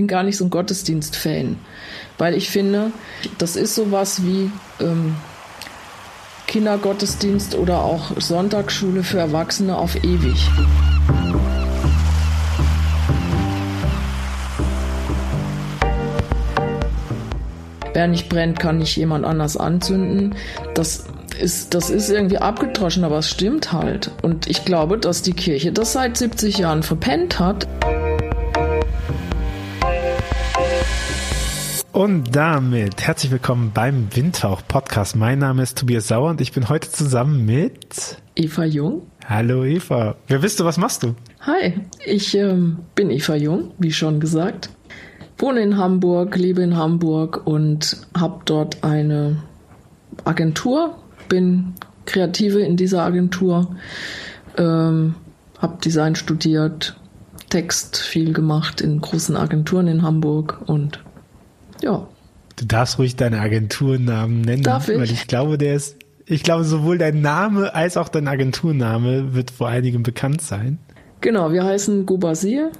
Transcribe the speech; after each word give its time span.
bin 0.00 0.06
gar 0.06 0.22
nicht 0.22 0.38
so 0.38 0.46
ein 0.46 0.50
Gottesdienst-Fan, 0.50 1.58
weil 2.16 2.34
ich 2.34 2.48
finde, 2.48 2.90
das 3.36 3.54
ist 3.54 3.74
sowas 3.74 4.22
wie 4.24 4.50
ähm, 4.80 5.14
Kindergottesdienst 6.46 7.54
oder 7.54 7.82
auch 7.82 8.18
Sonntagsschule 8.18 9.02
für 9.02 9.18
Erwachsene 9.18 9.76
auf 9.76 10.02
ewig. 10.02 10.48
Wer 17.92 18.08
nicht 18.08 18.30
brennt, 18.30 18.58
kann 18.58 18.78
nicht 18.78 18.96
jemand 18.96 19.26
anders 19.26 19.58
anzünden. 19.58 20.34
Das 20.72 21.04
ist, 21.38 21.74
das 21.74 21.90
ist 21.90 22.08
irgendwie 22.08 22.38
abgedroschen, 22.38 23.04
aber 23.04 23.18
es 23.18 23.28
stimmt 23.28 23.70
halt. 23.70 24.12
Und 24.22 24.46
ich 24.46 24.64
glaube, 24.64 24.96
dass 24.96 25.20
die 25.20 25.34
Kirche 25.34 25.72
das 25.72 25.92
seit 25.92 26.16
70 26.16 26.56
Jahren 26.56 26.82
verpennt 26.82 27.38
hat. 27.38 27.68
Und 32.00 32.34
damit 32.34 33.02
herzlich 33.02 33.30
willkommen 33.30 33.72
beim 33.74 34.08
Windhauch 34.16 34.62
Podcast. 34.66 35.16
Mein 35.16 35.38
Name 35.38 35.62
ist 35.62 35.76
Tobias 35.76 36.08
Sauer 36.08 36.30
und 36.30 36.40
ich 36.40 36.50
bin 36.50 36.70
heute 36.70 36.90
zusammen 36.90 37.44
mit 37.44 38.16
Eva 38.34 38.64
Jung. 38.64 39.02
Hallo 39.26 39.66
Eva. 39.66 40.16
Wer 40.26 40.38
bist 40.38 40.58
du? 40.58 40.64
Was 40.64 40.78
machst 40.78 41.02
du? 41.02 41.14
Hi, 41.40 41.78
ich 42.06 42.34
ähm, 42.34 42.78
bin 42.94 43.10
Eva 43.10 43.34
Jung, 43.34 43.72
wie 43.76 43.92
schon 43.92 44.18
gesagt. 44.18 44.70
Wohne 45.36 45.60
in 45.60 45.76
Hamburg, 45.76 46.36
lebe 46.36 46.62
in 46.62 46.74
Hamburg 46.74 47.46
und 47.46 47.98
habe 48.18 48.40
dort 48.46 48.82
eine 48.82 49.42
Agentur. 50.24 50.96
Bin 51.28 51.74
Kreative 52.06 52.60
in 52.60 52.78
dieser 52.78 53.02
Agentur. 53.02 53.76
Ähm, 54.56 55.16
habe 55.58 55.76
Design 55.84 56.14
studiert, 56.14 56.96
Text 57.50 57.98
viel 57.98 58.32
gemacht 58.32 58.80
in 58.80 59.02
großen 59.02 59.36
Agenturen 59.36 59.86
in 59.86 60.00
Hamburg 60.00 60.62
und 60.64 61.00
ja. 61.82 62.06
Du 62.56 62.66
darfst 62.66 62.98
ruhig 62.98 63.16
deine 63.16 63.40
Agenturnamen 63.40 64.42
nennen, 64.42 64.62
Darf 64.62 64.88
ich? 64.88 64.98
weil 64.98 65.10
ich 65.10 65.26
glaube, 65.26 65.56
der 65.56 65.74
ist, 65.74 65.96
ich 66.26 66.42
glaube, 66.42 66.64
sowohl 66.64 66.98
dein 66.98 67.22
Name 67.22 67.74
als 67.74 67.96
auch 67.96 68.08
dein 68.08 68.28
Agenturname 68.28 69.34
wird 69.34 69.50
vor 69.50 69.68
einigen 69.68 70.02
bekannt 70.02 70.42
sein. 70.42 70.78
Genau, 71.22 71.52
wir 71.52 71.64
heißen 71.64 72.06
Gubasir 72.06 72.70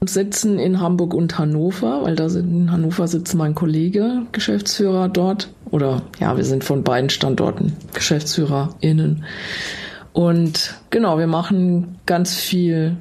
und 0.00 0.10
sitzen 0.10 0.58
in 0.58 0.80
Hamburg 0.80 1.14
und 1.14 1.38
Hannover, 1.38 2.02
weil 2.04 2.14
da 2.14 2.28
sind, 2.28 2.50
in 2.50 2.72
Hannover 2.72 3.08
sitzt 3.08 3.34
mein 3.34 3.54
Kollege, 3.54 4.22
Geschäftsführer 4.32 5.08
dort. 5.08 5.48
Oder 5.70 6.02
ja, 6.20 6.36
wir 6.36 6.44
sind 6.44 6.62
von 6.64 6.84
beiden 6.84 7.10
Standorten 7.10 7.72
GeschäftsführerInnen. 7.94 9.24
Und 10.12 10.76
genau, 10.90 11.18
wir 11.18 11.26
machen 11.26 11.98
ganz 12.06 12.34
viel 12.34 12.96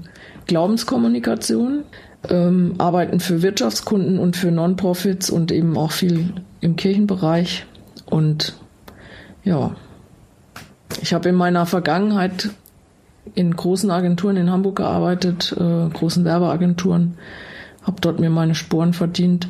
Glaubenskommunikation, 0.47 1.83
ähm, 2.30 2.75
arbeiten 2.78 3.20
für 3.20 3.42
Wirtschaftskunden 3.42 4.20
und 4.20 4.36
für 4.36 4.52
Non-Profits 4.52 5.30
und 5.30 5.52
eben 5.52 5.78
auch 5.78 5.92
viel 5.92 6.33
im 6.61 6.75
Kirchenbereich. 6.75 7.66
Und 8.06 8.58
ja, 9.44 9.75
ich 11.02 11.14
habe 11.14 11.30
in 11.30 11.36
meiner 11.36 11.66
Vergangenheit 11.66 12.50
in 13.36 13.55
großen 13.55 13.92
Agenturen 13.92 14.38
in 14.38 14.52
Hamburg 14.52 14.78
gearbeitet, 14.78 15.55
äh, 15.58 15.89
großen 15.89 16.25
Werbeagenturen, 16.25 17.17
habe 17.83 18.02
dort 18.02 18.20
mir 18.20 18.30
meine 18.30 18.55
Sporen 18.55 18.94
verdient. 18.94 19.50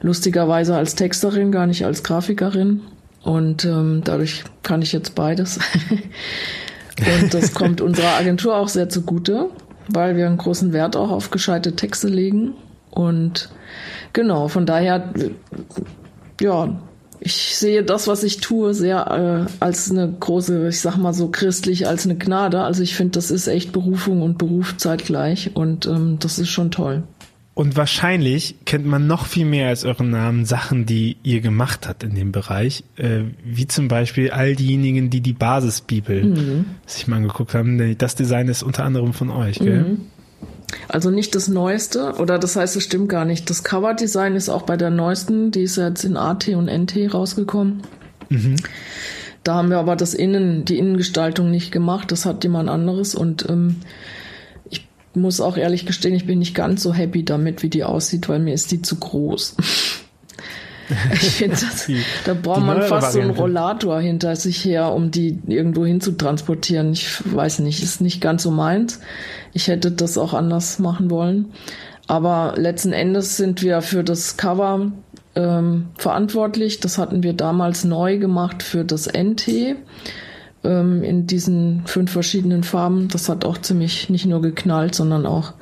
Lustigerweise 0.00 0.76
als 0.76 0.94
Texterin, 0.94 1.52
gar 1.52 1.66
nicht 1.66 1.84
als 1.84 2.02
Grafikerin. 2.02 2.82
Und 3.22 3.64
ähm, 3.64 4.02
dadurch 4.04 4.44
kann 4.62 4.82
ich 4.82 4.92
jetzt 4.92 5.14
beides. 5.14 5.58
und 7.22 7.34
das 7.34 7.54
kommt 7.54 7.80
unserer 7.80 8.14
Agentur 8.18 8.56
auch 8.56 8.68
sehr 8.68 8.88
zugute, 8.88 9.50
weil 9.88 10.16
wir 10.16 10.26
einen 10.26 10.38
großen 10.38 10.72
Wert 10.72 10.96
auch 10.96 11.10
auf 11.10 11.30
gescheite 11.30 11.76
Texte 11.76 12.08
legen. 12.08 12.54
Und 12.90 13.50
genau, 14.12 14.48
von 14.48 14.66
daher, 14.66 15.12
ja, 16.40 16.78
ich 17.20 17.56
sehe 17.56 17.82
das, 17.82 18.08
was 18.08 18.22
ich 18.22 18.40
tue, 18.40 18.74
sehr 18.74 19.48
äh, 19.48 19.52
als 19.60 19.90
eine 19.90 20.10
große, 20.12 20.68
ich 20.68 20.80
sag 20.80 20.96
mal 20.96 21.14
so 21.14 21.28
christlich, 21.28 21.86
als 21.86 22.04
eine 22.04 22.16
Gnade. 22.16 22.62
Also 22.62 22.82
ich 22.82 22.94
finde, 22.94 23.12
das 23.12 23.30
ist 23.30 23.46
echt 23.46 23.72
Berufung 23.72 24.22
und 24.22 24.38
Beruf 24.38 24.76
zeitgleich 24.76 25.52
und 25.54 25.86
ähm, 25.86 26.18
das 26.20 26.38
ist 26.38 26.50
schon 26.50 26.70
toll. 26.70 27.04
Und 27.56 27.74
wahrscheinlich 27.74 28.56
kennt 28.66 28.84
man 28.84 29.06
noch 29.06 29.24
viel 29.24 29.46
mehr 29.46 29.68
als 29.68 29.86
euren 29.86 30.10
Namen 30.10 30.44
Sachen, 30.44 30.84
die 30.84 31.16
ihr 31.22 31.40
gemacht 31.40 31.88
habt 31.88 32.02
in 32.02 32.14
dem 32.14 32.30
Bereich, 32.30 32.84
äh, 32.96 33.20
wie 33.46 33.66
zum 33.66 33.88
Beispiel 33.88 34.30
all 34.30 34.54
diejenigen, 34.54 35.08
die 35.08 35.22
die 35.22 35.32
Basisbibel 35.32 36.22
Mhm. 36.22 36.64
sich 36.84 37.08
mal 37.08 37.16
angeguckt 37.16 37.54
haben. 37.54 37.96
Das 37.96 38.14
Design 38.14 38.48
ist 38.48 38.62
unter 38.62 38.84
anderem 38.84 39.14
von 39.14 39.30
euch, 39.30 39.58
gell? 39.58 39.84
Mhm. 39.84 40.00
Also 40.88 41.10
nicht 41.10 41.34
das 41.34 41.48
Neueste, 41.48 42.16
oder 42.18 42.38
das 42.38 42.56
heißt, 42.56 42.76
es 42.76 42.84
stimmt 42.84 43.08
gar 43.08 43.24
nicht. 43.24 43.48
Das 43.48 43.64
Coverdesign 43.64 44.36
ist 44.36 44.50
auch 44.50 44.62
bei 44.62 44.76
der 44.76 44.90
neuesten, 44.90 45.50
die 45.50 45.62
ist 45.62 45.76
jetzt 45.76 46.04
in 46.04 46.18
AT 46.18 46.48
und 46.50 46.68
NT 46.68 47.14
rausgekommen. 47.14 47.80
Da 49.44 49.54
haben 49.54 49.70
wir 49.70 49.78
aber 49.78 49.96
das 49.96 50.12
Innen, 50.12 50.66
die 50.66 50.76
Innengestaltung 50.78 51.50
nicht 51.50 51.72
gemacht, 51.72 52.12
das 52.12 52.26
hat 52.26 52.44
jemand 52.44 52.68
anderes 52.68 53.14
und 53.14 53.48
ähm, 53.48 53.76
muss 55.16 55.40
auch 55.40 55.56
ehrlich 55.56 55.86
gestehen, 55.86 56.14
ich 56.14 56.26
bin 56.26 56.38
nicht 56.38 56.54
ganz 56.54 56.82
so 56.82 56.94
happy 56.94 57.24
damit, 57.24 57.62
wie 57.62 57.70
die 57.70 57.84
aussieht, 57.84 58.28
weil 58.28 58.38
mir 58.38 58.54
ist 58.54 58.70
die 58.70 58.82
zu 58.82 58.96
groß. 58.96 59.56
Ich 61.14 61.32
finde, 61.32 61.56
da 62.24 62.34
braucht 62.34 62.62
man 62.62 62.80
fast 62.82 63.14
so 63.14 63.18
einen 63.18 63.30
Variante. 63.30 63.40
Rollator 63.40 64.00
hinter 64.00 64.36
sich 64.36 64.64
her, 64.64 64.92
um 64.92 65.10
die 65.10 65.36
irgendwo 65.48 65.84
hin 65.84 66.00
zu 66.00 66.12
transportieren. 66.12 66.92
Ich 66.92 67.08
weiß 67.24 67.58
nicht, 67.58 67.82
ist 67.82 68.00
nicht 68.00 68.20
ganz 68.20 68.44
so 68.44 68.52
meins. 68.52 69.00
Ich 69.52 69.66
hätte 69.66 69.90
das 69.90 70.16
auch 70.16 70.32
anders 70.32 70.78
machen 70.78 71.10
wollen. 71.10 71.46
Aber 72.06 72.54
letzten 72.56 72.92
Endes 72.92 73.36
sind 73.36 73.62
wir 73.62 73.82
für 73.82 74.04
das 74.04 74.36
Cover 74.36 74.92
ähm, 75.34 75.88
verantwortlich. 75.96 76.78
Das 76.78 76.98
hatten 76.98 77.24
wir 77.24 77.32
damals 77.32 77.82
neu 77.82 78.18
gemacht 78.18 78.62
für 78.62 78.84
das 78.84 79.08
NT 79.12 79.76
ähm, 80.66 81.02
in 81.02 81.26
diesen 81.26 81.82
fünf 81.86 82.10
verschiedenen 82.10 82.62
Farben. 82.64 83.08
Das 83.08 83.28
hat 83.28 83.44
auch 83.44 83.58
ziemlich 83.58 84.10
nicht 84.10 84.26
nur 84.26 84.42
geknallt, 84.42 84.94
sondern 84.94 85.24
auch 85.24 85.54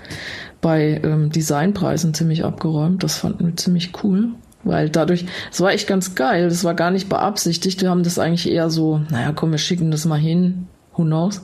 bei 0.61 1.01
ähm, 1.05 1.31
Designpreisen 1.31 2.15
ziemlich 2.15 2.45
abgeräumt. 2.45 3.05
Das 3.05 3.19
fanden 3.19 3.47
wir 3.47 3.57
ziemlich 3.57 3.93
cool. 4.03 4.31
Weil 4.65 4.89
dadurch, 4.89 5.27
es 5.53 5.61
war 5.61 5.73
echt 5.73 5.87
ganz 5.87 6.15
geil, 6.15 6.49
das 6.49 6.65
war 6.65 6.75
gar 6.75 6.91
nicht 6.91 7.11
beabsichtigt. 7.11 7.83
Wir 7.83 7.91
haben 7.91 8.03
das 8.03 8.19
eigentlich 8.19 8.51
eher 8.51 8.71
so, 8.71 9.03
naja, 9.11 9.33
komm, 9.35 9.51
wir 9.51 9.59
schicken 9.59 9.91
das 9.91 10.07
mal 10.07 10.19
hin, 10.19 10.69
who 10.97 11.03
knows. 11.03 11.43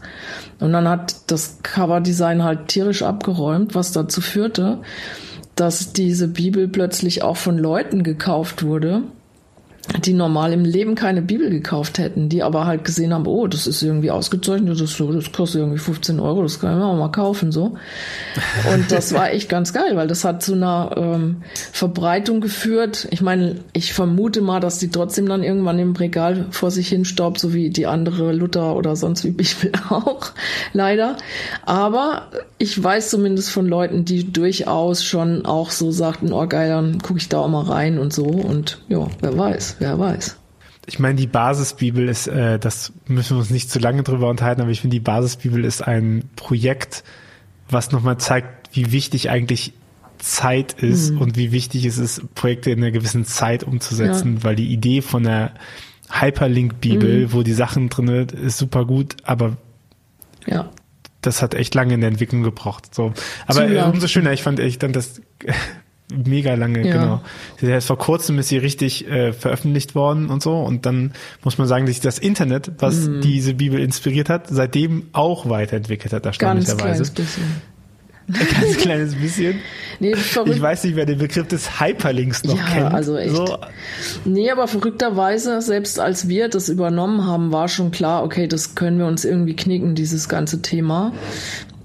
Und 0.58 0.72
dann 0.72 0.88
hat 0.88 1.30
das 1.30 1.58
Coverdesign 1.62 2.42
halt 2.42 2.68
tierisch 2.68 3.02
abgeräumt, 3.02 3.74
was 3.74 3.92
dazu 3.92 4.22
führte, 4.22 4.78
dass 5.54 5.92
diese 5.92 6.28
Bibel 6.28 6.68
plötzlich 6.68 7.22
auch 7.22 7.36
von 7.36 7.58
Leuten 7.58 8.02
gekauft 8.02 8.62
wurde, 8.62 9.02
die 10.04 10.12
normal 10.12 10.52
im 10.52 10.64
Leben 10.64 10.94
keine 10.94 11.22
Bibel 11.22 11.50
gekauft 11.50 11.98
hätten, 11.98 12.28
die 12.28 12.42
aber 12.42 12.66
halt 12.66 12.84
gesehen 12.84 13.12
haben, 13.12 13.26
oh, 13.26 13.46
das 13.46 13.66
ist 13.66 13.82
irgendwie 13.82 14.10
ausgezeichnet, 14.10 14.80
das, 14.80 14.96
das 14.96 15.32
kostet 15.32 15.60
irgendwie 15.60 15.78
15 15.78 16.20
Euro, 16.20 16.42
das 16.42 16.60
kann 16.60 16.78
man 16.78 16.88
auch 16.88 16.96
mal 16.96 17.10
kaufen, 17.10 17.50
so. 17.50 17.76
Und 18.72 18.92
das 18.92 19.12
war 19.12 19.32
echt 19.32 19.48
ganz 19.48 19.72
geil, 19.72 19.96
weil 19.96 20.06
das 20.06 20.24
hat 20.24 20.42
zu 20.42 20.54
einer 20.54 20.94
ähm, 20.96 21.42
Verbreitung 21.72 22.40
geführt. 22.40 23.08
Ich 23.10 23.20
meine, 23.20 23.56
ich 23.72 23.92
vermute 23.92 24.42
mal, 24.42 24.60
dass 24.60 24.78
die 24.78 24.90
trotzdem 24.90 25.28
dann 25.28 25.42
irgendwann 25.42 25.78
im 25.78 25.96
Regal 25.96 26.46
vor 26.50 26.70
sich 26.70 26.88
hin 26.88 27.04
staubt, 27.04 27.40
so 27.40 27.52
wie 27.52 27.70
die 27.70 27.86
andere 27.86 28.32
Luther 28.32 28.76
oder 28.76 28.96
sonst 28.96 29.24
wie 29.24 29.30
Bibel 29.30 29.72
auch, 29.88 30.32
leider. 30.72 31.16
Aber 31.64 32.28
ich 32.58 32.82
weiß 32.82 33.10
zumindest 33.10 33.50
von 33.50 33.66
Leuten, 33.66 34.04
die 34.04 34.30
durchaus 34.30 35.04
schon 35.04 35.46
auch 35.46 35.70
so 35.70 35.90
sagten, 35.90 36.32
oh 36.32 36.46
geil, 36.46 36.68
dann 36.68 36.98
gucke 37.00 37.18
ich 37.18 37.28
da 37.28 37.38
auch 37.38 37.48
mal 37.48 37.64
rein 37.64 37.98
und 37.98 38.12
so. 38.12 38.24
Und 38.24 38.78
ja, 38.88 39.06
wer 39.20 39.36
weiß, 39.36 39.69
wer 39.78 39.98
weiß. 39.98 40.36
Ich 40.86 40.98
meine, 40.98 41.14
die 41.16 41.26
Basisbibel 41.26 42.08
ist, 42.08 42.26
äh, 42.26 42.58
das 42.58 42.92
müssen 43.06 43.36
wir 43.36 43.40
uns 43.40 43.50
nicht 43.50 43.70
zu 43.70 43.78
lange 43.78 44.02
drüber 44.02 44.28
unterhalten, 44.28 44.60
aber 44.62 44.70
ich 44.70 44.80
finde, 44.80 44.94
die 44.96 45.00
Basisbibel 45.00 45.64
ist 45.64 45.82
ein 45.86 46.24
Projekt, 46.36 47.04
was 47.68 47.92
nochmal 47.92 48.18
zeigt, 48.18 48.74
wie 48.74 48.90
wichtig 48.92 49.30
eigentlich 49.30 49.72
Zeit 50.18 50.74
ist 50.74 51.12
und 51.12 51.36
wie 51.36 51.50
wichtig 51.52 51.84
es 51.86 51.96
ist, 51.98 52.34
Projekte 52.34 52.70
in 52.70 52.78
einer 52.80 52.90
gewissen 52.90 53.24
Zeit 53.24 53.62
umzusetzen, 53.64 54.42
weil 54.44 54.54
die 54.56 54.70
Idee 54.72 55.00
von 55.00 55.22
der 55.22 55.52
Hyperlink-Bibel, 56.10 57.32
wo 57.32 57.42
die 57.42 57.52
Sachen 57.52 57.88
drin 57.88 58.06
sind, 58.06 58.32
ist 58.32 58.58
super 58.58 58.84
gut, 58.84 59.16
aber 59.22 59.56
Ja. 60.46 60.68
das 61.22 61.40
hat 61.42 61.54
echt 61.54 61.74
lange 61.74 61.94
in 61.94 62.00
der 62.00 62.08
Entwicklung 62.10 62.42
gebraucht. 62.42 62.94
So. 62.94 63.12
Aber 63.46 63.68
äh, 63.70 63.82
umso 63.82 64.08
schöner, 64.08 64.32
ich 64.32 64.42
fand 64.42 64.58
ich 64.58 64.78
dann 64.78 64.92
das 64.92 65.20
mega 66.12 66.54
lange, 66.54 66.86
Ja. 66.86 66.92
genau. 66.92 67.20
Der 67.60 67.78
ist 67.78 67.86
vor 67.86 67.98
kurzem 67.98 68.38
ist 68.38 68.48
sie 68.48 68.58
richtig 68.58 69.08
äh, 69.08 69.32
veröffentlicht 69.32 69.94
worden 69.94 70.28
und 70.30 70.42
so. 70.42 70.54
Und 70.56 70.86
dann 70.86 71.12
muss 71.44 71.58
man 71.58 71.66
sagen, 71.68 71.86
dass 71.86 71.94
sich 71.96 72.02
das 72.02 72.18
Internet, 72.18 72.72
was 72.78 73.08
Mhm. 73.08 73.20
diese 73.20 73.54
Bibel 73.54 73.80
inspiriert 73.80 74.28
hat, 74.28 74.46
seitdem 74.48 75.04
auch 75.12 75.48
weiterentwickelt 75.48 76.12
hat, 76.12 76.22
Ganz 76.22 76.36
erstaunlicherweise. 76.36 76.82
kleines 76.82 77.10
bisschen. 77.10 77.44
Ein 78.28 78.34
ganz 78.62 78.76
kleines 78.76 79.14
bisschen. 79.16 79.58
Nee. 79.98 80.12
Ich 80.14 80.60
weiß 80.62 80.84
nicht, 80.84 80.94
wer 80.94 81.04
den 81.04 81.18
Begriff 81.18 81.48
des 81.48 81.80
Hyperlinks 81.80 82.44
noch 82.44 82.56
Ja, 82.56 82.64
kennt. 82.66 82.94
also 82.94 83.16
echt. 83.16 83.34
So, 83.34 83.58
Nee, 84.24 84.50
aber 84.52 84.68
verrückterweise, 84.68 85.60
selbst 85.60 85.98
als 85.98 86.28
wir 86.28 86.48
das 86.48 86.68
übernommen 86.68 87.26
haben, 87.26 87.50
war 87.50 87.66
schon 87.68 87.90
klar, 87.90 88.22
okay, 88.22 88.46
das 88.46 88.76
können 88.76 88.98
wir 88.98 89.06
uns 89.06 89.24
irgendwie 89.24 89.56
knicken, 89.56 89.96
dieses 89.96 90.28
ganze 90.28 90.62
Thema. 90.62 91.12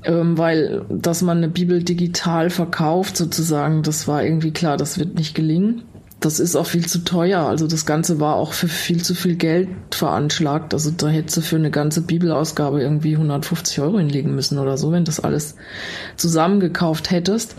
Ähm, 0.05 0.37
weil 0.37 0.85
dass 0.89 1.21
man 1.21 1.37
eine 1.37 1.49
Bibel 1.49 1.83
digital 1.83 2.49
verkauft 2.49 3.17
sozusagen, 3.17 3.83
das 3.83 4.07
war 4.07 4.23
irgendwie 4.23 4.51
klar, 4.51 4.77
das 4.77 4.97
wird 4.97 5.15
nicht 5.15 5.35
gelingen. 5.35 5.83
Das 6.21 6.39
ist 6.39 6.55
auch 6.55 6.65
viel 6.65 6.87
zu 6.87 6.99
teuer. 6.99 7.41
Also 7.41 7.67
das 7.67 7.85
Ganze 7.85 8.19
war 8.19 8.35
auch 8.35 8.53
für 8.53 8.67
viel 8.67 9.03
zu 9.03 9.13
viel 9.13 9.35
Geld 9.35 9.67
veranschlagt. 9.91 10.73
Also 10.73 10.89
da 10.89 11.07
hättest 11.07 11.37
du 11.37 11.41
für 11.41 11.57
eine 11.57 11.71
ganze 11.71 12.01
Bibelausgabe 12.01 12.81
irgendwie 12.81 13.13
150 13.13 13.81
Euro 13.81 13.99
hinlegen 13.99 14.33
müssen 14.33 14.57
oder 14.57 14.77
so, 14.77 14.91
wenn 14.91 15.03
das 15.03 15.19
alles 15.19 15.55
zusammengekauft 16.15 17.11
hättest. 17.11 17.55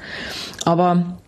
Aber 0.65 1.19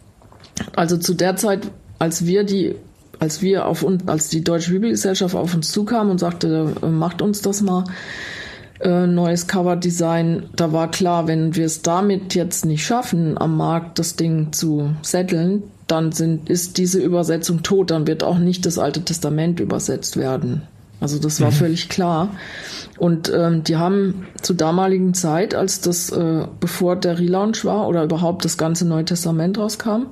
also 0.75 0.97
zu 0.97 1.15
der 1.15 1.37
Zeit, 1.37 1.70
als 1.99 2.26
wir 2.26 2.44
die 2.44 2.75
als 3.20 3.43
wir 3.43 3.67
auf 3.67 3.82
uns, 3.82 4.06
als 4.06 4.29
die 4.29 4.44
Deutsche 4.44 4.70
Bibelgesellschaft 4.70 5.35
auf 5.35 5.55
uns 5.55 5.73
zukam 5.73 6.11
und 6.11 6.19
sagte, 6.19 6.73
äh, 6.82 6.87
macht 6.87 7.23
uns 7.23 7.43
das 7.43 7.62
mal, 7.62 7.85
äh, 8.80 9.06
neues 9.06 9.46
Coverdesign, 9.46 10.50
da 10.54 10.72
war 10.72 10.90
klar, 10.90 11.26
wenn 11.26 11.56
wir 11.56 11.66
es 11.66 11.82
damit 11.82 12.34
jetzt 12.34 12.64
nicht 12.64 12.84
schaffen, 12.84 13.36
am 13.38 13.56
Markt 13.56 13.98
das 13.98 14.16
Ding 14.16 14.52
zu 14.52 14.90
setteln, 15.02 15.64
dann 15.86 16.12
sind, 16.12 16.48
ist 16.48 16.78
diese 16.78 17.00
Übersetzung 17.00 17.62
tot, 17.62 17.90
dann 17.90 18.06
wird 18.06 18.22
auch 18.22 18.38
nicht 18.38 18.66
das 18.66 18.78
Alte 18.78 19.02
Testament 19.02 19.58
übersetzt 19.58 20.16
werden. 20.16 20.62
Also 21.00 21.19
das 21.19 21.40
war 21.40 21.50
mhm. 21.50 21.54
völlig 21.54 21.88
klar. 21.88 22.30
Und 22.98 23.32
ähm, 23.34 23.62
die 23.62 23.76
haben 23.76 24.26
zur 24.42 24.56
damaligen 24.56 25.14
Zeit, 25.14 25.54
als 25.54 25.81
das, 25.81 26.10
äh, 26.10 26.46
bevor 26.60 26.96
der 26.96 27.19
Relaunch 27.19 27.64
war 27.64 27.86
oder 27.86 28.02
überhaupt 28.02 28.44
das 28.44 28.58
ganze 28.58 28.86
Neue 28.86 29.04
Testament 29.04 29.58
rauskam, 29.58 30.06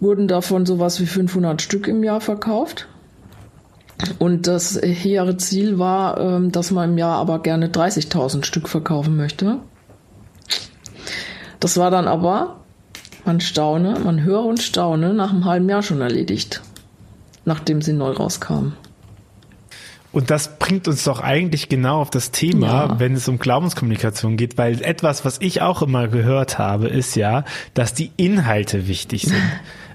wurden 0.00 0.28
davon 0.28 0.64
sowas 0.64 1.00
wie 1.00 1.06
500 1.06 1.60
Stück 1.60 1.86
im 1.86 2.02
Jahr 2.02 2.20
verkauft. 2.20 2.88
Und 4.18 4.46
das 4.46 4.80
hehre 4.80 5.36
Ziel 5.36 5.78
war, 5.78 6.20
ähm, 6.20 6.52
dass 6.52 6.70
man 6.70 6.90
im 6.90 6.98
Jahr 6.98 7.16
aber 7.16 7.40
gerne 7.40 7.68
30.000 7.68 8.44
Stück 8.44 8.68
verkaufen 8.68 9.16
möchte. 9.16 9.58
Das 11.60 11.76
war 11.76 11.90
dann 11.90 12.06
aber, 12.06 12.60
man 13.24 13.40
staune, 13.40 13.98
man 13.98 14.22
höre 14.22 14.44
und 14.44 14.62
staune, 14.62 15.12
nach 15.14 15.30
einem 15.32 15.44
halben 15.44 15.68
Jahr 15.68 15.82
schon 15.82 16.00
erledigt, 16.00 16.62
nachdem 17.44 17.82
sie 17.82 17.92
neu 17.92 18.12
rauskam. 18.12 18.72
Und 20.18 20.30
das 20.30 20.58
bringt 20.58 20.88
uns 20.88 21.04
doch 21.04 21.20
eigentlich 21.20 21.68
genau 21.68 22.00
auf 22.00 22.10
das 22.10 22.32
Thema, 22.32 22.66
ja. 22.66 22.98
wenn 22.98 23.14
es 23.14 23.28
um 23.28 23.38
Glaubenskommunikation 23.38 24.36
geht, 24.36 24.58
weil 24.58 24.82
etwas, 24.82 25.24
was 25.24 25.40
ich 25.40 25.62
auch 25.62 25.80
immer 25.80 26.08
gehört 26.08 26.58
habe, 26.58 26.88
ist 26.88 27.14
ja, 27.14 27.44
dass 27.72 27.94
die 27.94 28.10
Inhalte 28.16 28.88
wichtig 28.88 29.22
sind. 29.22 29.36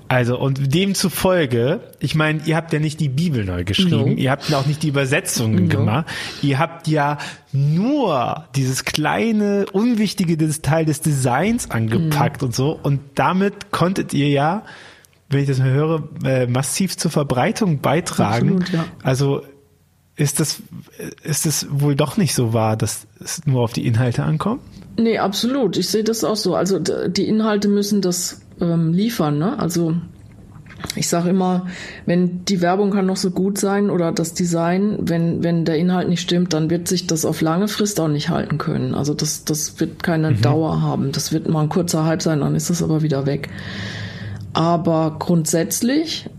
Also 0.09 0.37
und 0.37 0.75
demzufolge, 0.75 1.79
ich 1.99 2.13
meine, 2.13 2.41
ihr 2.45 2.55
habt 2.55 2.71
ja 2.71 2.79
nicht 2.79 2.99
die 2.99 3.09
Bibel 3.09 3.45
neu 3.45 3.63
geschrieben, 3.63 4.11
no. 4.11 4.15
ihr 4.17 4.29
habt 4.29 4.53
auch 4.53 4.65
nicht 4.67 4.83
die 4.83 4.89
Übersetzungen 4.89 5.63
no. 5.63 5.69
gemacht, 5.69 6.05
ihr 6.43 6.59
habt 6.59 6.87
ja 6.87 7.17
nur 7.51 8.43
dieses 8.55 8.85
kleine, 8.85 9.65
unwichtige 9.71 10.37
Teil 10.61 10.85
des 10.85 11.01
Designs 11.01 11.71
angepackt 11.71 12.41
mm. 12.41 12.45
und 12.45 12.53
so 12.53 12.77
und 12.83 12.99
damit 13.15 13.71
konntet 13.71 14.13
ihr 14.13 14.29
ja, 14.29 14.63
wenn 15.29 15.41
ich 15.41 15.47
das 15.47 15.57
mal 15.57 15.71
höre, 15.71 16.03
äh, 16.25 16.47
massiv 16.47 16.95
zur 16.95 17.09
Verbreitung 17.09 17.79
beitragen. 17.79 18.61
Absolut, 18.61 18.69
ja. 18.69 18.85
Also 19.01 19.41
ist 20.15 20.39
das, 20.39 20.61
ist 21.23 21.45
es 21.45 21.67
wohl 21.71 21.95
doch 21.95 22.17
nicht 22.17 22.35
so 22.35 22.53
wahr, 22.53 22.77
dass 22.77 23.07
es 23.19 23.45
nur 23.45 23.61
auf 23.61 23.73
die 23.73 23.87
Inhalte 23.87 24.23
ankommt? 24.23 24.61
Nee, 24.97 25.17
absolut. 25.17 25.75
Ich 25.77 25.89
sehe 25.89 26.03
das 26.03 26.23
auch 26.23 26.35
so. 26.35 26.55
Also 26.55 26.79
die 26.79 27.27
Inhalte 27.27 27.67
müssen 27.67 28.01
das 28.01 28.41
ähm, 28.61 28.93
liefern. 28.93 29.39
Ne? 29.39 29.57
Also 29.57 29.95
ich 30.95 31.07
sage 31.07 31.29
immer, 31.29 31.67
wenn 32.05 32.45
die 32.45 32.61
Werbung 32.61 32.91
kann 32.91 33.07
noch 33.07 33.17
so 33.17 33.31
gut 33.31 33.57
sein 33.57 33.89
oder 33.89 34.11
das 34.11 34.33
Design, 34.33 34.97
wenn, 35.01 35.43
wenn 35.43 35.65
der 35.65 35.77
Inhalt 35.77 36.09
nicht 36.09 36.21
stimmt, 36.21 36.53
dann 36.53 36.69
wird 36.69 36.87
sich 36.87 37.07
das 37.07 37.25
auf 37.25 37.41
lange 37.41 37.67
Frist 37.67 37.99
auch 37.99 38.07
nicht 38.07 38.29
halten 38.29 38.57
können. 38.59 38.93
Also 38.93 39.13
das, 39.15 39.45
das 39.45 39.79
wird 39.79 40.03
keine 40.03 40.31
mhm. 40.31 40.41
Dauer 40.41 40.81
haben. 40.81 41.11
Das 41.11 41.31
wird 41.31 41.49
mal 41.49 41.61
ein 41.61 41.69
kurzer 41.69 42.05
Hype 42.05 42.21
sein, 42.21 42.41
dann 42.41 42.55
ist 42.55 42.69
es 42.69 42.83
aber 42.83 43.01
wieder 43.01 43.25
weg. 43.25 43.49
Aber 44.53 45.15
grundsätzlich 45.17 46.29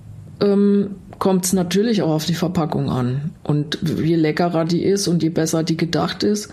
ähm, 0.40 0.90
kommt 1.18 1.44
es 1.44 1.52
natürlich 1.52 2.02
auch 2.02 2.10
auf 2.10 2.26
die 2.26 2.34
Verpackung 2.34 2.90
an. 2.90 3.32
Und 3.42 3.78
je 3.82 4.16
leckerer 4.16 4.64
die 4.64 4.84
ist 4.84 5.08
und 5.08 5.22
je 5.22 5.30
besser 5.30 5.62
die 5.62 5.76
gedacht 5.76 6.22
ist, 6.22 6.52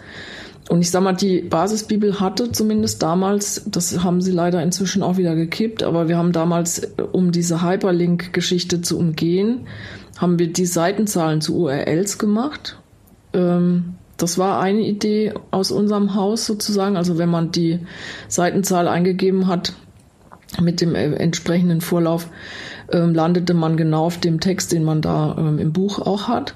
und 0.70 0.80
ich 0.80 0.90
sag 0.90 1.04
mal, 1.04 1.12
die 1.12 1.42
Basisbibel 1.42 2.22
hatte 2.22 2.52
zumindest 2.54 3.04
damals, 3.04 3.64
das 3.66 4.06
haben 4.06 4.22
sie 4.22 4.32
leider 4.32 4.64
inzwischen 4.64 5.04
auch 5.04 5.18
wieder 5.18 5.36
gekippt, 5.36 5.84
aber 5.84 6.08
wir 6.08 6.18
haben 6.18 6.32
damals, 6.32 6.80
äh, 6.80 7.02
um 7.12 7.34
diese 7.34 7.62
Hyperlink-Geschichte 7.62 8.82
zu 8.82 8.98
umgehen, 8.98 9.68
haben 10.18 10.40
wir 10.40 10.54
die 10.54 10.66
Seitenzahlen 10.66 11.42
zu 11.42 11.58
URLs 11.58 12.18
gemacht. 12.18 12.80
Ähm, 13.34 13.96
das 14.16 14.38
war 14.38 14.62
eine 14.62 14.82
Idee 14.82 15.34
aus 15.50 15.72
unserem 15.72 16.16
Haus 16.16 16.46
sozusagen. 16.46 16.96
Also 16.96 17.18
wenn 17.18 17.30
man 17.30 17.52
die 17.52 17.80
Seitenzahl 18.30 18.88
eingegeben 18.88 19.48
hat 19.48 19.74
mit 20.62 20.80
dem 20.80 20.96
äh, 20.96 21.16
entsprechenden 21.16 21.82
Vorlauf, 21.82 22.30
ähm, 22.92 23.14
landete 23.14 23.54
man 23.54 23.78
genau 23.78 24.06
auf 24.06 24.20
dem 24.20 24.40
Text, 24.40 24.72
den 24.72 24.84
man 24.84 25.02
da 25.02 25.36
ähm, 25.38 25.60
im 25.60 25.74
Buch 25.74 26.00
auch 26.00 26.28
hat. 26.28 26.56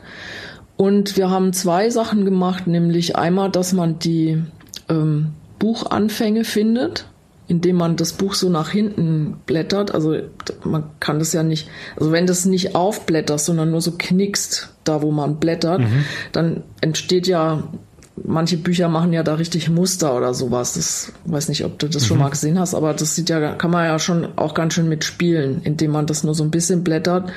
Und 0.77 1.15
wir 1.17 1.29
haben 1.29 1.53
zwei 1.53 1.89
Sachen 1.89 2.25
gemacht, 2.25 2.67
nämlich 2.67 3.15
einmal, 3.15 3.49
dass 3.49 3.73
man 3.73 3.99
die 3.99 4.43
ähm, 4.89 5.33
Buchanfänge 5.59 6.43
findet, 6.43 7.05
indem 7.47 7.77
man 7.77 7.95
das 7.95 8.13
Buch 8.13 8.33
so 8.33 8.49
nach 8.49 8.69
hinten 8.69 9.37
blättert. 9.45 9.93
Also 9.93 10.17
man 10.63 10.83
kann 10.99 11.19
das 11.19 11.31
ja 11.31 11.43
nicht, 11.43 11.69
also 11.95 12.11
wenn 12.11 12.27
das 12.27 12.45
nicht 12.45 12.75
aufblättert, 12.75 13.39
sondern 13.39 13.71
nur 13.71 13.81
so 13.81 13.93
knickst, 13.97 14.73
da 14.83 15.01
wo 15.01 15.11
man 15.11 15.37
blättert, 15.37 15.81
mhm. 15.81 16.05
dann 16.31 16.63
entsteht 16.81 17.27
ja 17.27 17.63
manche 18.23 18.57
Bücher 18.57 18.87
machen 18.87 19.13
ja 19.13 19.23
da 19.23 19.35
richtig 19.35 19.69
Muster 19.69 20.15
oder 20.15 20.33
sowas. 20.33 20.73
Das 20.73 21.11
weiß 21.25 21.49
nicht, 21.49 21.65
ob 21.65 21.79
du 21.79 21.87
das 21.87 22.03
mhm. 22.03 22.07
schon 22.07 22.19
mal 22.19 22.29
gesehen 22.29 22.59
hast, 22.59 22.73
aber 22.73 22.93
das 22.93 23.15
sieht 23.15 23.29
ja, 23.29 23.53
kann 23.53 23.71
man 23.71 23.85
ja 23.85 23.99
schon 23.99 24.37
auch 24.37 24.53
ganz 24.53 24.73
schön 24.73 24.87
mitspielen, 24.87 25.61
indem 25.63 25.91
man 25.91 26.05
das 26.05 26.23
nur 26.23 26.33
so 26.33 26.43
ein 26.43 26.51
bisschen 26.51 26.83
blättert, 26.83 27.31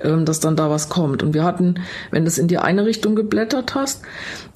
ähm, 0.00 0.24
dass 0.24 0.40
dann 0.40 0.56
da 0.56 0.70
was 0.70 0.88
kommt. 0.88 1.22
Und 1.22 1.34
wir 1.34 1.44
hatten, 1.44 1.76
wenn 2.10 2.24
du 2.24 2.28
es 2.28 2.38
in 2.38 2.48
die 2.48 2.58
eine 2.58 2.84
Richtung 2.84 3.14
geblättert 3.14 3.74
hast, 3.74 4.02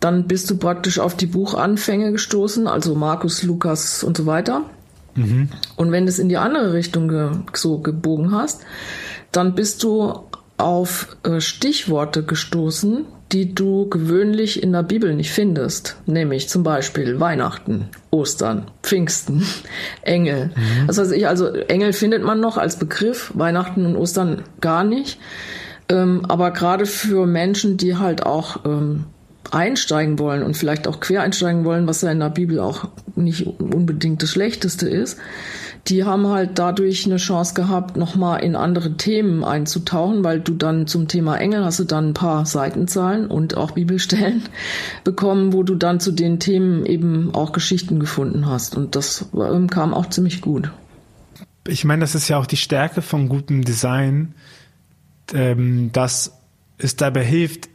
dann 0.00 0.26
bist 0.26 0.50
du 0.50 0.56
praktisch 0.56 0.98
auf 0.98 1.16
die 1.16 1.26
Buchanfänge 1.26 2.12
gestoßen, 2.12 2.66
also 2.66 2.94
Markus, 2.94 3.42
Lukas 3.42 4.04
und 4.04 4.16
so 4.16 4.26
weiter. 4.26 4.64
Mhm. 5.14 5.48
Und 5.76 5.92
wenn 5.92 6.04
du 6.04 6.10
es 6.10 6.18
in 6.18 6.28
die 6.28 6.36
andere 6.36 6.72
Richtung 6.72 7.08
ge 7.08 7.30
so 7.52 7.78
gebogen 7.78 8.32
hast, 8.32 8.62
dann 9.32 9.54
bist 9.54 9.82
du 9.82 10.12
auf 10.56 11.16
äh, 11.24 11.40
Stichworte 11.40 12.22
gestoßen, 12.22 13.06
die 13.34 13.52
du 13.52 13.88
gewöhnlich 13.88 14.62
in 14.62 14.70
der 14.70 14.84
Bibel 14.84 15.12
nicht 15.12 15.32
findest, 15.32 15.96
nämlich 16.06 16.48
zum 16.48 16.62
Beispiel 16.62 17.18
Weihnachten, 17.18 17.88
Ostern, 18.12 18.70
Pfingsten, 18.80 19.44
Engel. 20.02 20.52
Mhm. 20.54 20.86
Das 20.86 20.98
heißt, 20.98 21.12
ich, 21.12 21.26
also 21.26 21.48
Engel 21.48 21.92
findet 21.92 22.22
man 22.22 22.38
noch 22.38 22.56
als 22.56 22.78
Begriff, 22.78 23.32
Weihnachten 23.34 23.86
und 23.86 23.96
Ostern 23.96 24.42
gar 24.60 24.84
nicht. 24.84 25.18
Ähm, 25.88 26.24
aber 26.28 26.52
gerade 26.52 26.86
für 26.86 27.26
Menschen, 27.26 27.76
die 27.76 27.96
halt 27.96 28.24
auch 28.24 28.64
ähm, 28.64 29.06
einsteigen 29.50 30.20
wollen 30.20 30.44
und 30.44 30.56
vielleicht 30.56 30.86
auch 30.86 31.00
quer 31.00 31.22
einsteigen 31.22 31.64
wollen, 31.64 31.88
was 31.88 32.02
ja 32.02 32.12
in 32.12 32.20
der 32.20 32.30
Bibel 32.30 32.60
auch 32.60 32.86
nicht 33.16 33.46
unbedingt 33.46 34.22
das 34.22 34.30
Schlechteste 34.30 34.88
ist, 34.88 35.18
die 35.88 36.04
haben 36.04 36.28
halt 36.28 36.58
dadurch 36.58 37.04
eine 37.04 37.18
Chance 37.18 37.54
gehabt, 37.54 37.96
nochmal 37.96 38.42
in 38.42 38.56
andere 38.56 38.96
Themen 38.96 39.44
einzutauchen, 39.44 40.24
weil 40.24 40.40
du 40.40 40.54
dann 40.54 40.86
zum 40.86 41.08
Thema 41.08 41.36
Engel 41.36 41.64
hast 41.64 41.78
du 41.78 41.84
dann 41.84 42.10
ein 42.10 42.14
paar 42.14 42.46
Seitenzahlen 42.46 43.26
und 43.26 43.56
auch 43.56 43.72
Bibelstellen 43.72 44.42
bekommen, 45.04 45.52
wo 45.52 45.62
du 45.62 45.74
dann 45.74 46.00
zu 46.00 46.12
den 46.12 46.40
Themen 46.40 46.86
eben 46.86 47.34
auch 47.34 47.52
Geschichten 47.52 48.00
gefunden 48.00 48.46
hast. 48.46 48.76
Und 48.76 48.96
das 48.96 49.26
ähm, 49.34 49.68
kam 49.68 49.92
auch 49.92 50.08
ziemlich 50.08 50.40
gut. 50.40 50.70
Ich 51.68 51.84
meine, 51.84 52.00
das 52.00 52.14
ist 52.14 52.28
ja 52.28 52.38
auch 52.38 52.46
die 52.46 52.56
Stärke 52.56 53.02
von 53.02 53.28
gutem 53.28 53.62
Design, 53.62 54.34
ähm, 55.34 55.90
dass 55.92 56.32
es 56.78 56.96
dabei 56.96 57.24
hilft, 57.24 57.68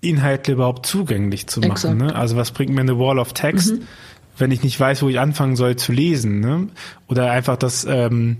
Inhalte 0.00 0.52
überhaupt 0.52 0.86
zugänglich 0.86 1.46
zu 1.46 1.60
machen. 1.60 1.96
Ne? 1.96 2.14
Also 2.16 2.34
was 2.36 2.50
bringt 2.50 2.74
mir 2.74 2.80
eine 2.80 2.98
Wall 2.98 3.20
of 3.20 3.34
Text? 3.34 3.74
Mhm 3.76 3.86
wenn 4.36 4.50
ich 4.50 4.62
nicht 4.62 4.78
weiß, 4.78 5.02
wo 5.02 5.08
ich 5.08 5.20
anfangen 5.20 5.56
soll 5.56 5.76
zu 5.76 5.92
lesen. 5.92 6.40
Ne? 6.40 6.68
Oder 7.08 7.30
einfach, 7.30 7.56
dass, 7.56 7.84
ähm, 7.84 8.38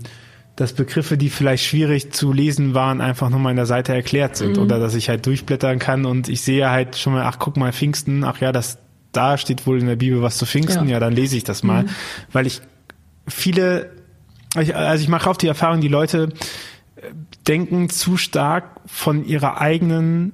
dass 0.55 0.73
Begriffe, 0.73 1.17
die 1.17 1.29
vielleicht 1.29 1.65
schwierig 1.65 2.11
zu 2.11 2.31
lesen 2.31 2.73
waren, 2.73 3.01
einfach 3.01 3.29
nochmal 3.29 3.51
in 3.51 3.57
der 3.57 3.65
Seite 3.65 3.93
erklärt 3.93 4.35
sind. 4.35 4.57
Mhm. 4.57 4.63
Oder 4.63 4.79
dass 4.79 4.95
ich 4.95 5.09
halt 5.09 5.25
durchblättern 5.25 5.79
kann 5.79 6.05
und 6.05 6.29
ich 6.29 6.41
sehe 6.41 6.69
halt 6.69 6.97
schon 6.97 7.13
mal, 7.13 7.23
ach 7.23 7.39
guck 7.39 7.57
mal, 7.57 7.71
Pfingsten, 7.71 8.23
ach 8.23 8.39
ja, 8.39 8.51
das 8.51 8.79
da 9.13 9.37
steht 9.37 9.65
wohl 9.65 9.79
in 9.79 9.87
der 9.87 9.95
Bibel 9.95 10.21
was 10.21 10.37
zu 10.37 10.45
Pfingsten, 10.45 10.87
ja, 10.87 10.93
ja 10.93 10.99
dann 10.99 11.13
lese 11.13 11.37
ich 11.37 11.43
das 11.43 11.63
mal. 11.63 11.83
Mhm. 11.83 11.89
Weil 12.31 12.47
ich 12.47 12.61
viele, 13.27 13.91
also 14.55 15.01
ich 15.01 15.07
mache 15.07 15.29
auf 15.29 15.37
die 15.37 15.47
Erfahrung, 15.47 15.81
die 15.81 15.87
Leute 15.87 16.29
äh, 16.95 17.11
denken 17.47 17.89
zu 17.89 18.17
stark 18.17 18.81
von 18.85 19.25
ihrer 19.25 19.61
eigenen, 19.61 20.33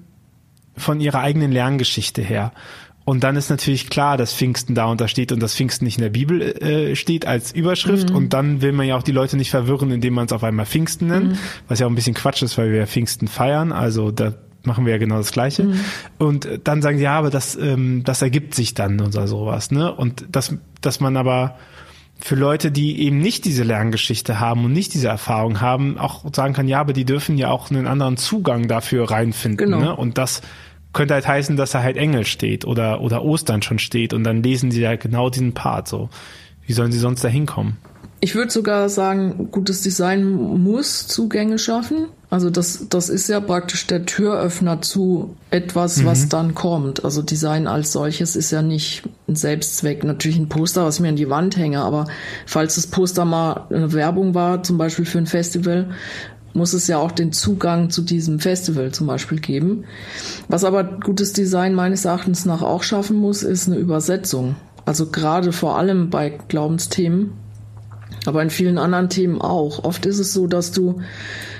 von 0.75 0.99
ihrer 1.01 1.19
eigenen 1.19 1.51
Lerngeschichte 1.51 2.21
her. 2.21 2.53
Und 3.09 3.23
dann 3.23 3.35
ist 3.37 3.49
natürlich 3.49 3.89
klar, 3.89 4.17
dass 4.17 4.35
Pfingsten 4.35 4.75
da 4.75 4.85
und 4.85 5.01
da 5.01 5.07
steht 5.07 5.31
und 5.31 5.41
dass 5.41 5.55
Pfingsten 5.55 5.83
nicht 5.83 5.97
in 5.97 6.03
der 6.03 6.11
Bibel 6.11 6.43
äh, 6.43 6.95
steht 6.95 7.25
als 7.25 7.51
Überschrift. 7.51 8.11
Mhm. 8.11 8.15
Und 8.15 8.33
dann 8.33 8.61
will 8.61 8.71
man 8.71 8.85
ja 8.85 8.95
auch 8.95 9.01
die 9.01 9.11
Leute 9.11 9.35
nicht 9.35 9.49
verwirren, 9.49 9.89
indem 9.89 10.13
man 10.13 10.27
es 10.27 10.31
auf 10.31 10.43
einmal 10.43 10.67
Pfingsten 10.67 11.07
nennt, 11.07 11.31
mhm. 11.31 11.37
was 11.67 11.79
ja 11.79 11.87
auch 11.87 11.89
ein 11.89 11.95
bisschen 11.95 12.13
Quatsch 12.13 12.43
ist, 12.43 12.55
weil 12.59 12.69
wir 12.69 12.77
ja 12.77 12.85
Pfingsten 12.85 13.27
feiern. 13.27 13.71
Also 13.71 14.11
da 14.11 14.35
machen 14.61 14.85
wir 14.85 14.91
ja 14.91 14.99
genau 14.99 15.17
das 15.17 15.31
Gleiche. 15.31 15.63
Mhm. 15.63 15.79
Und 16.19 16.47
dann 16.65 16.83
sagen, 16.83 16.99
ja, 16.99 17.17
aber 17.17 17.31
das, 17.31 17.55
ähm, 17.55 18.03
das 18.03 18.21
ergibt 18.21 18.53
sich 18.53 18.75
dann 18.75 19.01
oder 19.01 19.27
sowas, 19.27 19.71
ne? 19.71 19.91
Und 19.91 20.27
das, 20.29 20.55
dass 20.81 20.99
man 20.99 21.17
aber 21.17 21.57
für 22.19 22.35
Leute, 22.35 22.69
die 22.69 23.01
eben 23.01 23.17
nicht 23.17 23.43
diese 23.43 23.63
Lerngeschichte 23.63 24.39
haben 24.39 24.65
und 24.65 24.73
nicht 24.73 24.93
diese 24.93 25.07
Erfahrung 25.07 25.61
haben, 25.61 25.97
auch 25.97 26.25
sagen 26.31 26.53
kann, 26.53 26.67
ja, 26.67 26.79
aber 26.79 26.93
die 26.93 27.05
dürfen 27.05 27.39
ja 27.39 27.49
auch 27.49 27.71
einen 27.71 27.87
anderen 27.87 28.17
Zugang 28.17 28.67
dafür 28.67 29.09
reinfinden. 29.09 29.71
Genau. 29.71 29.79
Ne? 29.79 29.95
Und 29.95 30.19
das 30.19 30.43
könnte 30.93 31.13
halt 31.13 31.27
heißen, 31.27 31.55
dass 31.55 31.71
da 31.71 31.83
halt 31.83 31.97
Engel 31.97 32.25
steht 32.25 32.65
oder, 32.65 33.01
oder 33.01 33.23
Ostern 33.23 33.61
schon 33.61 33.79
steht 33.79 34.13
und 34.13 34.23
dann 34.23 34.43
lesen 34.43 34.71
sie 34.71 34.81
ja 34.81 34.95
genau 34.95 35.29
diesen 35.29 35.53
Part 35.53 35.87
so. 35.87 36.09
Wie 36.65 36.73
sollen 36.73 36.91
sie 36.91 36.99
sonst 36.99 37.23
da 37.23 37.27
hinkommen? 37.27 37.77
Ich 38.21 38.35
würde 38.35 38.51
sogar 38.51 38.89
sagen, 38.89 39.49
gutes 39.49 39.81
Design 39.81 40.29
muss 40.29 41.07
Zugänge 41.07 41.57
schaffen. 41.57 42.07
Also 42.29 42.49
das, 42.49 42.87
das 42.89 43.09
ist 43.09 43.29
ja 43.29 43.39
praktisch 43.39 43.87
der 43.87 44.05
Türöffner 44.05 44.81
zu 44.81 45.35
etwas, 45.51 45.97
mhm. 45.97 46.05
was 46.05 46.29
dann 46.29 46.53
kommt. 46.53 47.05
Also 47.05 47.21
Design 47.21 47.65
als 47.65 47.93
solches 47.93 48.35
ist 48.35 48.51
ja 48.51 48.61
nicht 48.61 49.03
ein 49.27 49.35
Selbstzweck. 49.35 50.03
Natürlich 50.03 50.37
ein 50.37 50.49
Poster, 50.49 50.85
was 50.85 50.99
mir 50.99 51.09
an 51.09 51.15
die 51.15 51.29
Wand 51.29 51.55
hänge, 51.55 51.79
aber 51.79 52.07
falls 52.45 52.75
das 52.75 52.87
Poster 52.87 53.23
mal 53.23 53.67
eine 53.69 53.93
Werbung 53.93 54.35
war, 54.35 54.63
zum 54.63 54.77
Beispiel 54.77 55.05
für 55.05 55.17
ein 55.17 55.25
Festival, 55.25 55.89
muss 56.53 56.73
es 56.73 56.87
ja 56.87 56.97
auch 56.97 57.11
den 57.11 57.31
Zugang 57.31 57.89
zu 57.89 58.01
diesem 58.01 58.39
Festival 58.39 58.91
zum 58.91 59.07
Beispiel 59.07 59.39
geben. 59.39 59.85
Was 60.47 60.63
aber 60.63 60.83
gutes 60.83 61.33
Design 61.33 61.73
meines 61.73 62.05
Erachtens 62.05 62.45
nach 62.45 62.61
auch 62.61 62.83
schaffen 62.83 63.17
muss, 63.17 63.43
ist 63.43 63.67
eine 63.67 63.77
Übersetzung. 63.77 64.55
Also 64.85 65.07
gerade 65.07 65.51
vor 65.51 65.77
allem 65.77 66.09
bei 66.09 66.37
Glaubensthemen, 66.47 67.33
aber 68.25 68.41
in 68.41 68.49
vielen 68.49 68.77
anderen 68.77 69.09
Themen 69.09 69.41
auch. 69.41 69.83
Oft 69.83 70.05
ist 70.05 70.19
es 70.19 70.33
so, 70.33 70.47
dass 70.47 70.71
du 70.71 71.01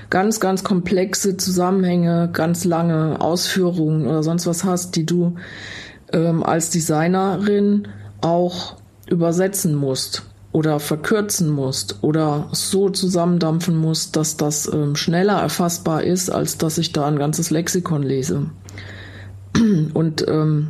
ganz, 0.10 0.40
ganz 0.40 0.64
komplexe 0.64 1.38
Zusammenhänge, 1.38 2.30
ganz 2.34 2.66
lange 2.66 3.22
Ausführungen 3.22 4.08
oder 4.08 4.24
sonst 4.24 4.48
was 4.48 4.64
hast, 4.64 4.96
die 4.96 5.06
du 5.06 5.36
ähm, 6.12 6.44
als 6.44 6.72
Designerin 6.72 7.88
auch 8.22 8.78
übersetzen 9.08 9.76
musst 9.76 10.29
oder 10.52 10.80
verkürzen 10.80 11.50
musst 11.50 12.00
oder 12.02 12.50
so 12.52 12.90
zusammendampfen 12.90 13.76
musst, 13.76 14.16
dass 14.16 14.36
das 14.36 14.72
ähm, 14.72 14.96
schneller 14.96 15.40
erfassbar 15.40 16.04
ist, 16.04 16.30
als 16.30 16.58
dass 16.58 16.78
ich 16.78 16.92
da 16.92 17.06
ein 17.06 17.20
ganzes 17.20 17.52
Lexikon 17.52 18.02
lese. 18.02 18.48
Und 19.94 20.28
ähm, 20.28 20.70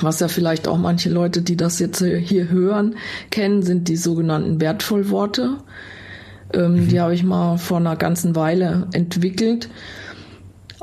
was 0.00 0.20
ja 0.20 0.28
vielleicht 0.28 0.68
auch 0.68 0.78
manche 0.78 1.10
Leute, 1.10 1.42
die 1.42 1.56
das 1.56 1.78
jetzt 1.78 2.02
hier 2.02 2.48
hören, 2.48 2.96
kennen, 3.30 3.62
sind 3.62 3.88
die 3.88 3.96
sogenannten 3.96 4.60
Wertvollworte. 4.60 5.58
Ähm, 6.52 6.74
mhm. 6.74 6.88
Die 6.88 7.00
habe 7.00 7.14
ich 7.14 7.24
mal 7.24 7.58
vor 7.58 7.78
einer 7.78 7.96
ganzen 7.96 8.36
Weile 8.36 8.88
entwickelt. 8.92 9.68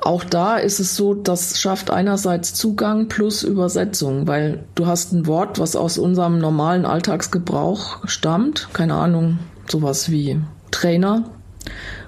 Auch 0.01 0.24
da 0.24 0.58
ist 0.58 0.79
es 0.79 0.96
so, 0.96 1.13
das 1.13 1.60
schafft 1.60 1.91
einerseits 1.91 2.53
Zugang 2.53 3.08
plus 3.08 3.44
Übersetzung, 3.44 4.27
weil 4.27 4.63
du 4.75 4.88
hast 4.88 5.12
ein 5.12 5.27
Wort, 5.27 5.60
was 5.60 5.75
aus 5.75 5.98
unserem 5.98 6.39
normalen 6.39 6.86
Alltagsgebrauch 6.86 8.08
stammt, 8.08 8.70
keine 8.72 8.94
Ahnung, 8.94 9.39
sowas 9.68 10.10
wie 10.10 10.39
Trainer, 10.72 11.25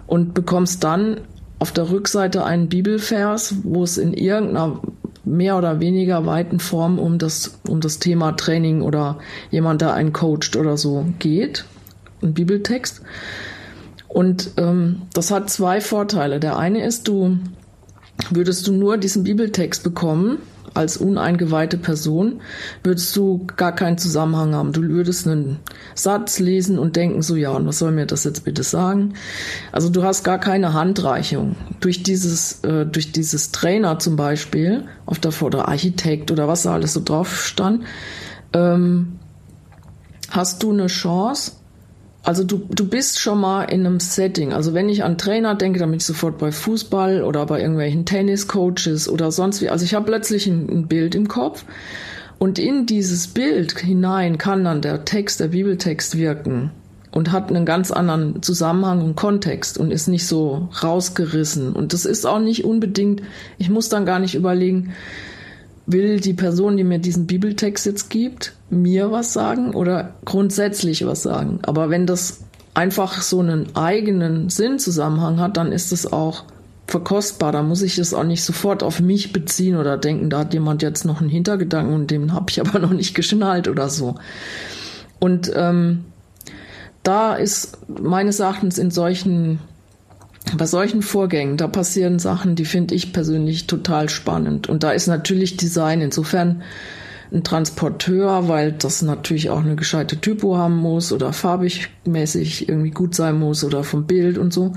und 0.07 0.33
bekommst 0.33 0.83
dann 0.83 1.21
auf 1.59 1.71
der 1.71 1.89
Rückseite 1.89 2.43
einen 2.45 2.69
Bibelvers, 2.69 3.55
wo 3.63 3.83
es 3.83 3.97
in 3.97 4.13
irgendeiner 4.13 4.79
mehr 5.23 5.57
oder 5.57 5.79
weniger 5.79 6.25
weiten 6.25 6.59
Form 6.59 6.97
um 6.97 7.19
das, 7.19 7.59
um 7.67 7.81
das 7.81 7.99
Thema 7.99 8.31
Training 8.31 8.81
oder 8.81 9.19
jemand, 9.51 9.81
der 9.81 9.93
einen 9.93 10.13
coacht 10.13 10.55
oder 10.55 10.77
so 10.77 11.05
geht. 11.19 11.65
Ein 12.23 12.33
Bibeltext. 12.33 13.01
Und 14.07 14.51
ähm, 14.57 15.03
das 15.13 15.31
hat 15.31 15.49
zwei 15.49 15.79
Vorteile. 15.79 16.39
Der 16.39 16.57
eine 16.57 16.83
ist, 16.83 17.07
du 17.07 17.37
würdest 18.29 18.67
du 18.67 18.73
nur 18.73 18.97
diesen 18.97 19.23
Bibeltext 19.23 19.83
bekommen, 19.83 20.37
als 20.73 20.97
uneingeweihte 20.97 21.77
Person 21.77 22.41
würdest 22.83 23.15
du 23.15 23.45
gar 23.57 23.75
keinen 23.75 23.97
Zusammenhang 23.97 24.53
haben. 24.53 24.71
Du 24.71 24.81
würdest 24.81 25.27
einen 25.27 25.59
Satz 25.95 26.39
lesen 26.39 26.79
und 26.79 26.95
denken 26.95 27.21
so, 27.21 27.35
ja, 27.35 27.51
und 27.51 27.67
was 27.67 27.79
soll 27.79 27.91
mir 27.91 28.05
das 28.05 28.23
jetzt 28.23 28.45
bitte 28.45 28.63
sagen? 28.63 29.15
Also 29.71 29.89
du 29.89 30.03
hast 30.03 30.23
gar 30.23 30.39
keine 30.39 30.73
Handreichung. 30.73 31.55
Durch 31.79 32.03
dieses, 32.03 32.63
äh, 32.63 32.85
durch 32.85 33.11
dieses 33.11 33.51
Trainer 33.51 33.99
zum 33.99 34.15
Beispiel, 34.15 34.85
auf 35.05 35.19
der 35.19 35.33
oder 35.41 35.67
Architekt 35.67 36.31
oder 36.31 36.47
was 36.47 36.63
da 36.63 36.73
alles 36.73 36.93
so 36.93 37.01
drauf 37.03 37.43
stand, 37.43 37.83
ähm, 38.53 39.19
hast 40.29 40.63
du 40.63 40.71
eine 40.71 40.87
Chance, 40.87 41.53
also 42.23 42.43
du, 42.43 42.61
du 42.69 42.87
bist 42.87 43.19
schon 43.19 43.39
mal 43.39 43.63
in 43.63 43.85
einem 43.85 43.99
Setting. 43.99 44.53
Also 44.53 44.73
wenn 44.73 44.89
ich 44.89 45.03
an 45.03 45.17
Trainer 45.17 45.55
denke, 45.55 45.79
dann 45.79 45.89
bin 45.89 45.97
ich 45.97 46.05
sofort 46.05 46.37
bei 46.37 46.51
Fußball 46.51 47.23
oder 47.23 47.45
bei 47.45 47.59
irgendwelchen 47.59 48.05
Tenniscoaches 48.05 49.09
oder 49.09 49.31
sonst 49.31 49.61
wie. 49.61 49.69
Also 49.69 49.85
ich 49.85 49.95
habe 49.95 50.05
plötzlich 50.05 50.45
ein, 50.47 50.69
ein 50.69 50.87
Bild 50.87 51.15
im 51.15 51.27
Kopf 51.27 51.65
und 52.37 52.59
in 52.59 52.85
dieses 52.85 53.27
Bild 53.27 53.77
hinein 53.79 54.37
kann 54.37 54.63
dann 54.63 54.81
der 54.81 55.05
Text, 55.05 55.39
der 55.39 55.49
Bibeltext 55.49 56.17
wirken 56.17 56.71
und 57.11 57.31
hat 57.31 57.49
einen 57.49 57.65
ganz 57.65 57.91
anderen 57.91 58.41
Zusammenhang 58.41 59.01
und 59.01 59.15
Kontext 59.15 59.77
und 59.77 59.91
ist 59.91 60.07
nicht 60.07 60.25
so 60.25 60.69
rausgerissen. 60.81 61.73
Und 61.73 61.93
das 61.93 62.05
ist 62.05 62.25
auch 62.25 62.39
nicht 62.39 62.65
unbedingt, 62.65 63.21
ich 63.57 63.69
muss 63.69 63.89
dann 63.89 64.05
gar 64.05 64.19
nicht 64.19 64.35
überlegen, 64.35 64.93
will 65.85 66.19
die 66.19 66.33
Person, 66.33 66.77
die 66.77 66.83
mir 66.83 66.99
diesen 66.99 67.27
Bibeltext 67.27 67.85
jetzt 67.85 68.09
gibt, 68.09 68.53
mir 68.69 69.11
was 69.11 69.33
sagen 69.33 69.73
oder 69.73 70.13
grundsätzlich 70.25 71.05
was 71.05 71.23
sagen. 71.23 71.59
Aber 71.63 71.89
wenn 71.89 72.05
das 72.05 72.41
einfach 72.73 73.21
so 73.21 73.39
einen 73.39 73.75
eigenen 73.75 74.49
Sinnzusammenhang 74.49 75.39
hat, 75.39 75.57
dann 75.57 75.71
ist 75.71 75.91
es 75.91 76.11
auch 76.11 76.45
verkostbar. 76.87 77.51
Da 77.51 77.63
muss 77.63 77.81
ich 77.81 77.97
es 77.97 78.13
auch 78.13 78.23
nicht 78.23 78.43
sofort 78.43 78.83
auf 78.83 78.99
mich 78.99 79.33
beziehen 79.33 79.75
oder 79.75 79.97
denken, 79.97 80.29
da 80.29 80.39
hat 80.39 80.53
jemand 80.53 80.81
jetzt 80.81 81.05
noch 81.05 81.21
einen 81.21 81.29
Hintergedanken 81.29 81.93
und 81.93 82.11
den 82.11 82.33
habe 82.33 82.45
ich 82.49 82.59
aber 82.59 82.79
noch 82.79 82.93
nicht 82.93 83.15
geschnallt 83.15 83.67
oder 83.67 83.89
so. 83.89 84.15
Und 85.19 85.51
ähm, 85.55 86.05
da 87.03 87.33
ist 87.33 87.77
meines 87.87 88.39
Erachtens 88.39 88.77
in 88.77 88.91
solchen 88.91 89.59
bei 90.57 90.65
solchen 90.65 91.01
Vorgängen, 91.01 91.57
da 91.57 91.67
passieren 91.67 92.19
Sachen, 92.19 92.55
die 92.55 92.65
finde 92.65 92.95
ich 92.95 93.13
persönlich 93.13 93.67
total 93.67 94.09
spannend. 94.09 94.67
Und 94.67 94.83
da 94.83 94.91
ist 94.91 95.07
natürlich 95.07 95.57
Design 95.57 96.01
insofern 96.01 96.63
ein 97.31 97.43
Transporteur, 97.43 98.49
weil 98.49 98.73
das 98.73 99.01
natürlich 99.01 99.49
auch 99.49 99.61
eine 99.61 99.75
gescheite 99.75 100.19
Typo 100.19 100.57
haben 100.57 100.75
muss 100.77 101.13
oder 101.13 101.31
farbig 101.31 101.89
mäßig 102.05 102.67
irgendwie 102.67 102.91
gut 102.91 103.15
sein 103.15 103.39
muss 103.39 103.63
oder 103.63 103.83
vom 103.83 104.05
Bild 104.05 104.37
und 104.37 104.51
so. 104.51 104.73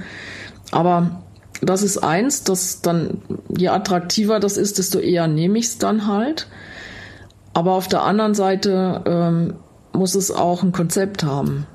Aber 0.71 1.23
das 1.61 1.83
ist 1.83 1.99
eins, 1.99 2.45
das 2.45 2.81
dann, 2.81 3.23
je 3.57 3.69
attraktiver 3.69 4.39
das 4.39 4.57
ist, 4.57 4.79
desto 4.79 4.99
eher 4.99 5.27
nehme 5.27 5.59
ich 5.59 5.67
es 5.67 5.79
dann 5.79 6.07
halt. 6.07 6.47
Aber 7.55 7.73
auf 7.73 7.89
der 7.89 8.03
anderen 8.03 8.35
Seite 8.35 9.03
ähm, 9.07 9.55
muss 9.93 10.15
es 10.15 10.31
auch 10.31 10.63
ein 10.63 10.73
Konzept 10.73 11.25
haben. 11.25 11.67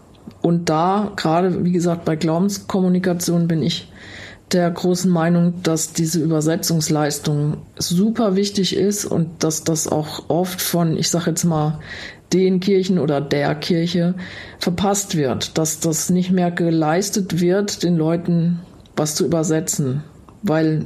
Und 0.41 0.69
da, 0.69 1.12
gerade 1.15 1.63
wie 1.65 1.72
gesagt, 1.72 2.05
bei 2.05 2.15
Glaubenskommunikation 2.15 3.48
bin 3.48 3.62
ich 3.62 3.91
der 4.51 4.69
großen 4.72 5.12
Meinung, 5.12 5.62
dass 5.63 5.93
diese 5.93 6.19
Übersetzungsleistung 6.19 7.58
super 7.77 8.36
wichtig 8.36 8.75
ist 8.75 9.05
und 9.05 9.43
dass 9.43 9.63
das 9.63 9.88
auch 9.88 10.29
oft 10.29 10.62
von, 10.62 10.98
ich 10.98 11.10
sage 11.10 11.31
jetzt 11.31 11.43
mal, 11.43 11.79
den 12.34 12.60
Kirchen 12.60 13.00
oder 13.00 13.22
der 13.22 13.55
Kirche 13.55 14.15
verpasst 14.60 15.15
wird, 15.15 15.58
dass 15.58 15.79
das 15.79 16.10
nicht 16.10 16.31
mehr 16.31 16.51
geleistet 16.51 17.41
wird, 17.41 17.84
den 17.84 17.98
Leuten 17.98 18.60
was 18.96 19.15
zu 19.15 19.25
übersetzen, 19.25 20.03
weil 20.43 20.86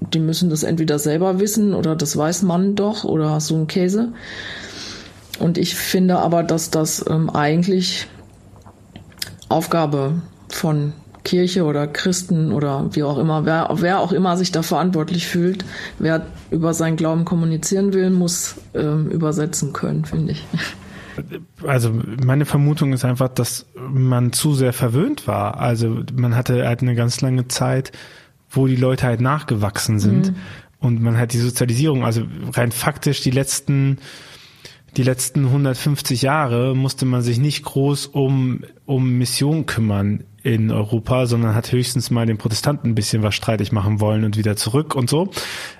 die 0.00 0.18
müssen 0.18 0.50
das 0.50 0.62
entweder 0.62 0.98
selber 0.98 1.40
wissen 1.40 1.74
oder 1.74 1.96
das 1.96 2.16
weiß 2.16 2.42
man 2.42 2.74
doch 2.74 3.04
oder 3.04 3.40
so 3.40 3.56
ein 3.56 3.66
Käse. 3.66 4.12
Und 5.38 5.58
ich 5.58 5.74
finde 5.74 6.18
aber, 6.18 6.42
dass 6.42 6.70
das 6.70 7.04
ähm, 7.08 7.30
eigentlich 7.30 8.08
Aufgabe 9.52 10.22
von 10.48 10.92
Kirche 11.24 11.64
oder 11.64 11.86
Christen 11.86 12.52
oder 12.52 12.88
wie 12.92 13.02
auch 13.02 13.18
immer, 13.18 13.44
wer, 13.44 13.68
wer 13.74 14.00
auch 14.00 14.12
immer 14.12 14.36
sich 14.36 14.50
da 14.50 14.62
verantwortlich 14.62 15.26
fühlt, 15.26 15.64
wer 15.98 16.26
über 16.50 16.74
seinen 16.74 16.96
Glauben 16.96 17.24
kommunizieren 17.24 17.92
will, 17.92 18.10
muss 18.10 18.56
ähm, 18.74 19.08
übersetzen 19.08 19.72
können, 19.72 20.04
finde 20.04 20.32
ich. 20.32 20.44
Also 21.64 21.92
meine 22.24 22.46
Vermutung 22.46 22.92
ist 22.92 23.04
einfach, 23.04 23.28
dass 23.28 23.66
man 23.76 24.32
zu 24.32 24.54
sehr 24.54 24.72
verwöhnt 24.72 25.26
war. 25.26 25.60
Also 25.60 26.00
man 26.14 26.34
hatte 26.34 26.66
halt 26.66 26.82
eine 26.82 26.94
ganz 26.94 27.20
lange 27.20 27.48
Zeit, 27.48 27.92
wo 28.50 28.66
die 28.66 28.76
Leute 28.76 29.06
halt 29.06 29.20
nachgewachsen 29.20 29.98
sind 29.98 30.30
mhm. 30.30 30.36
und 30.80 31.02
man 31.02 31.18
hat 31.18 31.32
die 31.32 31.38
Sozialisierung, 31.38 32.04
also 32.04 32.22
rein 32.52 32.72
faktisch 32.72 33.20
die 33.20 33.30
letzten 33.30 33.98
die 34.96 35.02
letzten 35.02 35.46
150 35.46 36.22
Jahre 36.22 36.76
musste 36.76 37.06
man 37.06 37.22
sich 37.22 37.38
nicht 37.38 37.64
groß 37.64 38.06
um, 38.06 38.64
um 38.84 39.16
Mission 39.16 39.64
kümmern 39.66 40.24
in 40.42 40.70
Europa, 40.70 41.26
sondern 41.26 41.54
hat 41.54 41.70
höchstens 41.70 42.10
mal 42.10 42.26
den 42.26 42.36
Protestanten 42.36 42.90
ein 42.90 42.94
bisschen 42.94 43.22
was 43.22 43.34
streitig 43.34 43.70
machen 43.70 44.00
wollen 44.00 44.24
und 44.24 44.36
wieder 44.36 44.56
zurück 44.56 44.96
und 44.96 45.08
so. 45.08 45.30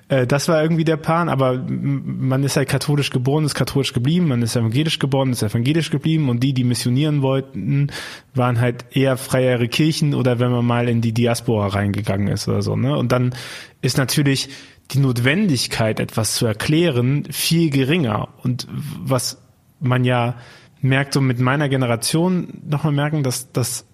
Äh, 0.09 0.27
das 0.27 0.49
war 0.49 0.63
irgendwie 0.63 0.85
der 0.85 0.97
Plan, 0.97 1.29
aber 1.29 1.63
man 1.69 2.45
ist 2.45 2.57
halt 2.57 2.69
katholisch 2.69 3.11
geboren, 3.11 3.45
ist 3.45 3.55
katholisch 3.55 3.93
geblieben, 3.93 4.29
man 4.29 4.41
ist 4.41 4.55
evangelisch 4.55 5.01
geboren, 5.01 5.33
ist 5.33 5.43
evangelisch 5.43 5.91
geblieben 5.91 6.29
und 6.29 6.41
die, 6.41 6.55
die 6.55 6.65
missionieren 6.65 7.23
wollten, 7.23 7.89
waren 8.35 8.61
halt 8.61 8.87
eher 8.93 9.17
freiere 9.17 9.69
Kirchen 9.69 10.15
oder 10.15 10.39
wenn 10.39 10.53
man 10.53 10.65
mal 10.65 10.89
in 10.89 11.01
die 11.01 11.13
Diaspora 11.13 11.67
reingegangen 11.67 12.29
ist 12.29 12.47
oder 12.47 12.63
so. 12.63 12.77
Ne? 12.77 12.97
Und 12.97 13.11
dann 13.11 13.35
ist 13.83 13.99
natürlich 13.99 14.49
die 14.93 14.99
Notwendigkeit, 14.99 16.01
etwas 16.01 16.35
zu 16.35 16.47
erklären, 16.47 17.25
viel 17.31 17.71
geringer. 17.71 18.29
Und 18.43 18.67
was 18.71 19.39
man 19.81 20.05
ja 20.05 20.35
merkt, 20.81 21.15
so 21.15 21.21
mit 21.21 21.41
meiner 21.41 21.69
Generation 21.69 22.63
nochmal 22.67 22.93
merken, 22.93 23.23
dass 23.23 23.53
das 23.53 23.87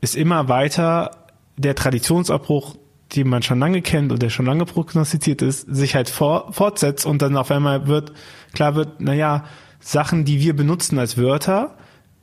ist 0.00 0.16
immer 0.16 0.48
weiter 0.48 1.10
der 1.56 1.74
Traditionsabbruch, 1.74 2.76
den 3.14 3.28
man 3.28 3.42
schon 3.42 3.58
lange 3.58 3.82
kennt 3.82 4.12
und 4.12 4.22
der 4.22 4.30
schon 4.30 4.46
lange 4.46 4.64
prognostiziert 4.64 5.42
ist, 5.42 5.62
sich 5.62 5.94
halt 5.94 6.08
vor, 6.08 6.52
fortsetzt 6.52 7.04
und 7.04 7.20
dann 7.22 7.36
auf 7.36 7.50
einmal 7.50 7.86
wird, 7.86 8.12
klar 8.54 8.76
wird, 8.76 9.00
naja, 9.00 9.44
Sachen, 9.80 10.24
die 10.24 10.40
wir 10.40 10.54
benutzen 10.54 10.98
als 10.98 11.16
Wörter, 11.18 11.76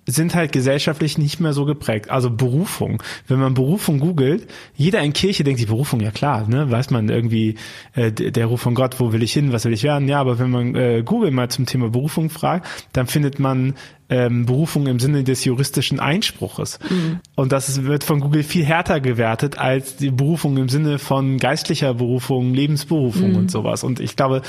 sind 0.08 0.36
halt 0.36 0.54
gesellschaftlich 0.54 1.18
nicht 1.18 1.42
mehr 1.42 1.52
so 1.52 1.66
geprägt. 1.66 2.10
Also 2.10 2.30
Berufung. 2.30 3.04
Wenn 3.28 3.40
man 3.40 3.54
Berufung 3.54 4.00
googelt, 4.00 4.48
jeder 4.74 5.02
in 5.02 5.12
Kirche 5.12 5.44
denkt 5.44 5.60
die 5.60 5.66
Berufung, 5.66 6.00
ja 6.00 6.12
klar, 6.12 6.48
ne, 6.48 6.72
weiß 6.72 6.92
man 6.92 7.10
irgendwie, 7.10 7.56
äh, 7.94 8.12
der 8.12 8.46
Ruf 8.46 8.62
von 8.62 8.74
Gott, 8.74 9.00
wo 9.00 9.12
will 9.12 9.22
ich 9.22 9.34
hin, 9.34 9.52
was 9.52 9.66
will 9.66 9.74
ich 9.74 9.84
werden? 9.84 10.08
Ja, 10.08 10.22
aber 10.22 10.40
wenn 10.40 10.50
man 10.50 10.76
äh, 10.76 11.04
Google 11.04 11.32
mal 11.32 11.50
zum 11.50 11.66
Thema 11.66 11.90
Berufung 11.90 12.30
fragt, 12.30 12.66
dann 12.94 13.08
findet 13.08 13.38
man 13.40 13.76
ähm, 14.10 14.46
Berufung 14.46 14.88
im 14.88 15.00
Sinne 15.00 15.26
des 15.26 15.44
juristischen 15.44 16.00
Einspruches. 16.00 16.80
Mhm. 16.90 17.20
Und 17.36 17.52
das 17.52 17.84
wird 17.84 18.06
von 18.06 18.22
Google 18.22 18.44
viel 18.44 18.64
härter 18.64 19.02
gewertet 19.02 19.60
als 19.60 19.98
die 19.98 20.12
Berufung 20.12 20.56
im 20.56 20.70
Sinne 20.70 21.00
von 21.00 21.38
geistlicher 21.38 21.94
Berufung, 21.94 22.54
Lebensberufung 22.54 23.32
mhm. 23.32 23.38
und 23.38 23.52
sowas. 23.52 23.84
Und 23.84 24.00
ich 24.00 24.16
glaube, 24.16 24.42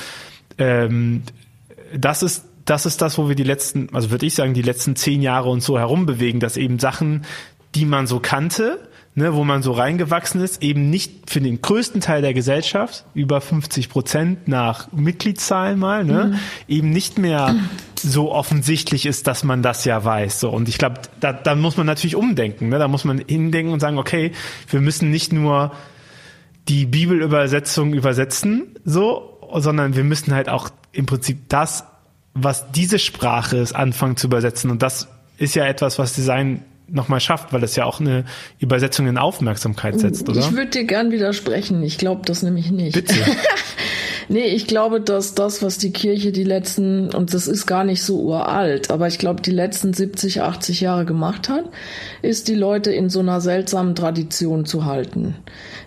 ähm, 0.57 1.23
das 1.93 2.23
ist 2.23 2.45
das 2.69 2.85
ist 2.85 3.01
das, 3.01 3.17
wo 3.17 3.27
wir 3.27 3.35
die 3.35 3.43
letzten, 3.43 3.89
also 3.93 4.11
würde 4.11 4.25
ich 4.25 4.35
sagen, 4.35 4.53
die 4.53 4.61
letzten 4.61 4.95
zehn 4.95 5.21
Jahre 5.21 5.49
und 5.49 5.61
so 5.61 5.79
herumbewegen, 5.79 6.39
dass 6.39 6.57
eben 6.57 6.79
Sachen, 6.79 7.25
die 7.75 7.85
man 7.85 8.07
so 8.07 8.19
kannte, 8.19 8.79
ne, 9.15 9.33
wo 9.33 9.43
man 9.43 9.63
so 9.63 9.71
reingewachsen 9.71 10.41
ist, 10.41 10.61
eben 10.61 10.89
nicht 10.89 11.29
für 11.29 11.41
den 11.41 11.61
größten 11.61 12.01
Teil 12.01 12.21
der 12.21 12.33
Gesellschaft, 12.33 13.05
über 13.13 13.41
50 13.41 13.89
Prozent 13.89 14.47
nach 14.47 14.91
Mitgliedszahlen 14.91 15.79
mal, 15.79 16.05
ne, 16.05 16.25
mhm. 16.25 16.39
eben 16.67 16.89
nicht 16.91 17.17
mehr 17.17 17.55
so 17.95 18.31
offensichtlich 18.31 19.05
ist, 19.05 19.27
dass 19.27 19.43
man 19.43 19.61
das 19.61 19.85
ja 19.85 20.03
weiß. 20.03 20.39
So. 20.39 20.49
Und 20.49 20.69
ich 20.69 20.77
glaube, 20.77 21.01
da, 21.19 21.33
da 21.33 21.55
muss 21.55 21.75
man 21.75 21.85
natürlich 21.85 22.15
umdenken. 22.15 22.69
Ne? 22.69 22.79
Da 22.79 22.87
muss 22.87 23.03
man 23.03 23.19
hindenken 23.27 23.73
und 23.73 23.79
sagen, 23.79 23.97
okay, 23.97 24.31
wir 24.69 24.79
müssen 24.79 25.11
nicht 25.11 25.33
nur 25.33 25.73
die 26.69 26.85
Bibelübersetzung 26.85 27.93
übersetzen, 27.93 28.75
so, 28.85 29.39
sondern 29.55 29.95
wir 29.95 30.03
müssen 30.03 30.33
halt 30.33 30.47
auch 30.47 30.69
im 30.93 31.07
Prinzip 31.07 31.49
das 31.49 31.83
was 32.43 32.71
diese 32.71 32.99
Sprache 32.99 33.57
ist, 33.57 33.73
anfangen 33.73 34.17
zu 34.17 34.27
übersetzen. 34.27 34.71
Und 34.71 34.81
das 34.81 35.07
ist 35.37 35.55
ja 35.55 35.65
etwas, 35.65 35.99
was 35.99 36.13
Design 36.13 36.63
nochmal 36.87 37.19
schafft, 37.19 37.53
weil 37.53 37.63
es 37.63 37.75
ja 37.75 37.85
auch 37.85 37.99
eine 37.99 38.25
Übersetzung 38.59 39.07
in 39.07 39.17
Aufmerksamkeit 39.17 39.99
setzt, 39.99 40.27
oder? 40.27 40.39
Ich 40.39 40.51
würde 40.51 40.71
dir 40.71 40.85
gern 40.85 41.11
widersprechen. 41.11 41.83
Ich 41.83 41.97
glaube 41.97 42.21
das 42.25 42.43
nämlich 42.43 42.71
nicht. 42.71 42.93
Bitte. 42.93 43.13
Nee, 44.31 44.45
ich 44.45 44.67
glaube, 44.67 45.01
dass 45.01 45.33
das, 45.33 45.63
was 45.63 45.79
die 45.79 45.91
Kirche 45.91 46.31
die 46.31 46.43
letzten, 46.43 47.11
und 47.15 47.33
das 47.33 47.47
ist 47.47 47.65
gar 47.65 47.83
nicht 47.83 48.03
so 48.03 48.21
uralt, 48.21 48.91
aber 48.91 49.07
ich 49.07 49.17
glaube, 49.17 49.41
die 49.41 49.49
letzten 49.49 49.91
70, 49.91 50.43
80 50.43 50.81
Jahre 50.81 51.05
gemacht 51.05 51.49
hat, 51.49 51.65
ist 52.21 52.47
die 52.47 52.53
Leute 52.53 52.91
in 52.91 53.09
so 53.09 53.21
einer 53.21 53.41
seltsamen 53.41 53.95
Tradition 53.95 54.65
zu 54.65 54.85
halten. 54.85 55.33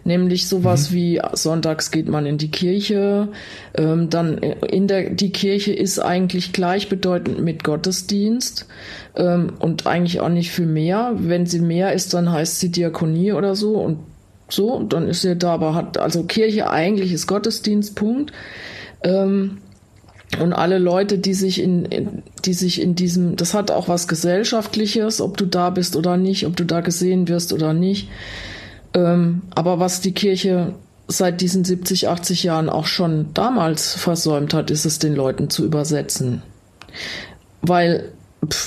Nämlich 0.02 0.48
sowas 0.48 0.90
mhm. 0.90 0.94
wie 0.94 1.22
sonntags 1.34 1.92
geht 1.92 2.08
man 2.08 2.26
in 2.26 2.36
die 2.36 2.50
Kirche, 2.50 3.28
ähm, 3.76 4.10
dann 4.10 4.38
in 4.38 4.88
der, 4.88 5.10
die 5.10 5.30
Kirche 5.30 5.72
ist 5.72 6.00
eigentlich 6.00 6.52
gleichbedeutend 6.52 7.38
mit 7.38 7.62
Gottesdienst 7.62 8.66
ähm, 9.14 9.52
und 9.60 9.86
eigentlich 9.86 10.18
auch 10.18 10.28
nicht 10.28 10.50
viel 10.50 10.66
mehr. 10.66 11.12
Wenn 11.16 11.46
sie 11.46 11.60
mehr 11.60 11.92
ist, 11.92 12.12
dann 12.12 12.32
heißt 12.32 12.58
sie 12.58 12.72
Diakonie 12.72 13.32
oder 13.34 13.54
so 13.54 13.76
und 13.76 13.98
so, 14.52 14.82
dann 14.82 15.08
ist 15.08 15.24
er 15.24 15.34
da, 15.34 15.54
aber 15.54 15.74
hat, 15.74 15.98
also 15.98 16.24
Kirche 16.24 16.70
eigentlich 16.70 17.12
ist 17.12 17.26
Gottesdienstpunkt. 17.26 18.32
Ähm, 19.02 19.58
und 20.40 20.52
alle 20.52 20.78
Leute, 20.78 21.18
die 21.18 21.34
sich 21.34 21.60
in, 21.60 21.84
in, 21.84 22.22
die 22.44 22.54
sich 22.54 22.80
in 22.80 22.94
diesem, 22.94 23.36
das 23.36 23.52
hat 23.52 23.70
auch 23.70 23.88
was 23.88 24.08
Gesellschaftliches, 24.08 25.20
ob 25.20 25.36
du 25.36 25.44
da 25.44 25.70
bist 25.70 25.94
oder 25.94 26.16
nicht, 26.16 26.46
ob 26.46 26.56
du 26.56 26.64
da 26.64 26.80
gesehen 26.80 27.28
wirst 27.28 27.52
oder 27.52 27.74
nicht. 27.74 28.08
Ähm, 28.94 29.42
aber 29.54 29.78
was 29.78 30.00
die 30.00 30.12
Kirche 30.12 30.74
seit 31.08 31.40
diesen 31.40 31.64
70, 31.64 32.08
80 32.08 32.44
Jahren 32.44 32.70
auch 32.70 32.86
schon 32.86 33.34
damals 33.34 33.94
versäumt 33.94 34.54
hat, 34.54 34.70
ist 34.70 34.86
es 34.86 34.98
den 34.98 35.14
Leuten 35.14 35.50
zu 35.50 35.64
übersetzen. 35.64 36.42
Weil 37.60 38.12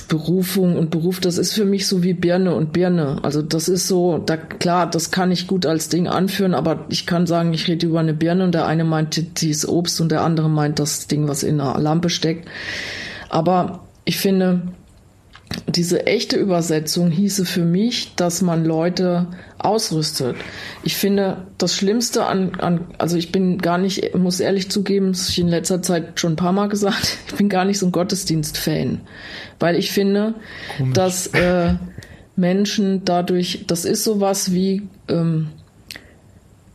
Berufung 0.07 0.77
und 0.77 0.89
Beruf, 0.89 1.19
das 1.19 1.37
ist 1.37 1.53
für 1.53 1.65
mich 1.65 1.87
so 1.87 2.01
wie 2.01 2.13
Birne 2.13 2.55
und 2.55 2.71
Birne. 2.71 3.17
Also 3.23 3.41
das 3.41 3.67
ist 3.67 3.87
so, 3.87 4.19
da 4.19 4.37
klar, 4.37 4.89
das 4.89 5.11
kann 5.11 5.31
ich 5.31 5.47
gut 5.47 5.65
als 5.65 5.89
Ding 5.89 6.07
anführen, 6.07 6.53
aber 6.53 6.85
ich 6.87 7.05
kann 7.05 7.27
sagen, 7.27 7.53
ich 7.53 7.67
rede 7.67 7.87
über 7.87 7.99
eine 7.99 8.13
Birne 8.13 8.45
und 8.45 8.53
der 8.53 8.67
eine 8.67 8.85
meint, 8.85 9.41
die 9.41 9.49
ist 9.49 9.67
Obst 9.67 9.99
und 9.99 10.13
der 10.13 10.21
andere 10.21 10.49
meint 10.49 10.79
das 10.79 11.07
Ding, 11.07 11.27
was 11.27 11.43
in 11.43 11.59
einer 11.59 11.77
Lampe 11.79 12.09
steckt. 12.09 12.47
Aber 13.29 13.81
ich 14.05 14.17
finde, 14.17 14.61
diese 15.67 16.05
echte 16.05 16.37
Übersetzung 16.37 17.11
hieße 17.11 17.45
für 17.45 17.63
mich, 17.63 18.15
dass 18.15 18.41
man 18.41 18.65
Leute 18.65 19.27
ausrüstet. 19.57 20.35
Ich 20.83 20.95
finde, 20.95 21.47
das 21.57 21.75
Schlimmste 21.75 22.25
an, 22.25 22.55
an, 22.59 22.87
also 22.97 23.17
ich 23.17 23.31
bin 23.31 23.57
gar 23.57 23.77
nicht, 23.77 24.15
muss 24.15 24.39
ehrlich 24.39 24.69
zugeben, 24.69 25.11
das 25.11 25.29
ich 25.29 25.39
in 25.39 25.47
letzter 25.47 25.81
Zeit 25.81 26.19
schon 26.19 26.33
ein 26.33 26.37
paar 26.37 26.51
Mal 26.51 26.67
gesagt, 26.67 27.17
ich 27.27 27.35
bin 27.35 27.49
gar 27.49 27.65
nicht 27.65 27.79
so 27.79 27.85
ein 27.85 27.91
Gottesdienst-Fan. 27.91 29.01
Weil 29.59 29.75
ich 29.75 29.91
finde, 29.91 30.35
Komisch. 30.77 30.93
dass 30.93 31.27
äh, 31.27 31.75
Menschen 32.35 33.05
dadurch, 33.05 33.65
das 33.67 33.85
ist 33.85 34.03
sowas 34.03 34.51
wie, 34.53 34.83
ähm, 35.07 35.49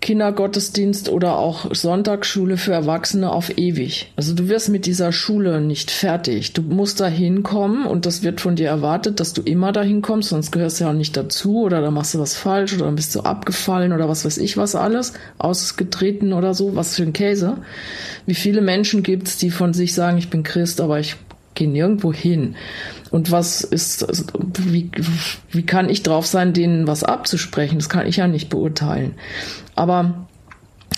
Kindergottesdienst 0.00 1.10
oder 1.10 1.36
auch 1.36 1.74
Sonntagsschule 1.74 2.56
für 2.56 2.72
Erwachsene 2.72 3.30
auf 3.30 3.58
ewig. 3.58 4.10
Also 4.16 4.34
du 4.34 4.48
wirst 4.48 4.70
mit 4.70 4.86
dieser 4.86 5.12
Schule 5.12 5.60
nicht 5.60 5.90
fertig. 5.90 6.54
Du 6.54 6.62
musst 6.62 7.00
da 7.00 7.06
hinkommen 7.06 7.84
und 7.84 8.06
das 8.06 8.22
wird 8.22 8.40
von 8.40 8.56
dir 8.56 8.68
erwartet, 8.68 9.20
dass 9.20 9.34
du 9.34 9.42
immer 9.42 9.72
dahin 9.72 10.00
kommst, 10.00 10.30
sonst 10.30 10.52
gehörst 10.52 10.80
du 10.80 10.84
ja 10.84 10.90
auch 10.90 10.94
nicht 10.94 11.16
dazu 11.16 11.60
oder 11.60 11.82
dann 11.82 11.92
machst 11.92 12.14
du 12.14 12.18
was 12.18 12.34
falsch 12.34 12.72
oder 12.74 12.86
dann 12.86 12.96
bist 12.96 13.14
du 13.14 13.20
abgefallen 13.20 13.92
oder 13.92 14.08
was 14.08 14.24
weiß 14.24 14.38
ich 14.38 14.56
was 14.56 14.74
alles, 14.74 15.12
ausgetreten 15.38 16.32
oder 16.32 16.54
so, 16.54 16.76
was 16.76 16.96
für 16.96 17.02
ein 17.02 17.12
Käse. 17.12 17.58
Wie 18.24 18.34
viele 18.34 18.62
Menschen 18.62 19.02
gibt's, 19.02 19.36
die 19.36 19.50
von 19.50 19.74
sich 19.74 19.94
sagen, 19.94 20.16
ich 20.16 20.30
bin 20.30 20.42
Christ, 20.42 20.80
aber 20.80 20.98
ich 20.98 21.16
gehe 21.54 21.68
nirgendwo 21.68 22.12
hin. 22.12 22.56
Und 23.10 23.30
was 23.32 23.62
ist, 23.62 24.06
wie, 24.48 24.90
wie 25.50 25.66
kann 25.66 25.88
ich 25.88 26.02
drauf 26.02 26.26
sein, 26.26 26.52
denen 26.52 26.86
was 26.86 27.02
abzusprechen? 27.02 27.78
Das 27.78 27.88
kann 27.88 28.06
ich 28.06 28.16
ja 28.16 28.28
nicht 28.28 28.48
beurteilen. 28.48 29.14
Aber 29.80 30.26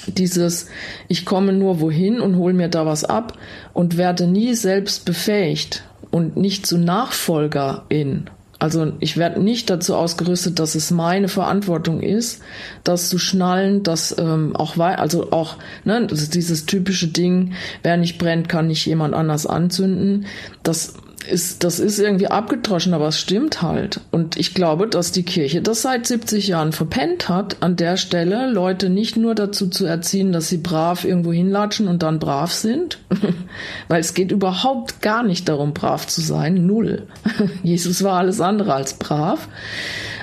dieses, 0.09 0.67
ich 1.07 1.25
komme 1.25 1.53
nur 1.53 1.79
wohin 1.79 2.21
und 2.21 2.35
hole 2.35 2.53
mir 2.53 2.67
da 2.67 2.85
was 2.85 3.05
ab 3.05 3.39
und 3.73 3.97
werde 3.97 4.27
nie 4.27 4.55
selbst 4.55 5.05
befähigt 5.05 5.85
und 6.11 6.37
nicht 6.37 6.67
zu 6.67 6.79
Nachfolgerin. 6.79 8.29
Also 8.59 8.93
ich 8.99 9.17
werde 9.17 9.41
nicht 9.41 9.71
dazu 9.71 9.95
ausgerüstet, 9.95 10.59
dass 10.59 10.75
es 10.75 10.91
meine 10.91 11.29
Verantwortung 11.29 12.01
ist, 12.01 12.43
das 12.83 13.09
zu 13.09 13.19
schnallen, 13.19 13.85
dass 13.85 14.17
ähm, 14.19 14.57
auch 14.57 14.77
also 14.77 15.31
auch 15.31 15.59
ne, 15.85 16.05
das 16.09 16.21
ist 16.21 16.35
dieses 16.35 16.67
typische 16.67 17.07
Ding, 17.07 17.53
wer 17.85 17.97
nicht 17.97 18.19
brennt, 18.19 18.49
kann 18.49 18.67
nicht 18.67 18.85
jemand 18.85 19.15
anders 19.15 19.47
anzünden. 19.47 20.27
Das 20.65 20.95
ist, 21.25 21.65
das 21.65 21.79
ist 21.79 21.99
irgendwie 21.99 22.29
abgedroschen, 22.29 22.95
aber 22.95 23.09
es 23.09 23.19
stimmt 23.19 23.63
halt. 23.63 24.01
Und 24.11 24.37
ich 24.37 24.55
glaube, 24.55 24.87
dass 24.87 25.13
die 25.13 25.23
Kirche 25.23 25.63
das 25.63 25.83
seit 25.83 26.07
70 26.07 26.49
Jahren 26.49 26.73
verpennt 26.73 27.29
hat, 27.29 27.57
an 27.61 27.77
der 27.77 27.97
Stelle 27.97 28.51
Leute 28.51 28.89
nicht 28.89 29.17
nur 29.17 29.35
dazu 29.35 29.69
zu 29.69 29.85
erziehen, 29.85 30.33
dass 30.33 30.49
sie 30.49 30.59
brav 30.59 31.05
irgendwo 31.05 31.33
hinlatschen 31.33 31.89
und 31.89 32.03
dann 32.03 32.19
brav 32.19 32.53
sind, 32.53 32.99
weil 33.89 34.01
es 34.01 34.15
geht 34.15 34.33
überhaupt 34.33 35.03
gar 35.03 35.23
nicht 35.23 35.49
darum, 35.49 35.73
brav 35.73 36.07
zu 36.07 36.21
sein, 36.21 36.67
null. 36.67 37.07
Jesus 37.63 38.03
war 38.03 38.19
alles 38.19 38.41
andere 38.41 38.75
als 38.75 38.95
brav. 38.95 39.49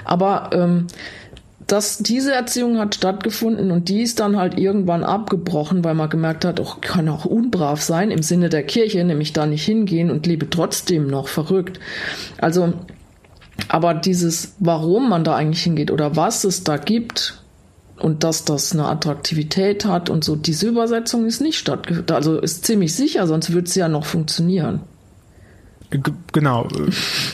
Aber 0.06 0.50
ähm, 0.54 0.88
das, 1.71 1.99
diese 1.99 2.34
Erziehung 2.34 2.79
hat 2.79 2.95
stattgefunden 2.95 3.71
und 3.71 3.89
die 3.89 4.01
ist 4.01 4.19
dann 4.19 4.38
halt 4.38 4.58
irgendwann 4.58 5.03
abgebrochen, 5.03 5.84
weil 5.84 5.93
man 5.93 6.10
gemerkt 6.10 6.43
hat, 6.43 6.60
auch 6.60 6.82
kann 6.82 7.08
auch 7.08 7.25
unbrav 7.25 7.82
sein 7.82 8.12
im 8.12 8.23
Sinne 8.23 8.49
der 8.49 8.63
Kirche, 8.63 9.03
nämlich 9.03 9.34
da 9.34 9.45
nicht 9.45 9.63
hingehen 9.63 10.10
und 10.10 10.25
lebe 10.25 10.49
trotzdem 10.49 11.08
noch 11.08 11.27
verrückt. 11.27 11.79
Also, 12.39 12.73
aber 13.67 13.93
dieses, 13.93 14.55
warum 14.60 15.10
man 15.10 15.23
da 15.23 15.36
eigentlich 15.36 15.63
hingeht 15.63 15.91
oder 15.91 16.15
was 16.15 16.43
es 16.43 16.63
da 16.63 16.77
gibt 16.77 17.43
und 17.97 18.23
dass 18.23 18.45
das 18.45 18.73
eine 18.73 18.86
Attraktivität 18.86 19.86
hat 19.86 20.10
und 20.10 20.23
so, 20.23 20.36
diese 20.36 20.67
Übersetzung 20.67 21.25
ist 21.25 21.41
nicht 21.41 21.60
stattgefunden. 21.60 22.15
Also 22.15 22.39
ist 22.39 22.65
ziemlich 22.65 22.95
sicher, 22.95 23.27
sonst 23.27 23.53
würde 23.53 23.67
es 23.67 23.75
ja 23.75 23.89
noch 23.89 24.05
funktionieren. 24.05 24.82
Genau, 26.32 26.67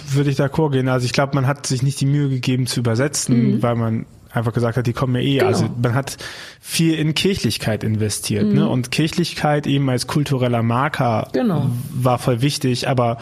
würde 0.09 0.29
ich 0.29 0.37
d'accord 0.37 0.71
gehen. 0.71 0.87
Also 0.87 1.05
ich 1.05 1.13
glaube, 1.13 1.35
man 1.35 1.45
hat 1.45 1.67
sich 1.67 1.83
nicht 1.83 1.99
die 1.99 2.05
Mühe 2.05 2.29
gegeben 2.29 2.67
zu 2.67 2.79
übersetzen, 2.79 3.55
mhm. 3.55 3.63
weil 3.63 3.75
man 3.75 4.05
einfach 4.35 4.53
gesagt 4.53 4.77
hat, 4.77 4.87
die 4.87 4.93
kommen 4.93 5.15
ja 5.15 5.21
eh. 5.21 5.37
Genau. 5.37 5.47
Also 5.47 5.69
man 5.81 5.93
hat 5.93 6.17
viel 6.59 6.95
in 6.95 7.13
Kirchlichkeit 7.13 7.83
investiert. 7.83 8.45
Ne? 8.45 8.49
Mhm. 8.49 8.55
Ne? 8.55 8.69
Und 8.69 8.91
Kirchlichkeit 8.91 9.67
eben 9.67 9.89
als 9.89 10.07
kultureller 10.07 10.63
Marker 10.63 11.29
genau. 11.33 11.69
war 11.91 12.17
voll 12.19 12.41
wichtig, 12.41 12.87
aber 12.87 13.17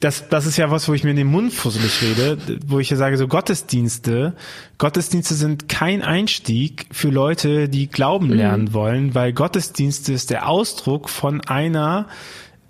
das, 0.00 0.28
das 0.30 0.46
ist 0.46 0.56
ja 0.56 0.70
was, 0.70 0.88
wo 0.88 0.94
ich 0.94 1.04
mir 1.04 1.10
in 1.10 1.16
den 1.16 1.26
Mund 1.26 1.52
fusselig 1.52 2.00
rede, 2.00 2.38
wo 2.66 2.78
ich 2.78 2.88
ja 2.88 2.96
sage, 2.96 3.18
so 3.18 3.28
Gottesdienste, 3.28 4.34
Gottesdienste 4.78 5.34
sind 5.34 5.68
kein 5.68 6.00
Einstieg 6.00 6.86
für 6.90 7.10
Leute, 7.10 7.68
die 7.68 7.86
Glauben 7.86 8.28
mhm. 8.28 8.34
lernen 8.34 8.72
wollen, 8.72 9.14
weil 9.14 9.34
Gottesdienste 9.34 10.14
ist 10.14 10.30
der 10.30 10.48
Ausdruck 10.48 11.10
von 11.10 11.42
einer 11.42 12.06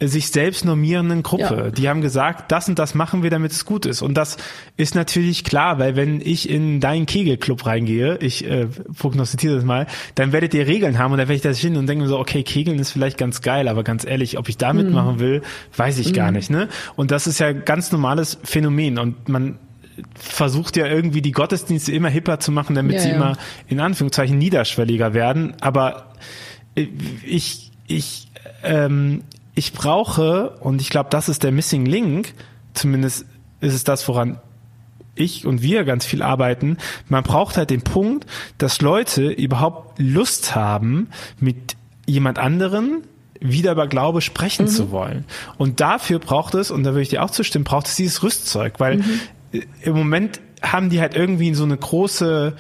sich 0.01 0.31
selbst 0.31 0.65
normierenden 0.65 1.23
Gruppe. 1.23 1.63
Ja. 1.65 1.71
Die 1.71 1.89
haben 1.89 2.03
gesagt, 2.03 2.53
das 2.53 2.69
und 2.69 2.79
das 2.79 2.95
machen 2.95 3.23
wir, 3.23 3.31
damit 3.31 3.53
es 3.53 3.65
gut 3.65 3.87
ist. 3.87 4.03
Und 4.03 4.15
das 4.15 4.37
ist 4.77 4.95
natürlich 4.95 5.43
klar, 5.43 5.79
weil 5.79 5.97
wenn 5.97 6.21
ich 6.21 6.51
in 6.51 6.81
deinen 6.81 7.07
Kegelclub 7.07 7.65
reingehe, 7.65 8.19
ich 8.19 8.45
äh, 8.45 8.67
prognostiziere 8.99 9.55
das 9.55 9.65
mal, 9.65 9.87
dann 10.15 10.33
werdet 10.33 10.53
ihr 10.53 10.67
Regeln 10.67 10.99
haben 10.99 11.13
und 11.13 11.19
dann 11.19 11.29
werde 11.29 11.37
ich 11.37 11.43
da 11.43 11.51
hin 11.51 11.77
und 11.77 11.87
denke 11.87 12.05
mir 12.05 12.09
so, 12.09 12.19
okay, 12.19 12.43
Kegeln 12.43 12.79
ist 12.79 12.91
vielleicht 12.91 13.17
ganz 13.17 13.41
geil, 13.41 13.69
aber 13.69 13.85
ganz 13.85 14.05
ehrlich, 14.05 14.37
ob 14.37 14.51
ich 14.51 14.59
da 14.59 14.75
mitmachen 14.75 15.15
mhm. 15.15 15.21
will, 15.21 15.43
weiß 15.77 15.99
ich 15.99 16.09
mhm. 16.09 16.15
gar 16.15 16.31
nicht. 16.31 16.51
Ne? 16.51 16.69
Und 16.97 17.11
das 17.11 17.27
ist 17.27 17.41
ja 17.41 17.53
ganz 17.53 17.91
normales 17.91 18.39
Phänomen 18.45 18.99
und 18.99 19.29
man 19.31 19.59
versucht 20.15 20.77
ja 20.77 20.87
irgendwie 20.87 21.23
die 21.23 21.33
Gottesdienste 21.33 21.93
immer 21.93 22.11
hipper 22.11 22.39
zu 22.39 22.53
machen, 22.53 22.75
damit 22.75 22.97
ja, 22.97 23.01
sie 23.01 23.09
ja. 23.09 23.15
immer 23.15 23.39
in 23.67 23.81
Anführungszeichen 23.81 24.37
niederschwelliger 24.37 25.15
werden. 25.15 25.55
Aber 25.63 26.13
äh, 26.75 26.87
ich, 27.25 27.73
ich 27.87 28.29
ähm, 28.63 29.23
ich 29.57 29.73
brauche, 29.73 30.51
und 30.61 30.81
ich 30.81 30.91
glaube, 30.91 31.09
das 31.11 31.29
ist 31.29 31.43
der 31.43 31.51
Missing 31.51 31.87
Link, 31.87 32.35
zumindest 32.75 33.25
ist 33.61 33.75
es 33.75 33.83
das, 33.83 34.07
woran 34.07 34.39
ich 35.17 35.47
und 35.47 35.63
wir 35.63 35.85
ganz 35.85 36.05
viel 36.05 36.23
arbeiten, 36.23 36.77
man 37.09 37.25
braucht 37.25 37.57
halt 37.57 37.71
den 37.71 37.81
Punkt, 37.83 38.27
dass 38.59 38.83
Leute 38.83 39.29
überhaupt 39.29 39.99
Lust 39.99 40.55
haben, 40.55 41.09
mit 41.41 41.77
jemand 42.07 42.39
anderen 42.39 43.03
wieder 43.41 43.73
über 43.73 43.87
Glaube 43.87 44.21
sprechen 44.21 44.67
mhm. 44.67 44.71
zu 44.71 44.91
wollen. 44.91 45.25
Und 45.57 45.81
dafür 45.81 46.19
braucht 46.19 46.55
es, 46.55 46.71
und 46.71 46.85
da 46.85 46.91
würde 46.91 47.03
ich 47.03 47.09
dir 47.09 47.23
auch 47.23 47.31
zustimmen, 47.31 47.65
braucht 47.65 47.87
es 47.87 47.97
dieses 47.97 48.23
Rüstzeug, 48.23 48.75
weil 48.79 48.99
mhm. 48.99 49.63
im 49.81 49.95
Moment 49.95 50.41
haben 50.63 50.91
die 50.91 51.01
halt 51.01 51.17
irgendwie 51.17 51.55
so 51.55 51.65
eine 51.65 51.79
große 51.79 52.55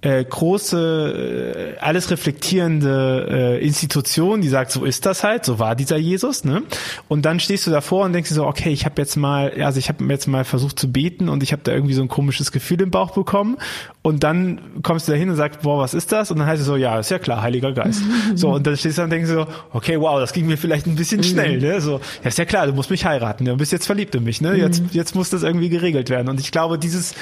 äh, 0.00 0.24
große, 0.24 1.74
äh, 1.76 1.80
alles 1.80 2.12
reflektierende 2.12 3.58
äh, 3.58 3.64
Institution, 3.66 4.40
die 4.40 4.48
sagt, 4.48 4.70
so 4.70 4.84
ist 4.84 5.06
das 5.06 5.24
halt, 5.24 5.44
so 5.44 5.58
war 5.58 5.74
dieser 5.74 5.96
Jesus, 5.96 6.44
ne? 6.44 6.62
Und 7.08 7.24
dann 7.24 7.40
stehst 7.40 7.66
du 7.66 7.72
davor 7.72 8.04
und 8.04 8.12
denkst 8.12 8.28
dir 8.28 8.36
so, 8.36 8.46
okay, 8.46 8.70
ich 8.70 8.84
habe 8.84 8.94
jetzt 9.02 9.16
mal, 9.16 9.52
also 9.60 9.80
ich 9.80 9.88
habe 9.88 10.04
jetzt 10.04 10.28
mal 10.28 10.44
versucht 10.44 10.78
zu 10.78 10.92
beten 10.92 11.28
und 11.28 11.42
ich 11.42 11.50
habe 11.50 11.62
da 11.64 11.72
irgendwie 11.72 11.94
so 11.94 12.02
ein 12.02 12.08
komisches 12.08 12.52
Gefühl 12.52 12.80
im 12.82 12.92
Bauch 12.92 13.10
bekommen 13.10 13.56
und 14.02 14.22
dann 14.22 14.60
kommst 14.84 15.08
du 15.08 15.12
da 15.12 15.18
hin 15.18 15.30
und 15.30 15.36
sagst, 15.36 15.62
boah, 15.62 15.80
was 15.80 15.94
ist 15.94 16.12
das? 16.12 16.30
Und 16.30 16.38
dann 16.38 16.46
heißt 16.46 16.60
es 16.60 16.68
so, 16.68 16.76
ja, 16.76 17.00
ist 17.00 17.10
ja 17.10 17.18
klar, 17.18 17.42
Heiliger 17.42 17.72
Geist. 17.72 18.04
so 18.36 18.50
und 18.50 18.64
dann 18.68 18.76
stehst 18.76 18.98
du 18.98 19.02
und 19.02 19.10
denkst 19.10 19.28
so, 19.28 19.48
okay, 19.72 20.00
wow, 20.00 20.20
das 20.20 20.32
ging 20.32 20.46
mir 20.46 20.58
vielleicht 20.58 20.86
ein 20.86 20.94
bisschen 20.94 21.24
schnell, 21.24 21.58
ne? 21.58 21.80
So, 21.80 22.00
ja, 22.22 22.28
ist 22.28 22.38
ja 22.38 22.44
klar, 22.44 22.68
du 22.68 22.72
musst 22.72 22.90
mich 22.90 23.04
heiraten, 23.04 23.46
du 23.46 23.56
bist 23.56 23.72
jetzt 23.72 23.86
verliebt 23.86 24.14
in 24.14 24.22
mich, 24.22 24.40
ne? 24.40 24.54
Jetzt 24.54 24.80
jetzt 24.92 25.16
muss 25.16 25.28
das 25.30 25.42
irgendwie 25.42 25.70
geregelt 25.70 26.08
werden 26.08 26.28
und 26.28 26.38
ich 26.38 26.52
glaube, 26.52 26.78
dieses 26.78 27.16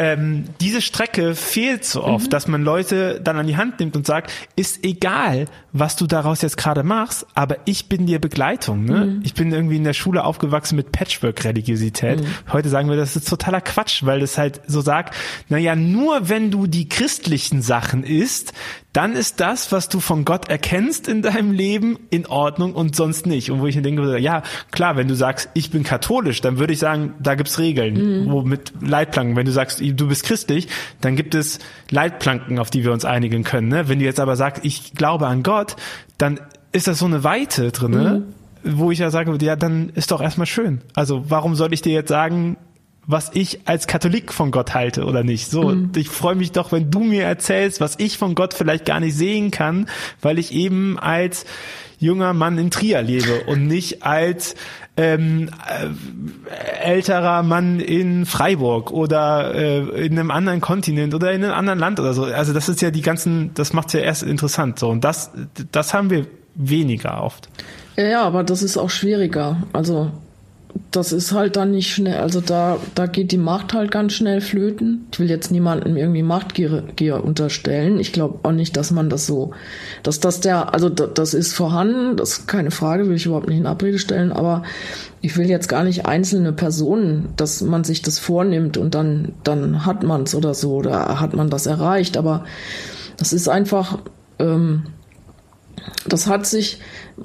ähm, 0.00 0.44
diese 0.62 0.80
Strecke 0.80 1.34
fehlt 1.34 1.84
so 1.84 2.02
oft, 2.02 2.28
mhm. 2.28 2.30
dass 2.30 2.48
man 2.48 2.62
Leute 2.62 3.20
dann 3.20 3.36
an 3.36 3.46
die 3.46 3.58
Hand 3.58 3.80
nimmt 3.80 3.96
und 3.96 4.06
sagt, 4.06 4.32
ist 4.56 4.82
egal, 4.82 5.44
was 5.74 5.96
du 5.96 6.06
daraus 6.06 6.40
jetzt 6.40 6.56
gerade 6.56 6.82
machst, 6.82 7.26
aber 7.34 7.58
ich 7.66 7.90
bin 7.90 8.06
dir 8.06 8.18
Begleitung. 8.18 8.86
Ne? 8.86 9.04
Mhm. 9.04 9.20
Ich 9.24 9.34
bin 9.34 9.52
irgendwie 9.52 9.76
in 9.76 9.84
der 9.84 9.92
Schule 9.92 10.24
aufgewachsen 10.24 10.76
mit 10.76 10.90
Patchwork-Religiosität. 10.90 12.20
Mhm. 12.20 12.26
Heute 12.50 12.70
sagen 12.70 12.88
wir, 12.88 12.96
das 12.96 13.14
ist 13.14 13.28
totaler 13.28 13.60
Quatsch, 13.60 14.02
weil 14.06 14.20
das 14.20 14.38
halt 14.38 14.62
so 14.66 14.80
sagt, 14.80 15.14
naja, 15.50 15.76
nur 15.76 16.30
wenn 16.30 16.50
du 16.50 16.66
die 16.66 16.88
christlichen 16.88 17.60
Sachen 17.60 18.02
isst, 18.02 18.54
dann 18.92 19.12
ist 19.14 19.38
das, 19.40 19.70
was 19.70 19.88
du 19.88 20.00
von 20.00 20.24
Gott 20.24 20.48
erkennst 20.48 21.06
in 21.06 21.22
deinem 21.22 21.52
Leben, 21.52 21.98
in 22.10 22.26
Ordnung 22.26 22.74
und 22.74 22.96
sonst 22.96 23.24
nicht. 23.24 23.50
Und 23.50 23.60
wo 23.60 23.66
ich 23.66 23.76
mir 23.76 23.82
denke, 23.82 24.18
ja, 24.18 24.42
klar, 24.72 24.96
wenn 24.96 25.06
du 25.06 25.14
sagst, 25.14 25.48
ich 25.54 25.70
bin 25.70 25.84
katholisch, 25.84 26.40
dann 26.40 26.58
würde 26.58 26.72
ich 26.72 26.80
sagen, 26.80 27.14
da 27.20 27.36
gibt's 27.36 27.58
Regeln, 27.58 28.24
mhm. 28.24 28.30
wo 28.30 28.42
mit 28.42 28.72
Leitplanken. 28.80 29.36
Wenn 29.36 29.46
du 29.46 29.52
sagst, 29.52 29.80
du 29.80 30.08
bist 30.08 30.24
christlich, 30.24 30.66
dann 31.00 31.14
gibt 31.14 31.36
es 31.36 31.60
Leitplanken, 31.90 32.58
auf 32.58 32.70
die 32.70 32.84
wir 32.84 32.92
uns 32.92 33.04
einigen 33.04 33.44
können. 33.44 33.68
Ne? 33.68 33.88
Wenn 33.88 34.00
du 34.00 34.04
jetzt 34.04 34.18
aber 34.18 34.34
sagst, 34.34 34.64
ich 34.64 34.94
glaube 34.94 35.28
an 35.28 35.44
Gott, 35.44 35.76
dann 36.18 36.40
ist 36.72 36.88
das 36.88 36.98
so 36.98 37.06
eine 37.06 37.22
Weite 37.22 37.70
drinne, 37.70 38.24
mhm. 38.64 38.78
wo 38.78 38.90
ich 38.90 38.98
ja 38.98 39.10
sage, 39.10 39.36
ja, 39.40 39.54
dann 39.54 39.90
ist 39.90 40.10
doch 40.10 40.20
erstmal 40.20 40.46
schön. 40.46 40.80
Also 40.94 41.30
warum 41.30 41.54
soll 41.54 41.72
ich 41.72 41.82
dir 41.82 41.92
jetzt 41.92 42.08
sagen, 42.08 42.56
was 43.10 43.30
ich 43.34 43.60
als 43.66 43.86
Katholik 43.86 44.32
von 44.32 44.50
Gott 44.50 44.74
halte 44.74 45.04
oder 45.04 45.24
nicht. 45.24 45.50
So, 45.50 45.68
mhm. 45.68 45.92
ich 45.96 46.08
freue 46.08 46.34
mich 46.34 46.52
doch, 46.52 46.72
wenn 46.72 46.90
du 46.90 47.00
mir 47.00 47.24
erzählst, 47.24 47.80
was 47.80 47.96
ich 47.98 48.18
von 48.18 48.34
Gott 48.34 48.54
vielleicht 48.54 48.84
gar 48.84 49.00
nicht 49.00 49.16
sehen 49.16 49.50
kann, 49.50 49.88
weil 50.20 50.38
ich 50.38 50.52
eben 50.52 50.98
als 50.98 51.44
junger 51.98 52.32
Mann 52.32 52.58
in 52.58 52.70
Trier 52.70 53.02
lebe 53.02 53.42
und 53.46 53.66
nicht 53.66 54.02
als 54.02 54.54
ähm, 54.96 55.50
äh, 55.68 56.82
älterer 56.82 57.42
Mann 57.42 57.78
in 57.78 58.26
Freiburg 58.26 58.90
oder 58.90 59.54
äh, 59.54 60.06
in 60.06 60.18
einem 60.18 60.30
anderen 60.30 60.60
Kontinent 60.60 61.14
oder 61.14 61.32
in 61.32 61.44
einem 61.44 61.52
anderen 61.52 61.78
Land 61.78 62.00
oder 62.00 62.14
so. 62.14 62.24
Also 62.24 62.52
das 62.52 62.68
ist 62.68 62.80
ja 62.80 62.90
die 62.90 63.02
ganzen, 63.02 63.52
das 63.54 63.72
macht 63.72 63.92
ja 63.92 64.00
erst 64.00 64.22
interessant 64.22 64.78
so 64.78 64.88
und 64.88 65.04
das, 65.04 65.30
das 65.72 65.94
haben 65.94 66.10
wir 66.10 66.26
weniger 66.54 67.22
oft. 67.22 67.48
Ja, 67.96 68.04
ja, 68.04 68.22
aber 68.22 68.44
das 68.44 68.62
ist 68.62 68.78
auch 68.78 68.90
schwieriger. 68.90 69.62
Also 69.72 70.10
das 70.90 71.12
ist 71.12 71.32
halt 71.32 71.56
dann 71.56 71.70
nicht 71.70 71.92
schnell, 71.92 72.16
also 72.16 72.40
da, 72.40 72.78
da 72.94 73.06
geht 73.06 73.30
die 73.30 73.38
Macht 73.38 73.74
halt 73.74 73.90
ganz 73.90 74.12
schnell 74.12 74.40
flöten. 74.40 75.06
Ich 75.12 75.20
will 75.20 75.30
jetzt 75.30 75.52
niemandem 75.52 75.96
irgendwie 75.96 76.22
Machtgier 76.22 76.82
Gier 76.96 77.22
unterstellen. 77.24 78.00
Ich 78.00 78.12
glaube 78.12 78.40
auch 78.42 78.52
nicht, 78.52 78.76
dass 78.76 78.90
man 78.90 79.08
das 79.08 79.26
so, 79.26 79.52
dass 80.02 80.18
das 80.18 80.40
der, 80.40 80.74
also 80.74 80.88
das 80.88 81.34
ist 81.34 81.52
vorhanden, 81.52 82.16
das 82.16 82.30
ist 82.30 82.48
keine 82.48 82.70
Frage, 82.70 83.08
will 83.08 83.16
ich 83.16 83.26
überhaupt 83.26 83.48
nicht 83.48 83.58
in 83.58 83.66
Abrede 83.66 83.98
stellen, 83.98 84.32
aber 84.32 84.64
ich 85.20 85.36
will 85.36 85.48
jetzt 85.48 85.68
gar 85.68 85.84
nicht 85.84 86.06
einzelne 86.06 86.52
Personen, 86.52 87.28
dass 87.36 87.60
man 87.60 87.84
sich 87.84 88.02
das 88.02 88.18
vornimmt 88.18 88.76
und 88.76 88.94
dann, 88.94 89.32
dann 89.44 89.86
hat 89.86 90.02
man 90.02 90.24
es 90.24 90.34
oder 90.34 90.54
so, 90.54 90.74
oder 90.74 91.20
hat 91.20 91.34
man 91.34 91.50
das 91.50 91.66
erreicht, 91.66 92.16
aber 92.16 92.44
das 93.16 93.32
ist 93.32 93.48
einfach, 93.48 93.98
ähm, 94.38 94.84
das 96.06 96.26
hat 96.26 96.46
sich, 96.46 96.80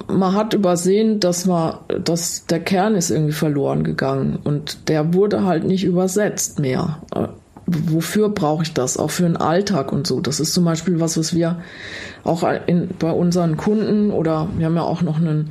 man 0.08 0.34
hat 0.34 0.54
übersehen, 0.54 1.20
dass 1.20 1.46
man, 1.46 1.76
dass 2.02 2.46
der 2.46 2.60
Kern 2.60 2.94
ist 2.94 3.10
irgendwie 3.10 3.32
verloren 3.32 3.84
gegangen 3.84 4.38
und 4.44 4.88
der 4.88 5.14
wurde 5.14 5.44
halt 5.44 5.64
nicht 5.64 5.84
übersetzt 5.84 6.58
mehr. 6.58 7.00
Äh, 7.14 7.28
wofür 7.66 8.28
brauche 8.28 8.62
ich 8.62 8.74
das? 8.74 8.96
Auch 8.96 9.10
für 9.10 9.24
den 9.24 9.36
Alltag 9.36 9.92
und 9.92 10.06
so. 10.06 10.20
Das 10.20 10.40
ist 10.40 10.54
zum 10.54 10.64
Beispiel 10.64 11.00
was, 11.00 11.18
was 11.18 11.34
wir 11.34 11.58
auch 12.22 12.44
in, 12.66 12.88
bei 12.98 13.10
unseren 13.10 13.56
Kunden 13.56 14.10
oder 14.10 14.48
wir 14.56 14.66
haben 14.66 14.76
ja 14.76 14.82
auch 14.82 15.02
noch 15.02 15.16
einen 15.16 15.50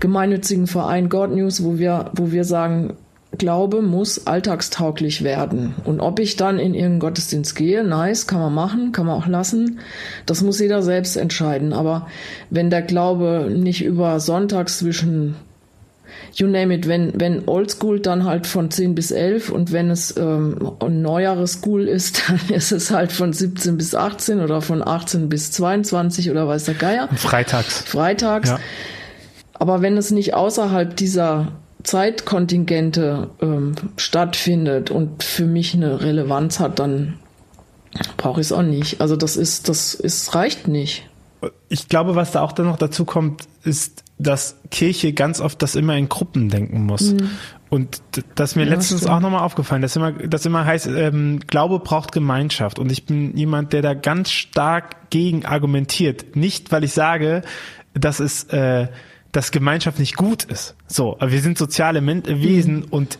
gemeinnützigen 0.00 0.66
Verein 0.66 1.08
God 1.08 1.30
News, 1.32 1.62
wo 1.62 1.78
wir, 1.78 2.10
wo 2.14 2.32
wir 2.32 2.44
sagen, 2.44 2.94
Glaube 3.38 3.80
muss 3.80 4.26
alltagstauglich 4.26 5.22
werden. 5.22 5.74
Und 5.84 6.00
ob 6.00 6.18
ich 6.18 6.36
dann 6.36 6.58
in 6.58 6.74
irgendeinen 6.74 7.00
Gottesdienst 7.00 7.54
gehe, 7.54 7.84
nice, 7.84 8.26
kann 8.26 8.40
man 8.40 8.54
machen, 8.54 8.92
kann 8.92 9.06
man 9.06 9.16
auch 9.16 9.28
lassen. 9.28 9.80
Das 10.26 10.42
muss 10.42 10.58
jeder 10.58 10.82
selbst 10.82 11.16
entscheiden. 11.16 11.72
Aber 11.72 12.08
wenn 12.50 12.70
der 12.70 12.82
Glaube 12.82 13.48
nicht 13.50 13.84
über 13.84 14.18
Sonntags 14.20 14.78
zwischen 14.78 15.36
you 16.34 16.46
name 16.46 16.74
it, 16.74 16.88
wenn, 16.88 17.12
wenn 17.18 17.48
Oldschool 17.48 18.00
dann 18.00 18.24
halt 18.24 18.46
von 18.46 18.70
10 18.70 18.94
bis 18.94 19.10
11 19.10 19.50
und 19.50 19.72
wenn 19.72 19.90
es 19.90 20.16
ähm, 20.16 20.72
ein 20.80 21.02
neuere 21.02 21.46
School 21.46 21.86
ist, 21.86 22.22
dann 22.28 22.40
ist 22.54 22.72
es 22.72 22.90
halt 22.90 23.12
von 23.12 23.32
17 23.32 23.76
bis 23.76 23.94
18 23.94 24.40
oder 24.40 24.60
von 24.60 24.86
18 24.86 25.28
bis 25.28 25.52
22 25.52 26.30
oder 26.30 26.46
weiß 26.48 26.64
der 26.64 26.74
Geier. 26.74 27.08
freitags. 27.16 27.82
Freitags. 27.82 28.50
Ja. 28.50 28.58
Aber 29.54 29.82
wenn 29.82 29.96
es 29.96 30.10
nicht 30.10 30.34
außerhalb 30.34 30.96
dieser 30.96 31.52
Zeitkontingente 31.82 33.30
ähm, 33.40 33.74
stattfindet 33.96 34.90
und 34.90 35.22
für 35.22 35.46
mich 35.46 35.74
eine 35.74 36.00
Relevanz 36.00 36.60
hat, 36.60 36.78
dann 36.78 37.18
brauche 38.16 38.40
ich 38.40 38.48
es 38.48 38.52
auch 38.52 38.62
nicht. 38.62 39.00
Also 39.00 39.16
das 39.16 39.36
ist, 39.36 39.68
das 39.68 39.94
ist, 39.94 40.34
reicht 40.34 40.68
nicht. 40.68 41.08
Ich 41.68 41.88
glaube, 41.88 42.14
was 42.16 42.32
da 42.32 42.42
auch 42.42 42.52
dann 42.52 42.66
noch 42.66 42.76
dazu 42.76 43.04
kommt, 43.04 43.44
ist, 43.64 44.04
dass 44.18 44.56
Kirche 44.70 45.14
ganz 45.14 45.40
oft 45.40 45.62
das 45.62 45.74
immer 45.74 45.96
in 45.96 46.08
Gruppen 46.08 46.50
denken 46.50 46.84
muss. 46.84 47.12
Mhm. 47.12 47.30
Und 47.70 48.02
das 48.34 48.50
ist 48.50 48.56
mir 48.56 48.64
ja, 48.64 48.70
letztens 48.70 49.02
stimmt. 49.02 49.14
auch 49.14 49.20
nochmal 49.20 49.42
aufgefallen, 49.42 49.80
dass 49.80 49.96
immer, 49.96 50.12
das 50.12 50.44
immer 50.44 50.66
heißt, 50.66 50.88
ähm, 50.88 51.40
Glaube 51.46 51.78
braucht 51.78 52.12
Gemeinschaft. 52.12 52.78
Und 52.78 52.92
ich 52.92 53.06
bin 53.06 53.36
jemand, 53.36 53.72
der 53.72 53.80
da 53.80 53.94
ganz 53.94 54.30
stark 54.30 55.10
gegen 55.10 55.46
argumentiert. 55.46 56.36
Nicht, 56.36 56.72
weil 56.72 56.84
ich 56.84 56.92
sage, 56.92 57.42
dass 57.94 58.20
es 58.20 58.44
äh, 58.44 58.88
dass 59.32 59.52
Gemeinschaft 59.52 59.98
nicht 59.98 60.16
gut 60.16 60.44
ist, 60.44 60.74
So, 60.92 61.14
aber 61.20 61.30
wir 61.30 61.40
sind 61.40 61.56
soziale 61.56 62.00
Men 62.00 62.24
Wesen 62.26 62.80
mhm. 62.80 62.86
und 62.90 63.18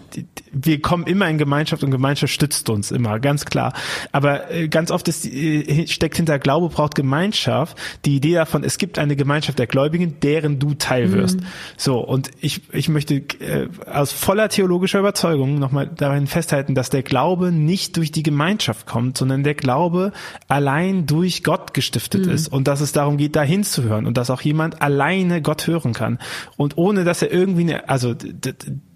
wir 0.52 0.82
kommen 0.82 1.06
immer 1.06 1.28
in 1.28 1.38
Gemeinschaft 1.38 1.84
und 1.84 1.92
Gemeinschaft 1.92 2.32
stützt 2.32 2.68
uns 2.68 2.90
immer, 2.90 3.20
ganz 3.20 3.44
klar. 3.44 3.72
Aber 4.10 4.50
äh, 4.50 4.68
ganz 4.68 4.90
oft 4.90 5.06
ist, 5.06 5.24
äh, 5.24 5.86
steckt 5.86 6.16
hinter 6.16 6.40
Glaube 6.40 6.68
braucht 6.68 6.96
Gemeinschaft 6.96 7.78
die 8.04 8.16
Idee 8.16 8.34
davon, 8.34 8.64
es 8.64 8.78
gibt 8.78 8.98
eine 8.98 9.14
Gemeinschaft 9.14 9.58
der 9.58 9.68
Gläubigen, 9.68 10.18
deren 10.20 10.58
du 10.58 10.74
Teil 10.74 11.12
wirst. 11.12 11.40
Mhm. 11.40 11.46
So, 11.76 12.00
und 12.00 12.30
ich, 12.40 12.62
ich 12.72 12.88
möchte 12.88 13.14
äh, 13.14 13.68
aus 13.86 14.10
voller 14.10 14.48
theologischer 14.48 14.98
Überzeugung 14.98 15.60
nochmal 15.60 15.88
darin 15.94 16.26
festhalten, 16.26 16.74
dass 16.74 16.90
der 16.90 17.04
Glaube 17.04 17.52
nicht 17.52 17.96
durch 17.96 18.10
die 18.10 18.24
Gemeinschaft 18.24 18.86
kommt, 18.86 19.16
sondern 19.16 19.44
der 19.44 19.54
Glaube 19.54 20.12
allein 20.48 21.06
durch 21.06 21.44
Gott 21.44 21.72
gestiftet 21.72 22.26
mhm. 22.26 22.32
ist 22.32 22.48
und 22.48 22.66
dass 22.66 22.80
es 22.80 22.90
darum 22.90 23.16
geht, 23.16 23.36
dahin 23.36 23.62
zu 23.62 23.84
hören 23.84 24.06
und 24.06 24.16
dass 24.16 24.30
auch 24.30 24.40
jemand 24.40 24.82
alleine 24.82 25.40
Gott 25.40 25.68
hören 25.68 25.92
kann 25.92 26.18
und 26.56 26.76
ohne 26.76 27.04
dass 27.04 27.22
er 27.22 27.30
irgendwie 27.30 27.59
eine, 27.62 27.88
also 27.88 28.14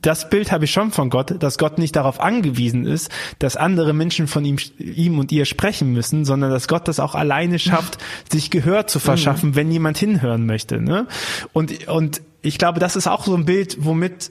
das 0.03 0.29
Bild 0.29 0.53
habe 0.53 0.65
ich 0.65 0.73
schon 0.73 0.91
von 0.91 1.11
Gott, 1.11 1.43
dass 1.43 1.59
Gott 1.59 1.79
nicht 1.79 1.97
darauf 1.97 2.21
angewiesen 2.21 2.87
ist, 2.87 3.11
dass 3.39 3.57
andere 3.57 3.93
Menschen 3.93 4.27
von 4.27 4.45
ihm, 4.45 4.57
ihm 4.79 5.19
und 5.19 5.33
ihr 5.33 5.45
sprechen 5.45 5.93
müssen, 5.93 6.25
sondern 6.25 6.51
dass 6.51 6.69
Gott 6.69 6.89
das 6.89 7.01
auch 7.01 7.15
alleine 7.15 7.59
schafft, 7.59 7.99
sich 8.31 8.51
Gehör 8.51 8.87
zu 8.87 8.99
verschaffen, 8.99 9.51
mhm. 9.51 9.57
wenn 9.57 9.71
jemand 9.71 9.99
hinhören 9.99 10.47
möchte. 10.47 10.81
Ne? 10.81 11.07
Und, 11.53 11.89
und 11.89 12.23
ich 12.43 12.59
glaube, 12.59 12.81
das 12.81 12.97
ist 12.97 13.07
auch 13.07 13.25
so 13.25 13.35
ein 13.35 13.45
Bild, 13.45 13.79
womit 13.81 14.31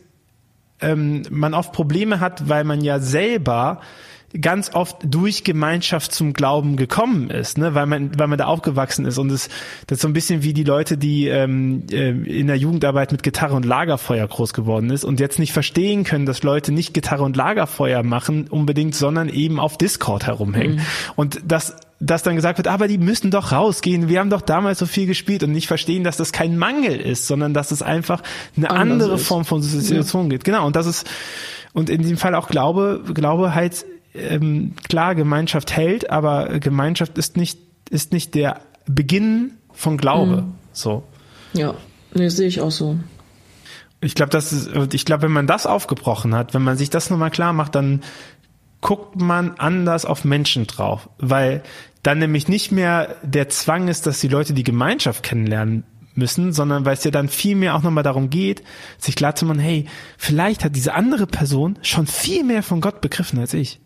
ähm, 0.81 1.23
man 1.29 1.53
oft 1.53 1.71
Probleme 1.71 2.19
hat, 2.19 2.49
weil 2.49 2.63
man 2.63 2.81
ja 2.81 2.99
selber 2.99 3.81
ganz 4.39 4.73
oft 4.73 4.97
durch 5.03 5.43
Gemeinschaft 5.43 6.11
zum 6.11 6.33
Glauben 6.33 6.75
gekommen 6.75 7.29
ist, 7.29 7.57
ne? 7.57 7.75
weil 7.75 7.85
man 7.85 8.17
weil 8.17 8.27
man 8.27 8.37
da 8.37 8.45
aufgewachsen 8.45 9.05
ist 9.05 9.17
und 9.17 9.29
das 9.29 9.49
das 9.87 9.97
ist 9.97 10.01
so 10.01 10.07
ein 10.07 10.13
bisschen 10.13 10.43
wie 10.43 10.53
die 10.53 10.63
Leute, 10.63 10.97
die 10.97 11.27
ähm, 11.27 11.83
äh, 11.91 12.09
in 12.09 12.47
der 12.47 12.57
Jugendarbeit 12.57 13.11
mit 13.11 13.21
Gitarre 13.21 13.55
und 13.55 13.65
Lagerfeuer 13.65 14.27
groß 14.27 14.53
geworden 14.53 14.89
ist 14.89 15.03
und 15.03 15.19
jetzt 15.19 15.37
nicht 15.37 15.53
verstehen 15.53 16.03
können, 16.03 16.25
dass 16.25 16.41
Leute 16.41 16.71
nicht 16.71 16.93
Gitarre 16.93 17.23
und 17.23 17.37
Lagerfeuer 17.37 18.01
machen 18.01 18.47
unbedingt, 18.49 18.95
sondern 18.95 19.29
eben 19.29 19.59
auf 19.59 19.77
Discord 19.77 20.25
herumhängen 20.25 20.77
mhm. 20.77 20.81
und 21.15 21.41
das 21.45 21.75
dass 21.99 22.21
dann 22.21 22.35
gesagt 22.35 22.57
wird, 22.57 22.67
aber 22.67 22.89
die 22.89 22.97
müssen 22.97 23.31
doch 23.31 23.53
rausgehen, 23.53 24.09
wir 24.09 24.19
haben 24.19 24.29
doch 24.29 24.41
damals 24.41 24.79
so 24.79 24.85
viel 24.85 25.05
gespielt 25.05 25.41
und 25.43 25.53
nicht 25.53 25.67
verstehen, 25.67 26.03
dass 26.03 26.17
das 26.17 26.33
kein 26.33 26.57
Mangel 26.57 26.99
ist, 26.99 27.27
sondern 27.27 27.53
dass 27.53 27.71
es 27.71 27.81
einfach 27.81 28.21
eine 28.57 28.69
Anders 28.69 28.81
andere 28.81 29.15
ist. 29.15 29.27
Form 29.27 29.45
von 29.45 29.61
Situation 29.61 30.23
ja. 30.23 30.29
geht. 30.31 30.43
Genau, 30.43 30.67
und 30.67 30.75
das 30.75 30.85
ist, 30.85 31.09
und 31.71 31.89
in 31.89 32.01
dem 32.01 32.17
Fall 32.17 32.35
auch 32.35 32.49
Glaube, 32.49 33.01
Glaube 33.13 33.55
halt 33.55 33.85
ähm, 34.13 34.73
klar, 34.87 35.15
Gemeinschaft 35.15 35.75
hält, 35.75 36.09
aber 36.09 36.59
Gemeinschaft 36.59 37.17
ist 37.17 37.37
nicht, 37.37 37.59
ist 37.89 38.13
nicht 38.13 38.35
der 38.35 38.61
Beginn 38.85 39.53
von 39.71 39.97
Glaube. 39.97 40.43
Mhm. 40.43 40.53
So. 40.71 41.03
Ja, 41.53 41.75
nee, 42.13 42.29
sehe 42.29 42.47
ich 42.47 42.61
auch 42.61 42.71
so. 42.71 42.97
Ich 44.01 44.15
glaube, 44.15 44.31
das 44.31 44.51
ist, 44.51 44.93
ich 44.93 45.05
glaube, 45.05 45.23
wenn 45.23 45.31
man 45.31 45.47
das 45.47 45.65
aufgebrochen 45.65 46.35
hat, 46.35 46.53
wenn 46.53 46.63
man 46.63 46.77
sich 46.77 46.89
das 46.89 47.09
nochmal 47.09 47.31
klar 47.31 47.53
macht, 47.53 47.75
dann 47.75 48.01
guckt 48.81 49.19
man 49.19 49.55
anders 49.57 50.05
auf 50.05 50.25
Menschen 50.25 50.67
drauf, 50.67 51.09
weil 51.17 51.63
dann 52.03 52.19
nämlich 52.19 52.49
nicht 52.49 52.71
mehr 52.71 53.15
der 53.23 53.47
Zwang 53.47 53.87
ist, 53.87 54.05
dass 54.05 54.19
die 54.19 54.27
Leute 54.27 54.53
die 54.53 54.63
Gemeinschaft 54.63 55.23
kennenlernen 55.23 55.85
müssen, 56.15 56.51
sondern 56.51 56.85
weil 56.85 56.93
es 56.93 57.03
ja 57.05 57.11
dann 57.11 57.29
viel 57.29 57.55
mehr 57.55 57.75
auch 57.75 57.81
nochmal 57.81 58.03
darum 58.03 58.29
geht, 58.29 58.61
sich 58.97 59.15
klar 59.15 59.35
zu 59.35 59.45
machen, 59.45 59.59
hey, 59.59 59.85
vielleicht 60.17 60.63
hat 60.63 60.75
diese 60.75 60.93
andere 60.93 61.25
Person 61.25 61.79
schon 61.81 62.07
viel 62.07 62.43
mehr 62.43 62.61
von 62.61 62.81
Gott 62.81 62.99
begriffen 63.01 63.39
als 63.39 63.53
ich. 63.53 63.79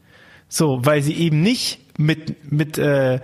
So, 0.49 0.79
weil 0.83 1.01
sie 1.01 1.13
eben 1.13 1.41
nicht 1.41 1.79
mit, 1.97 2.51
mit, 2.51 2.77
äh, 2.77 3.19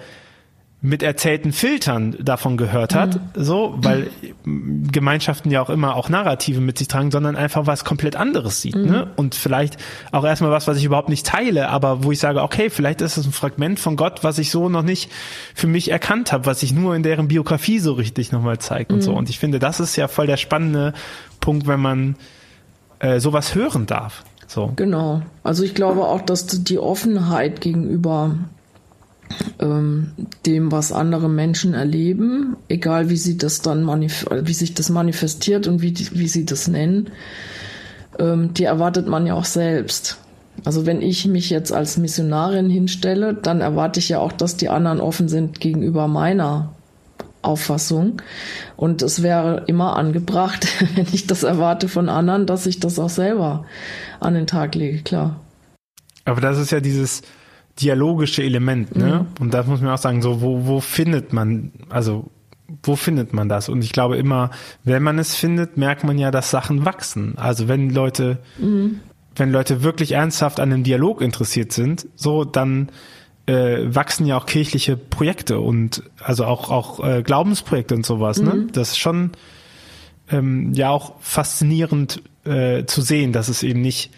mit 0.85 1.01
erzählten 1.01 1.53
Filtern 1.53 2.17
davon 2.19 2.57
gehört 2.57 2.93
hat, 2.93 3.15
mhm. 3.15 3.21
so, 3.41 3.73
weil 3.77 4.09
Gemeinschaften 4.43 5.49
ja 5.49 5.61
auch 5.61 5.69
immer 5.69 5.95
auch 5.95 6.09
Narrative 6.09 6.59
mit 6.59 6.77
sich 6.77 6.89
tragen, 6.89 7.09
sondern 7.09 7.37
einfach 7.37 7.65
was 7.65 7.85
komplett 7.85 8.17
anderes 8.17 8.61
sieht, 8.61 8.75
mhm. 8.75 8.91
ne? 8.91 9.07
Und 9.15 9.33
vielleicht 9.33 9.77
auch 10.11 10.25
erstmal 10.25 10.51
was, 10.51 10.67
was 10.67 10.77
ich 10.77 10.83
überhaupt 10.83 11.07
nicht 11.07 11.25
teile, 11.25 11.69
aber 11.69 12.03
wo 12.03 12.11
ich 12.11 12.19
sage, 12.19 12.41
okay, 12.41 12.69
vielleicht 12.69 12.99
ist 12.99 13.15
es 13.15 13.25
ein 13.25 13.31
Fragment 13.31 13.79
von 13.79 13.95
Gott, 13.95 14.25
was 14.25 14.37
ich 14.39 14.51
so 14.51 14.67
noch 14.67 14.83
nicht 14.83 15.09
für 15.55 15.67
mich 15.67 15.89
erkannt 15.89 16.33
habe, 16.33 16.45
was 16.47 16.59
sich 16.59 16.73
nur 16.73 16.97
in 16.97 17.03
deren 17.03 17.29
Biografie 17.29 17.79
so 17.79 17.93
richtig 17.93 18.33
nochmal 18.33 18.59
zeigt 18.59 18.91
mhm. 18.91 18.97
und 18.97 19.01
so. 19.03 19.11
Mhm. 19.11 19.17
Und 19.19 19.29
ich 19.29 19.39
finde, 19.39 19.59
das 19.59 19.79
ist 19.79 19.95
ja 19.95 20.09
voll 20.09 20.27
der 20.27 20.37
spannende 20.37 20.91
Punkt, 21.39 21.65
wenn 21.65 21.79
man 21.79 22.17
äh, 22.99 23.21
sowas 23.21 23.55
hören 23.55 23.85
darf. 23.85 24.25
So. 24.53 24.71
Genau. 24.75 25.23
Also 25.41 25.63
ich 25.63 25.73
glaube 25.73 26.05
auch, 26.05 26.21
dass 26.21 26.45
die 26.45 26.77
Offenheit 26.77 27.59
gegenüber 27.59 28.35
ähm, 29.59 30.11
dem, 30.45 30.71
was 30.71 30.91
andere 30.91 31.27
Menschen 31.27 31.73
erleben, 31.73 32.55
egal 32.67 33.09
wie 33.09 33.17
sie 33.17 33.35
das 33.37 33.61
dann 33.61 33.87
wie 33.87 34.53
sich 34.53 34.75
das 34.75 34.91
manifestiert 34.91 35.67
und 35.67 35.81
wie, 35.81 35.95
wie 36.11 36.27
sie 36.27 36.45
das 36.45 36.67
nennen, 36.67 37.09
ähm, 38.19 38.53
die 38.53 38.65
erwartet 38.65 39.07
man 39.07 39.25
ja 39.25 39.33
auch 39.33 39.45
selbst. 39.45 40.19
Also 40.65 40.85
wenn 40.85 41.01
ich 41.01 41.25
mich 41.25 41.49
jetzt 41.49 41.73
als 41.73 41.97
Missionarin 41.97 42.69
hinstelle, 42.69 43.33
dann 43.33 43.59
erwarte 43.59 43.99
ich 43.99 44.09
ja 44.09 44.19
auch, 44.19 44.31
dass 44.31 44.55
die 44.55 44.69
anderen 44.69 45.01
offen 45.01 45.29
sind 45.29 45.61
gegenüber 45.61 46.07
meiner 46.07 46.75
Auffassung. 47.43 48.21
Und 48.75 49.01
es 49.01 49.21
wäre 49.21 49.63
immer 49.67 49.95
angebracht, 49.95 50.67
wenn 50.95 51.07
ich 51.11 51.27
das 51.27 51.43
erwarte 51.43 51.87
von 51.87 52.09
anderen, 52.09 52.45
dass 52.45 52.65
ich 52.65 52.79
das 52.79 52.99
auch 52.99 53.09
selber 53.09 53.65
an 54.19 54.33
den 54.33 54.47
Tag 54.47 54.75
lege, 54.75 55.03
klar. 55.03 55.39
Aber 56.25 56.41
das 56.41 56.57
ist 56.57 56.71
ja 56.71 56.79
dieses 56.79 57.21
dialogische 57.79 58.43
Element, 58.43 58.95
ne? 58.95 59.25
Mhm. 59.27 59.43
Und 59.43 59.53
da 59.53 59.63
muss 59.63 59.81
man 59.81 59.91
auch 59.91 59.97
sagen, 59.97 60.21
so, 60.21 60.41
wo, 60.41 60.65
wo 60.65 60.79
findet 60.79 61.33
man, 61.33 61.71
also, 61.89 62.29
wo 62.83 62.95
findet 62.95 63.33
man 63.33 63.49
das? 63.49 63.67
Und 63.67 63.83
ich 63.83 63.91
glaube 63.91 64.17
immer, 64.17 64.51
wenn 64.83 65.03
man 65.03 65.19
es 65.19 65.35
findet, 65.35 65.77
merkt 65.77 66.03
man 66.03 66.17
ja, 66.17 66.31
dass 66.31 66.49
Sachen 66.49 66.85
wachsen. 66.85 67.37
Also 67.37 67.67
wenn 67.67 67.89
Leute, 67.89 68.39
mhm. 68.57 68.99
wenn 69.35 69.51
Leute 69.51 69.83
wirklich 69.83 70.13
ernsthaft 70.13 70.59
an 70.59 70.71
einem 70.71 70.83
Dialog 70.83 71.21
interessiert 71.21 71.71
sind, 71.71 72.07
so, 72.15 72.45
dann 72.45 72.89
äh, 73.45 73.93
wachsen 73.93 74.25
ja 74.25 74.37
auch 74.37 74.45
kirchliche 74.45 74.95
Projekte 74.95 75.59
und 75.59 76.03
also 76.21 76.45
auch 76.45 76.69
auch 76.69 77.03
äh, 77.03 77.23
Glaubensprojekte 77.23 77.95
und 77.95 78.05
sowas. 78.05 78.41
Ne? 78.41 78.53
Mhm. 78.53 78.65
Ne? 78.65 78.67
Das 78.71 78.91
ist 78.91 78.99
schon 78.99 79.31
ähm, 80.29 80.73
ja 80.73 80.89
auch 80.89 81.15
faszinierend 81.19 82.21
äh, 82.45 82.85
zu 82.85 83.01
sehen, 83.01 83.33
dass 83.33 83.49
es 83.49 83.63
eben 83.63 83.81
nicht 83.81 84.11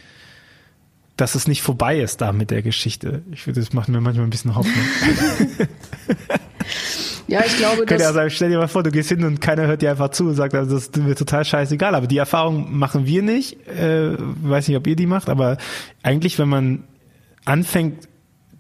dass 1.18 1.36
es 1.36 1.48
nicht 1.48 1.62
vorbei 1.62 2.00
ist 2.00 2.22
da 2.22 2.34
mit 2.34 2.52
der 2.52 2.62
Geschichte. 2.62 3.22
Ich 3.32 3.44
finde, 3.44 3.62
das 3.62 3.74
macht 3.74 3.88
mir 3.88 4.02
manchmal 4.02 4.28
ein 4.28 4.30
bisschen 4.30 4.56
Hoffnung. 4.56 4.76
ja, 7.28 7.42
ich 7.46 7.56
glaube, 7.56 7.86
dass... 7.86 8.02
Also, 8.02 8.30
stell 8.30 8.50
dir 8.50 8.58
mal 8.58 8.68
vor, 8.68 8.84
du 8.84 8.92
gehst 8.92 9.10
hin 9.10 9.24
und 9.24 9.40
keiner 9.40 9.66
hört 9.66 9.82
dir 9.82 9.92
einfach 9.92 10.10
zu 10.10 10.26
und 10.26 10.36
sagt, 10.36 10.54
also 10.54 10.76
das 10.76 10.88
ist 10.88 10.98
mir 10.98 11.16
total 11.16 11.46
scheißegal. 11.46 11.96
Aber 11.96 12.08
die 12.08 12.18
Erfahrung 12.18 12.78
machen 12.78 13.06
wir 13.06 13.22
nicht. 13.22 13.66
Äh, 13.66 14.18
weiß 14.20 14.68
nicht, 14.68 14.76
ob 14.76 14.88
ihr 14.88 14.98
die 14.98 15.06
macht, 15.06 15.30
aber 15.30 15.58
eigentlich, 16.04 16.38
wenn 16.38 16.50
man 16.50 16.84
anfängt, 17.46 18.10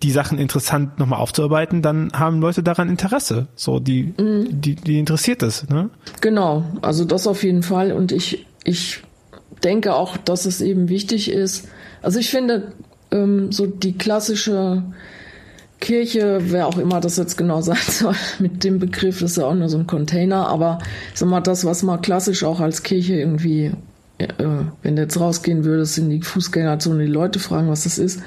die 0.06 0.12
Sachen 0.12 0.38
interessant 0.38 1.00
nochmal 1.00 1.20
aufzuarbeiten, 1.20 1.82
dann 1.82 2.12
haben 2.13 2.39
Leute 2.39 2.62
daran 2.62 2.89
Interesse. 2.89 3.48
So, 3.56 3.80
die, 3.80 4.13
mhm. 4.18 4.62
die, 4.62 4.76
die 4.76 5.00
interessiert 5.00 5.41
es, 5.41 5.68
ne? 5.68 5.89
Genau, 6.22 6.63
also 6.84 7.06
das 7.06 7.26
auf 7.26 7.44
jeden 7.44 7.63
Fall. 7.63 7.91
Und 7.91 8.12
ich, 8.12 8.46
ich 8.63 9.02
denke 9.63 9.96
auch, 9.96 10.15
dass 10.15 10.46
es 10.46 10.62
eben 10.62 10.89
wichtig 10.89 11.32
ist. 11.32 11.68
Also 12.04 12.20
ich 12.20 12.30
finde, 12.30 12.74
ähm, 13.10 13.52
so 13.52 13.65
die 13.65 13.98
klassische 13.98 14.84
Kirche, 15.80 16.38
wer 16.52 16.68
auch 16.68 16.78
immer 16.78 17.02
das 17.02 17.18
jetzt 17.18 17.36
genau 17.36 17.62
sein 17.63 17.78
soll, 17.89 18.15
mit 18.38 18.63
dem 18.63 18.78
Begriff 18.78 19.24
ist 19.24 19.38
ja 19.38 19.46
auch 19.46 19.56
nur 19.56 19.70
so 19.70 19.80
ein 19.80 19.88
Container, 19.88 20.48
aber 20.50 20.78
sag 21.15 21.30
mal, 21.30 21.41
das, 21.41 21.65
was 21.65 21.82
man 21.82 22.02
klassisch 22.02 22.44
auch 22.44 22.60
als 22.60 22.84
Kirche 22.84 23.15
irgendwie 23.15 23.72
äh, 24.26 24.66
wenn 24.84 24.96
du 24.96 25.02
jetzt 25.02 25.20
rausgehen 25.20 25.66
würdest 25.66 25.98
in 25.98 26.10
die 26.10 26.22
Fußgängerzone, 26.22 27.06
die 27.06 27.12
Leute 27.12 27.40
fragen, 27.40 27.70
was 27.70 27.84
das 27.84 27.98
ist. 27.98 28.22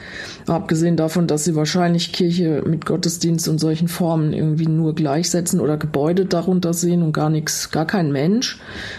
Abgesehen 0.46 0.96
davon, 0.96 1.26
dass 1.26 1.44
sie 1.44 1.54
wahrscheinlich 1.54 2.12
Kirche 2.12 2.62
mit 2.66 2.86
Gottesdienst 2.86 3.48
und 3.48 3.58
solchen 3.58 3.88
Formen 3.88 4.32
irgendwie 4.32 4.66
nur 4.66 4.94
gleichsetzen 4.94 5.60
oder 5.60 5.76
Gebäude 5.76 6.26
darunter 6.26 6.72
sehen 6.74 7.02
und 7.02 7.12
gar 7.12 7.30
nichts, 7.30 7.70
gar 7.70 7.86
kein 7.86 8.12
Mensch, 8.12 8.58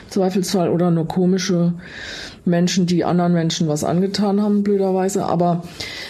Zweifelsfall, 0.10 0.70
oder 0.70 0.92
nur 0.92 1.08
komische 1.08 1.74
Menschen, 2.46 2.86
die 2.86 3.06
anderen 3.06 3.34
Menschen 3.34 3.68
was 3.68 3.84
angetan 3.84 4.42
haben, 4.42 4.64
blöderweise. 4.64 5.26
Aber 5.26 5.64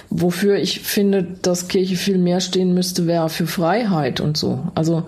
wofür 0.09 0.57
ich 0.57 0.81
finde, 0.81 1.25
dass 1.41 1.67
Kirche 1.67 1.95
viel 1.95 2.17
mehr 2.17 2.39
stehen 2.39 2.73
müsste, 2.73 3.07
wäre 3.07 3.29
für 3.29 3.47
Freiheit 3.47 4.19
und 4.19 4.37
so. 4.37 4.67
Also 4.75 5.03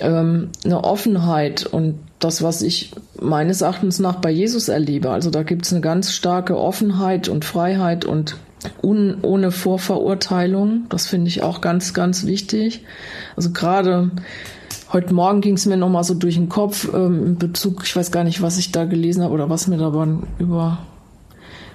ähm, 0.00 0.48
eine 0.64 0.84
Offenheit 0.84 1.66
und 1.66 1.98
das, 2.18 2.42
was 2.42 2.62
ich 2.62 2.92
meines 3.20 3.60
Erachtens 3.60 3.98
nach 3.98 4.16
bei 4.16 4.30
Jesus 4.30 4.68
erlebe. 4.68 5.10
Also 5.10 5.30
da 5.30 5.42
gibt 5.42 5.66
es 5.66 5.72
eine 5.72 5.80
ganz 5.80 6.12
starke 6.12 6.58
Offenheit 6.58 7.28
und 7.28 7.44
Freiheit 7.44 8.04
und 8.04 8.36
un, 8.82 9.18
ohne 9.22 9.50
Vorverurteilung. 9.50 10.86
Das 10.88 11.06
finde 11.06 11.28
ich 11.28 11.42
auch 11.42 11.60
ganz, 11.60 11.94
ganz 11.94 12.26
wichtig. 12.26 12.84
Also 13.36 13.50
gerade 13.50 14.10
heute 14.92 15.14
Morgen 15.14 15.40
ging 15.40 15.54
es 15.54 15.66
mir 15.66 15.76
nochmal 15.76 16.04
so 16.04 16.14
durch 16.14 16.34
den 16.34 16.48
Kopf 16.48 16.88
ähm, 16.92 17.24
in 17.24 17.38
Bezug, 17.38 17.82
ich 17.84 17.94
weiß 17.94 18.10
gar 18.10 18.24
nicht, 18.24 18.42
was 18.42 18.58
ich 18.58 18.72
da 18.72 18.84
gelesen 18.84 19.22
habe 19.22 19.34
oder 19.34 19.48
was 19.48 19.68
mir 19.68 19.78
da 19.78 19.88
über 20.38 20.78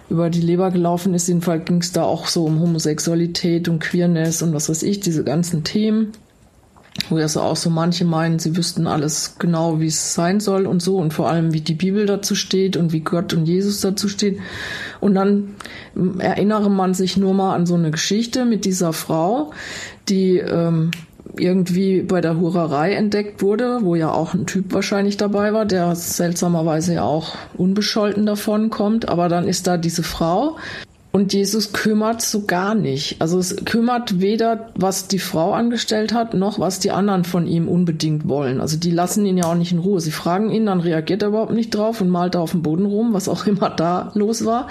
über 0.10 0.30
die 0.30 0.42
Leber 0.42 0.70
gelaufen 0.70 1.14
ist. 1.14 1.28
Jedenfalls 1.28 1.66
ging 1.66 1.78
es 1.78 1.92
da 1.92 2.04
auch 2.04 2.28
so 2.28 2.46
um 2.46 2.60
Homosexualität 2.60 3.68
und 3.68 3.80
Queerness 3.80 4.42
und 4.42 4.54
was 4.54 4.70
weiß 4.70 4.84
ich, 4.84 5.00
diese 5.00 5.24
ganzen 5.24 5.64
Themen. 5.64 6.12
Wo 7.10 7.18
ja 7.18 7.28
so 7.28 7.42
auch 7.42 7.56
so 7.56 7.70
manche 7.70 8.06
meinen, 8.06 8.40
sie 8.40 8.56
wüssten 8.56 8.88
alles 8.88 9.36
genau, 9.40 9.80
wie 9.80 9.88
es 9.88 10.14
sein 10.14 10.40
soll 10.40 10.66
und 10.68 10.82
so 10.82 10.98
und 10.98 11.14
vor 11.14 11.30
allem, 11.30 11.54
wie 11.54 11.62
die 11.62 11.74
Bibel 11.74 12.06
dazu 12.06 12.36
steht 12.36 12.78
und 12.78 12.94
wie 12.94 13.02
Gott 13.02 13.34
und 13.34 13.46
Jesus 13.46 13.82
dazu 13.82 14.08
steht. 14.08 14.40
Und 15.00 15.16
dann 15.16 15.56
erinnere 16.20 16.70
man 16.70 16.94
sich 16.94 17.18
nur 17.18 17.34
mal 17.34 17.56
an 17.56 17.66
so 17.66 17.76
eine 17.76 17.92
Geschichte 17.92 18.46
mit 18.46 18.66
dieser 18.66 18.94
Frau, 18.94 19.52
die 20.08 20.38
ähm, 20.38 20.92
irgendwie 21.38 22.02
bei 22.02 22.22
der 22.22 22.40
Hurerei 22.40 22.94
entdeckt 22.94 23.42
wurde, 23.42 23.80
wo 23.82 23.96
ja 23.96 24.12
auch 24.12 24.34
ein 24.34 24.46
Typ 24.46 24.74
wahrscheinlich 24.74 25.18
dabei 25.18 25.54
war, 25.54 25.66
der 25.66 25.96
seltsamerweise 25.96 26.96
ja 26.96 27.04
auch 27.04 27.36
unbescholten 27.56 28.26
davon 28.26 28.70
kommt. 28.70 29.10
Aber 29.10 29.30
dann 29.30 29.48
ist 29.48 29.68
da 29.68 29.78
diese 29.78 30.04
Frau, 30.04 30.58
und 31.16 31.32
Jesus 31.32 31.74
kümmert 31.74 32.24
so 32.24 32.48
gar 32.48 32.74
nicht. 32.74 33.18
Also 33.22 33.38
es 33.38 33.56
kümmert 33.66 34.20
weder, 34.20 34.72
was 34.74 35.08
die 35.08 35.20
Frau 35.20 35.54
angestellt 35.54 36.12
hat, 36.12 36.34
noch 36.34 36.58
was 36.58 36.80
die 36.80 36.90
anderen 36.90 37.24
von 37.24 37.46
ihm 37.46 37.68
unbedingt 37.68 38.28
wollen. 38.28 38.60
Also 38.60 38.78
die 38.78 38.90
lassen 38.90 39.24
ihn 39.24 39.38
ja 39.38 39.46
auch 39.46 39.54
nicht 39.54 39.72
in 39.72 39.78
Ruhe. 39.78 40.02
Sie 40.02 40.12
fragen 40.12 40.50
ihn, 40.50 40.66
dann 40.66 40.80
reagiert 40.80 41.22
er 41.22 41.28
überhaupt 41.28 41.54
nicht 41.54 41.70
drauf 41.70 42.02
und 42.02 42.10
malt 42.10 42.34
da 42.34 42.40
auf 42.40 42.52
dem 42.52 42.64
Boden 42.64 42.88
rum, 42.88 43.14
was 43.14 43.30
auch 43.30 43.46
immer 43.48 43.70
da 43.70 44.12
los 44.16 44.44
war. 44.44 44.68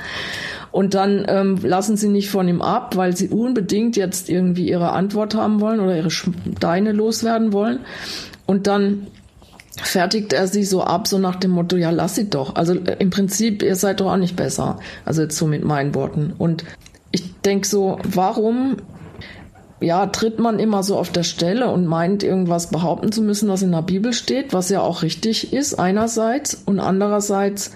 Und 0.73 0.95
dann 0.95 1.25
ähm, 1.29 1.59
lassen 1.63 1.97
sie 1.97 2.09
nicht 2.09 2.29
von 2.29 2.49
ihm 2.49 2.61
ab, 2.61 2.97
weil 2.97 3.17
sie 3.17 3.29
unbedingt 3.29 3.97
jetzt 3.97 4.29
irgendwie 4.29 4.69
ihre 4.69 4.91
Antwort 4.91 5.37
haben 5.37 5.61
wollen 5.61 5.79
oder 5.79 5.97
ihre 5.97 6.11
Steine 6.11 6.91
loswerden 6.91 7.53
wollen. 7.53 7.79
Und 8.47 8.67
dann 8.67 9.07
fertigt 9.81 10.33
er 10.33 10.47
sie 10.49 10.65
so 10.65 10.83
ab, 10.83 11.07
so 11.07 11.19
nach 11.19 11.37
dem 11.37 11.53
Motto, 11.53 11.77
ja, 11.77 11.91
lass 11.91 12.15
sie 12.15 12.29
doch. 12.29 12.57
Also 12.57 12.75
äh, 12.75 12.97
im 12.99 13.11
Prinzip, 13.11 13.63
ihr 13.63 13.77
seid 13.77 14.01
doch 14.01 14.13
auch 14.13 14.17
nicht 14.17 14.37
besser. 14.37 14.79
Also 15.05 15.23
jetzt 15.23 15.37
so 15.37 15.47
mit 15.47 15.65
meinen 15.65 15.95
Worten. 15.95 16.35
Und 16.37 16.65
ich 17.11 17.41
denke 17.41 17.67
so, 17.67 17.99
warum 18.05 18.77
ja, 19.83 20.07
tritt 20.07 20.39
man 20.39 20.59
immer 20.59 20.83
so 20.83 20.97
auf 20.97 21.11
der 21.11 21.25
Stelle 21.25 21.69
und 21.69 21.87
meint, 21.87 22.23
irgendwas 22.23 22.71
behaupten 22.71 23.11
zu 23.11 23.21
müssen, 23.21 23.49
was 23.49 23.63
in 23.63 23.73
der 23.73 23.83
Bibel 23.83 24.13
steht, 24.13 24.53
was 24.53 24.69
ja 24.69 24.81
auch 24.81 25.03
richtig 25.03 25.53
ist, 25.53 25.79
einerseits 25.79 26.55
und 26.55 26.79
andererseits, 26.79 27.73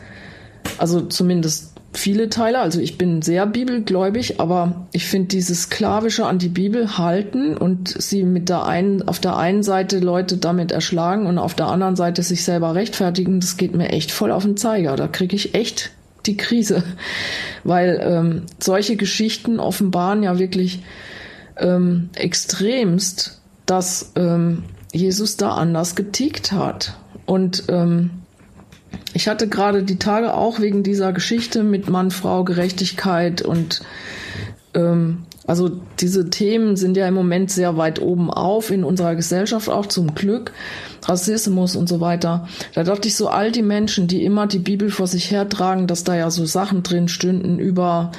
also 0.79 1.01
zumindest 1.01 1.76
viele 1.99 2.29
Teile. 2.29 2.59
Also 2.59 2.81
ich 2.81 2.99
bin 2.99 3.23
sehr 3.23 3.47
bibelgläubig, 3.47 4.41
aber 4.41 4.87
ich 4.93 5.07
finde 5.07 5.29
dieses 5.29 5.63
sklavische 5.63 6.27
an 6.27 6.39
die 6.39 6.49
Bibel 6.49 6.99
halten 6.99 7.57
und 7.57 7.89
sie 7.89 8.25
mit 8.25 8.49
der 8.49 8.65
einen, 8.65 9.07
auf 9.07 9.19
der 9.19 9.37
einen 9.37 9.63
Seite 9.63 9.99
Leute 9.99 10.37
damit 10.37 10.73
erschlagen 10.73 11.27
und 11.27 11.39
auf 11.39 11.55
der 11.55 11.67
anderen 11.67 11.97
Seite 11.97 12.23
sich 12.23 12.45
selber 12.45 12.75
rechtfertigen, 12.75 13.41
das 13.41 13.57
geht 13.57 13.75
mir 13.75 13.89
echt 13.91 14.11
voll 14.11 14.33
auf 14.33 14.45
den 14.45 14.57
Zeiger. 14.57 14.97
Da 14.97 15.09
kriege 15.09 15.37
ich 15.37 15.55
echt 15.55 15.91
die 16.27 16.37
Krise, 16.37 16.83
weil 17.65 18.01
ähm, 18.03 18.43
solche 18.59 18.97
Geschichten 18.97 19.61
offenbaren 19.61 20.23
ja 20.23 20.39
wirklich 20.39 20.83
ähm, 21.57 22.11
extremst, 22.15 23.41
dass 23.65 24.13
ähm, 24.17 24.65
Jesus 24.93 25.37
da 25.37 25.55
anders 25.55 25.97
getickt 25.97 26.53
hat. 26.53 26.95
Und 27.27 27.65
ähm, 27.69 28.11
ich 29.15 29.29
hatte 29.29 29.49
gerade 29.49 29.83
die 29.83 29.99
Tage 29.99 30.35
auch 30.35 30.61
wegen 30.61 30.83
dieser 30.83 31.13
Geschichte 31.13 31.63
mit 31.63 31.89
Mann, 31.89 32.11
Frau, 32.11 32.45
Gerechtigkeit 32.45 33.43
und 33.43 33.83
ähm, 34.75 35.25
also 35.47 35.71
diese 36.01 36.29
Themen 36.29 36.77
sind 36.77 36.97
ja 36.97 37.07
im 37.07 37.15
Moment 37.15 37.51
sehr 37.51 37.77
weit 37.77 38.01
oben 38.01 38.31
auf 38.31 38.71
in 38.71 38.85
unserer 38.85 39.15
Gesellschaft 39.15 39.69
auch 39.69 39.87
zum 39.87 40.15
Glück. 40.15 40.53
Rassismus 41.05 41.77
und 41.77 41.89
so 41.89 42.01
weiter. 42.01 42.49
Da 42.75 42.85
dachte 42.85 43.09
ich 43.09 43.17
so, 43.17 43.29
all 43.29 43.53
die 43.53 43.63
Menschen, 43.63 44.07
die 44.09 44.25
immer 44.25 44.47
die 44.47 44.59
Bibel 44.59 44.91
vor 44.91 45.07
sich 45.07 45.31
hertragen, 45.31 45.87
dass 45.87 46.05
da 46.05 46.17
ja 46.17 46.31
so 46.31 46.47
Sachen 46.47 46.83
drin 46.83 47.09
stünden 47.09 47.59
über 47.59 48.13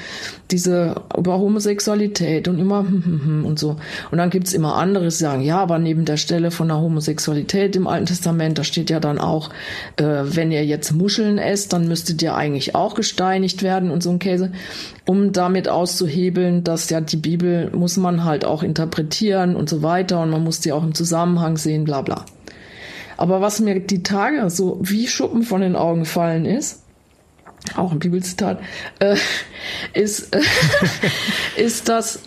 diese, 0.52 0.96
über 1.18 1.40
Homosexualität 1.40 2.48
und 2.48 2.60
immer 2.60 2.80
hm, 2.80 3.04
hm, 3.04 3.26
hm 3.26 3.46
und 3.46 3.60
so. 3.60 3.78
Und 4.12 4.18
dann 4.18 4.30
gibt's 4.30 4.54
immer 4.54 4.76
andere, 4.76 5.06
die 5.06 5.12
sagen, 5.12 5.42
ja, 5.42 5.60
aber 5.60 5.80
neben 5.80 6.06
der 6.06 6.18
Stelle 6.18 6.52
von 6.52 6.68
der 6.68 6.78
Homosexualität 6.78 7.76
im 7.76 7.88
Alten 7.88 8.06
Testament, 8.06 8.58
da 8.58 8.64
steht 8.64 8.90
ja 8.90 9.00
dann 9.00 9.20
auch, 9.20 9.50
äh, 9.98 10.04
wenn 10.24 10.52
ihr 10.52 10.66
jetzt 10.66 10.92
Muscheln 10.94 11.38
esst, 11.38 11.74
dann 11.74 11.88
müsstet 11.88 12.22
ihr 12.22 12.36
eigentlich 12.36 12.76
auch 12.76 12.96
gesteinigt 12.96 13.64
werden 13.64 13.92
und 13.92 14.04
so 14.04 14.10
ein 14.10 14.20
Käse, 14.20 14.52
um 15.06 15.34
damit 15.34 15.68
auszuhebeln, 15.68 16.64
dass 16.64 16.90
ja 16.90 17.02
die 17.02 17.18
Bibel 17.18 17.70
muss 17.72 17.98
man 17.98 18.24
halt 18.24 18.46
auch 18.46 18.64
interpretieren 18.64 19.56
und 19.56 19.70
so 19.70 19.84
weiter 19.84 20.22
und 20.22 20.30
man 20.30 20.44
muss 20.44 20.60
die 20.60 20.72
auch 20.72 20.84
im 20.84 20.94
Zusammenhang 20.94 21.58
sehen, 21.58 21.84
bla 21.84 22.02
bla. 22.02 22.26
Aber 23.18 23.42
was 23.42 23.60
mir 23.60 23.80
die 23.80 24.04
Tage 24.04 24.50
so 24.50 24.78
wie 24.82 25.08
Schuppen 25.08 25.44
von 25.44 25.62
den 25.62 25.76
Augen 25.76 26.02
gefallen 26.02 26.46
ist, 26.46 26.84
auch 27.76 27.92
ein 27.92 28.00
Bibelzitat, 28.00 28.60
äh, 29.00 29.18
ist, 29.94 30.34
äh, 30.34 30.42
ist, 31.58 31.90
dass 31.90 32.20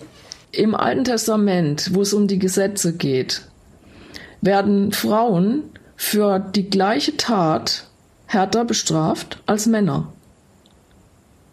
im 0.53 0.75
Alten 0.75 1.05
Testament, 1.05 1.95
wo 1.95 2.03
es 2.03 2.13
um 2.13 2.27
die 2.27 2.39
Gesetze 2.39 2.93
geht, 2.93 3.43
werden 4.41 4.93
Frauen 4.93 5.63
für 5.97 6.41
die 6.41 6.69
gleiche 6.69 7.17
Tat 7.17 7.87
härter 8.27 8.65
bestraft 8.65 9.43
als 9.47 9.67
Männer. 9.67 10.13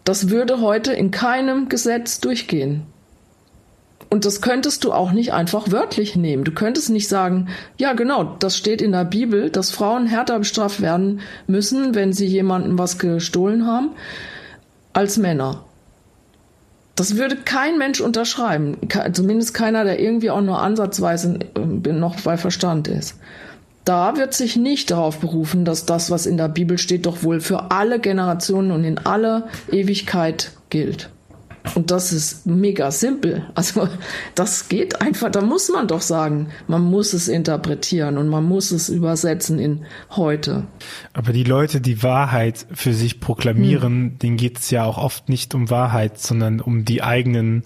Das 0.04 0.30
würde 0.30 0.60
heute 0.60 0.92
in 0.92 1.10
keinem 1.10 1.68
Gesetz 1.68 2.20
durchgehen. 2.20 2.86
Und 4.10 4.24
das 4.24 4.40
könntest 4.40 4.84
du 4.84 4.92
auch 4.92 5.12
nicht 5.12 5.32
einfach 5.32 5.70
wörtlich 5.70 6.16
nehmen. 6.16 6.44
Du 6.44 6.52
könntest 6.52 6.88
nicht 6.88 7.08
sagen, 7.08 7.48
ja 7.76 7.92
genau, 7.92 8.36
das 8.38 8.56
steht 8.56 8.80
in 8.80 8.92
der 8.92 9.04
Bibel, 9.04 9.50
dass 9.50 9.70
Frauen 9.70 10.06
härter 10.06 10.38
bestraft 10.38 10.80
werden 10.80 11.20
müssen, 11.46 11.94
wenn 11.94 12.12
sie 12.12 12.26
jemandem 12.26 12.78
was 12.78 12.98
gestohlen 12.98 13.66
haben, 13.66 13.90
als 14.94 15.18
Männer. 15.18 15.64
Das 16.96 17.16
würde 17.16 17.36
kein 17.36 17.78
Mensch 17.78 18.00
unterschreiben, 18.00 18.76
zumindest 19.12 19.54
keiner, 19.54 19.84
der 19.84 20.00
irgendwie 20.00 20.30
auch 20.30 20.40
nur 20.40 20.60
ansatzweise 20.60 21.38
äh, 21.54 21.92
noch 21.92 22.20
bei 22.22 22.36
Verstand 22.36 22.88
ist. 22.88 23.16
Da 23.84 24.16
wird 24.16 24.34
sich 24.34 24.56
nicht 24.56 24.90
darauf 24.90 25.18
berufen, 25.18 25.64
dass 25.64 25.86
das, 25.86 26.10
was 26.10 26.26
in 26.26 26.36
der 26.36 26.48
Bibel 26.48 26.76
steht, 26.76 27.06
doch 27.06 27.22
wohl 27.22 27.40
für 27.40 27.70
alle 27.70 28.00
Generationen 28.00 28.70
und 28.70 28.84
in 28.84 28.98
alle 28.98 29.44
Ewigkeit 29.70 30.50
gilt. 30.70 31.08
Und 31.74 31.90
das 31.90 32.12
ist 32.12 32.46
mega 32.46 32.90
simpel. 32.90 33.46
Also 33.54 33.88
das 34.34 34.68
geht 34.68 35.00
einfach, 35.00 35.30
da 35.30 35.40
muss 35.40 35.68
man 35.68 35.88
doch 35.88 36.00
sagen, 36.00 36.48
man 36.66 36.82
muss 36.82 37.12
es 37.12 37.28
interpretieren 37.28 38.18
und 38.18 38.28
man 38.28 38.44
muss 38.44 38.70
es 38.70 38.88
übersetzen 38.88 39.58
in 39.58 39.84
heute. 40.10 40.66
Aber 41.12 41.32
die 41.32 41.44
Leute, 41.44 41.80
die 41.80 42.02
Wahrheit 42.02 42.66
für 42.72 42.92
sich 42.92 43.20
proklamieren, 43.20 43.92
hm. 43.92 44.18
denen 44.18 44.36
geht 44.36 44.58
es 44.58 44.70
ja 44.70 44.84
auch 44.84 44.98
oft 44.98 45.28
nicht 45.28 45.54
um 45.54 45.70
Wahrheit, 45.70 46.18
sondern 46.18 46.60
um 46.60 46.84
die 46.84 47.02
eigenen 47.02 47.62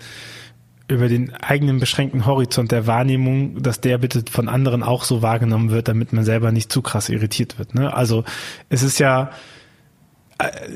über 0.88 1.08
den 1.08 1.32
eigenen 1.34 1.80
beschränkten 1.80 2.26
Horizont 2.26 2.70
der 2.70 2.86
Wahrnehmung, 2.86 3.62
dass 3.62 3.80
der 3.80 3.98
bitte 3.98 4.24
von 4.30 4.48
anderen 4.48 4.82
auch 4.82 5.04
so 5.04 5.22
wahrgenommen 5.22 5.70
wird, 5.70 5.88
damit 5.88 6.12
man 6.12 6.24
selber 6.24 6.52
nicht 6.52 6.70
zu 6.70 6.82
krass 6.82 7.08
irritiert 7.08 7.58
wird. 7.58 7.74
Ne? 7.74 7.94
Also 7.94 8.24
es 8.68 8.82
ist 8.82 8.98
ja, 8.98 9.30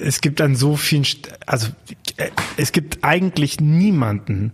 es 0.02 0.20
gibt 0.20 0.40
an 0.40 0.54
so 0.54 0.76
vielen, 0.76 1.06
also 1.46 1.68
äh, 2.16 2.30
es 2.56 2.72
gibt 2.72 3.02
eigentlich 3.02 3.60
niemanden, 3.60 4.52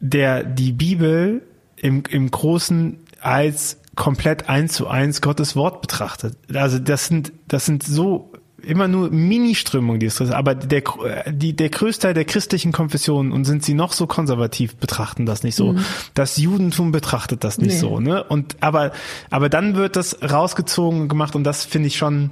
der 0.00 0.42
die 0.42 0.72
Bibel 0.72 1.42
im, 1.76 2.02
im 2.08 2.30
Großen 2.30 2.98
als 3.20 3.78
komplett 3.94 4.48
eins 4.48 4.72
zu 4.72 4.88
eins 4.88 5.20
Gottes 5.20 5.54
Wort 5.54 5.80
betrachtet. 5.82 6.36
Also 6.52 6.78
das 6.78 7.06
sind, 7.06 7.32
das 7.46 7.66
sind 7.66 7.82
so 7.82 8.32
immer 8.62 8.88
nur 8.88 9.10
Mini-Strömungen, 9.10 10.00
die 10.00 10.06
es 10.06 10.20
ist, 10.20 10.30
aber 10.30 10.54
der, 10.54 10.82
die, 11.26 11.54
der 11.54 11.68
größte 11.68 12.02
Teil 12.02 12.14
der 12.14 12.24
christlichen 12.24 12.72
Konfessionen 12.72 13.32
und 13.32 13.44
sind 13.44 13.64
sie 13.64 13.74
noch 13.74 13.92
so 13.92 14.06
konservativ, 14.06 14.76
betrachten 14.76 15.26
das 15.26 15.42
nicht 15.42 15.56
so. 15.56 15.72
Mhm. 15.72 15.84
Das 16.14 16.36
Judentum 16.36 16.92
betrachtet 16.92 17.44
das 17.44 17.58
nicht 17.58 17.74
nee. 17.74 17.78
so, 17.78 18.00
ne? 18.00 18.22
Und 18.22 18.56
aber, 18.60 18.92
aber 19.30 19.48
dann 19.48 19.74
wird 19.74 19.96
das 19.96 20.18
rausgezogen 20.22 21.08
gemacht 21.08 21.34
und 21.34 21.44
das 21.44 21.64
finde 21.64 21.88
ich 21.88 21.96
schon, 21.96 22.30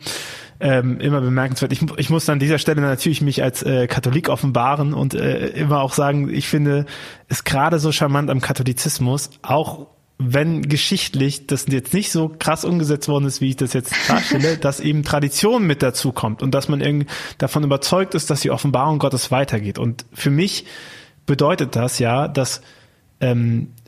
ähm, 0.60 1.00
immer 1.00 1.20
bemerkenswert. 1.20 1.72
Ich, 1.72 1.82
ich 1.96 2.10
muss 2.10 2.28
an 2.28 2.38
dieser 2.38 2.58
Stelle 2.58 2.82
natürlich 2.82 3.22
mich 3.22 3.42
als 3.42 3.62
äh, 3.62 3.86
Katholik 3.86 4.28
offenbaren 4.28 4.92
und 4.92 5.14
äh, 5.14 5.48
immer 5.48 5.80
auch 5.80 5.92
sagen, 5.92 6.32
ich 6.32 6.48
finde 6.48 6.86
es 7.28 7.44
gerade 7.44 7.78
so 7.78 7.92
charmant 7.92 8.30
am 8.30 8.40
Katholizismus, 8.40 9.30
auch 9.42 9.86
wenn 10.22 10.68
geschichtlich 10.68 11.46
das 11.46 11.64
jetzt 11.68 11.94
nicht 11.94 12.12
so 12.12 12.28
krass 12.28 12.66
umgesetzt 12.66 13.08
worden 13.08 13.24
ist, 13.24 13.40
wie 13.40 13.48
ich 13.48 13.56
das 13.56 13.72
jetzt 13.72 13.94
darstelle, 14.06 14.56
dass 14.60 14.78
eben 14.78 15.02
Tradition 15.02 15.66
mit 15.66 15.82
dazu 15.82 16.12
kommt 16.12 16.42
und 16.42 16.54
dass 16.54 16.68
man 16.68 16.82
irgendwie 16.82 17.06
davon 17.38 17.64
überzeugt 17.64 18.14
ist, 18.14 18.28
dass 18.28 18.42
die 18.42 18.50
Offenbarung 18.50 18.98
Gottes 18.98 19.30
weitergeht. 19.30 19.78
Und 19.78 20.04
für 20.12 20.30
mich 20.30 20.66
bedeutet 21.24 21.74
das 21.74 21.98
ja, 21.98 22.28
dass 22.28 22.60
ähm, 23.20 23.68
äh, 23.68 23.79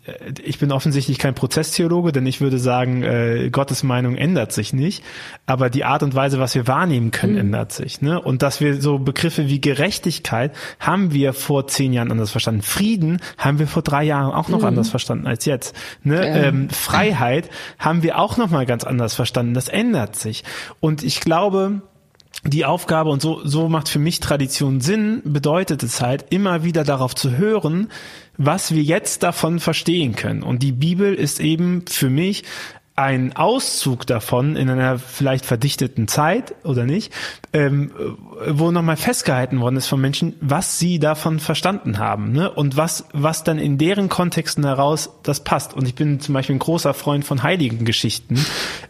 ich 0.45 0.59
bin 0.59 0.73
offensichtlich 0.73 1.19
kein 1.19 1.35
Prozesstheologe, 1.35 2.11
denn 2.11 2.27
ich 2.27 2.41
würde 2.41 2.59
sagen, 2.59 3.05
äh, 3.05 3.51
Gottes 3.51 3.85
Meinung 3.85 4.17
ändert 4.17 4.53
sich 4.53 4.73
nicht, 4.73 5.05
aber 5.47 5.71
die 5.71 5.85
Art 5.85 6.03
und 6.03 6.17
Weise, 6.17 6.41
was 6.41 6.57
wir 6.57 6.67
wahrnehmen 6.67 7.13
können, 7.13 7.35
mhm. 7.35 7.41
ändert 7.41 7.73
sich. 7.73 8.03
Ne? 8.03 8.21
Und 8.21 8.43
dass 8.43 8.61
wir 8.61 8.81
so 8.81 8.99
Begriffe 8.99 9.49
wie 9.49 9.61
Gerechtigkeit 9.61 10.53
haben 10.81 11.13
wir 11.13 11.33
vor 11.33 11.69
zehn 11.69 11.93
Jahren 11.93 12.11
anders 12.11 12.33
verstanden. 12.33 12.63
Frieden 12.63 13.21
haben 13.39 13.61
wir 13.61 13.69
vor 13.69 13.83
drei 13.83 14.03
Jahren 14.03 14.33
auch 14.33 14.49
noch 14.49 14.61
mhm. 14.61 14.67
anders 14.67 14.91
verstanden 14.91 15.29
als 15.29 15.45
jetzt. 15.45 15.77
Ne? 16.03 16.17
Ja. 16.17 16.35
Ähm, 16.49 16.69
Freiheit 16.69 17.49
haben 17.79 18.03
wir 18.03 18.19
auch 18.19 18.37
noch 18.37 18.51
mal 18.51 18.67
ganz 18.67 18.83
anders 18.83 19.15
verstanden. 19.15 19.55
Das 19.55 19.69
ändert 19.69 20.17
sich. 20.17 20.43
Und 20.81 21.05
ich 21.05 21.21
glaube, 21.21 21.83
die 22.45 22.65
Aufgabe, 22.65 23.11
und 23.11 23.23
so, 23.23 23.41
so 23.45 23.69
macht 23.69 23.89
für 23.89 23.99
mich 23.99 24.21
Tradition 24.21 24.81
Sinn, 24.81 25.23
bedeutet 25.25 25.83
es 25.83 26.01
halt, 26.01 26.27
immer 26.31 26.65
wieder 26.65 26.83
darauf 26.83 27.15
zu 27.15 27.37
hören, 27.37 27.89
was 28.37 28.75
wir 28.75 28.83
jetzt 28.83 29.23
davon 29.23 29.61
verstehen 29.61 30.17
können. 30.17 30.43
Und 30.43 30.63
die 30.63 30.73
Bibel 30.73 31.15
ist 31.15 31.39
eben 31.39 31.85
für 31.89 32.11
mich 32.11 32.43
ein 32.95 33.35
Auszug 33.35 34.07
davon 34.07 34.55
in 34.55 34.69
einer 34.69 34.99
vielleicht 34.99 35.47
verdichteten 35.47 36.09
Zeit 36.09 36.55
oder 36.63 36.85
nicht, 36.85 37.11
ähm, 37.55 37.91
wo 38.49 38.71
nochmal 38.71 38.99
festgehalten 38.99 39.61
worden 39.61 39.77
ist 39.77 39.87
von 39.87 39.99
Menschen, 39.99 40.35
was 40.43 40.79
sie 40.79 40.99
davon 40.99 41.41
verstanden 41.41 41.99
haben 41.99 42.33
ne? 42.33 42.51
und 42.51 42.77
was, 42.77 43.07
was 43.15 43.45
dann 43.45 43.59
in 43.59 43.79
deren 43.79 44.11
Kontexten 44.11 44.65
heraus 44.65 45.11
das 45.23 45.43
passt. 45.43 45.73
Und 45.73 45.89
ich 45.89 45.95
bin 45.95 46.21
zum 46.21 46.35
Beispiel 46.35 46.55
ein 46.57 46.59
großer 46.59 46.93
Freund 46.93 47.25
von 47.25 47.43
heiligen 47.43 47.87
Geschichten, 47.87 48.45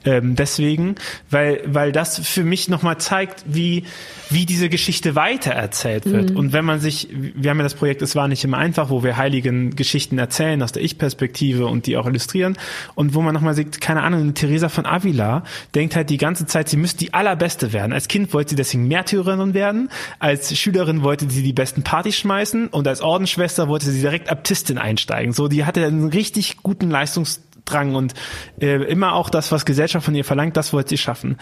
ähm, 0.04 0.34
deswegen, 0.34 0.96
weil, 1.30 1.62
weil 1.66 1.92
das 1.92 2.18
für 2.18 2.42
mich 2.42 2.68
nochmal 2.68 2.98
zeigt, 2.98 3.44
wie, 3.46 3.84
wie 4.30 4.46
diese 4.46 4.68
Geschichte 4.68 5.14
weitererzählt 5.14 6.06
wird. 6.06 6.30
Mhm. 6.30 6.36
Und 6.36 6.52
wenn 6.52 6.64
man 6.64 6.80
sich, 6.80 7.08
wir 7.12 7.50
haben 7.50 7.58
ja 7.58 7.64
das 7.64 7.74
Projekt 7.74 8.02
Es 8.02 8.16
war 8.16 8.26
nicht 8.26 8.42
immer 8.42 8.58
einfach, 8.58 8.90
wo 8.90 9.04
wir 9.04 9.16
heiligen 9.16 9.76
Geschichten 9.76 10.18
erzählen 10.18 10.60
aus 10.60 10.72
der 10.72 10.82
Ich-Perspektive 10.82 11.66
und 11.66 11.86
die 11.86 11.96
auch 11.96 12.06
illustrieren 12.06 12.58
und 12.96 13.14
wo 13.14 13.22
man 13.22 13.32
nochmal 13.32 13.54
sieht, 13.54 13.80
keine 13.92 14.06
Ahnung, 14.06 14.32
Theresa 14.32 14.70
von 14.70 14.86
Avila 14.86 15.42
denkt 15.74 15.96
halt 15.96 16.08
die 16.08 16.16
ganze 16.16 16.46
Zeit, 16.46 16.66
sie 16.70 16.78
müsste 16.78 17.00
die 17.00 17.12
allerbeste 17.12 17.74
werden. 17.74 17.92
Als 17.92 18.08
Kind 18.08 18.32
wollte 18.32 18.50
sie 18.50 18.56
deswegen 18.56 18.88
Märtyrerin 18.88 19.52
werden, 19.52 19.90
als 20.18 20.56
Schülerin 20.56 21.02
wollte 21.02 21.28
sie 21.28 21.42
die 21.42 21.52
besten 21.52 21.82
Partys 21.82 22.16
schmeißen 22.16 22.68
und 22.68 22.88
als 22.88 23.02
Ordensschwester 23.02 23.68
wollte 23.68 23.90
sie 23.90 24.00
direkt 24.00 24.30
Abtistin 24.30 24.78
einsteigen. 24.78 25.34
So, 25.34 25.46
die 25.46 25.66
hatte 25.66 25.84
einen 25.84 26.08
richtig 26.08 26.62
guten 26.62 26.90
Leistungs 26.90 27.42
Drang 27.66 27.94
und 27.94 28.14
äh, 28.60 28.82
immer 28.84 29.14
auch 29.14 29.28
das, 29.28 29.52
was 29.52 29.66
Gesellschaft 29.66 30.06
von 30.06 30.14
ihr 30.14 30.24
verlangt, 30.24 30.56
das 30.56 30.72
wollte 30.72 30.88
sie 30.88 30.98
schaffen. 30.98 31.36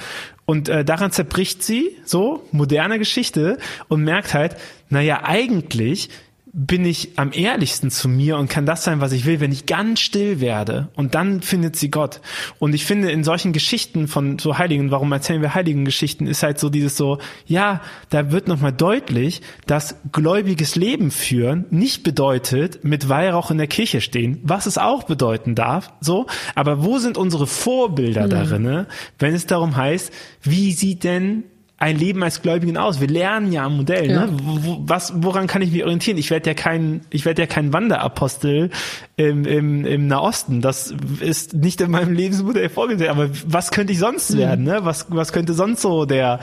Und 0.44 0.68
äh, 0.68 0.84
daran 0.84 1.12
zerbricht 1.12 1.62
sie, 1.62 1.96
so, 2.04 2.46
moderne 2.50 2.98
Geschichte, 2.98 3.58
und 3.88 4.02
merkt 4.02 4.34
halt, 4.34 4.56
naja, 4.90 5.20
eigentlich 5.22 6.10
bin 6.52 6.84
ich 6.84 7.12
am 7.16 7.30
ehrlichsten 7.32 7.90
zu 7.90 8.08
mir 8.08 8.36
und 8.36 8.50
kann 8.50 8.66
das 8.66 8.82
sein, 8.82 9.00
was 9.00 9.12
ich 9.12 9.24
will, 9.24 9.38
wenn 9.38 9.52
ich 9.52 9.66
ganz 9.66 10.00
still 10.00 10.40
werde. 10.40 10.88
Und 10.96 11.14
dann 11.14 11.42
findet 11.42 11.76
sie 11.76 11.90
Gott. 11.90 12.20
Und 12.58 12.74
ich 12.74 12.84
finde, 12.84 13.10
in 13.10 13.22
solchen 13.22 13.52
Geschichten 13.52 14.08
von 14.08 14.38
so 14.38 14.58
Heiligen, 14.58 14.90
warum 14.90 15.12
erzählen 15.12 15.42
wir 15.42 15.54
Heiligen 15.54 15.84
Geschichten, 15.84 16.26
ist 16.26 16.42
halt 16.42 16.58
so 16.58 16.68
dieses 16.68 16.96
so, 16.96 17.18
ja, 17.46 17.80
da 18.08 18.32
wird 18.32 18.48
nochmal 18.48 18.72
deutlich, 18.72 19.42
dass 19.66 19.96
gläubiges 20.10 20.74
Leben 20.74 21.12
führen 21.12 21.66
nicht 21.70 22.02
bedeutet, 22.02 22.82
mit 22.82 23.08
Weihrauch 23.08 23.52
in 23.52 23.58
der 23.58 23.68
Kirche 23.68 24.00
stehen, 24.00 24.40
was 24.42 24.66
es 24.66 24.76
auch 24.76 25.04
bedeuten 25.04 25.54
darf, 25.54 25.92
so. 26.00 26.26
Aber 26.56 26.84
wo 26.84 26.98
sind 26.98 27.16
unsere 27.16 27.46
Vorbilder 27.46 28.24
mhm. 28.24 28.30
darin, 28.30 28.86
wenn 29.18 29.34
es 29.34 29.46
darum 29.46 29.76
heißt, 29.76 30.12
wie 30.42 30.72
sieht 30.72 31.04
denn 31.04 31.44
ein 31.80 31.96
Leben 31.96 32.22
als 32.22 32.42
Gläubigen 32.42 32.76
aus? 32.76 33.00
Wir 33.00 33.08
lernen 33.08 33.52
ja 33.52 33.64
am 33.64 33.78
Modell. 33.78 34.06
Ne? 34.06 34.12
Ja. 34.12 34.26
Ne? 34.26 34.36
Wo, 34.42 34.82
was, 34.82 35.14
woran 35.16 35.46
kann 35.46 35.62
ich 35.62 35.72
mich 35.72 35.82
orientieren? 35.82 36.18
Ich 36.18 36.30
werde 36.30 36.50
ja 36.50 36.54
kein, 36.54 37.00
ich 37.08 37.24
werde 37.24 37.42
ja 37.42 37.46
kein 37.46 37.72
Wanderapostel 37.72 38.70
im, 39.16 39.46
im, 39.46 39.86
im 39.86 40.06
Nahosten. 40.06 40.60
Das 40.60 40.94
ist 41.20 41.54
nicht 41.54 41.80
in 41.80 41.90
meinem 41.90 42.12
Lebensmodell 42.12 42.68
vorgesehen. 42.68 43.10
Aber 43.10 43.30
was 43.46 43.70
könnte 43.70 43.94
ich 43.94 43.98
sonst 43.98 44.34
mhm. 44.34 44.38
werden? 44.38 44.64
Ne? 44.66 44.80
Was, 44.82 45.06
was 45.08 45.32
könnte 45.32 45.54
sonst 45.54 45.80
so 45.80 46.04
der, 46.04 46.40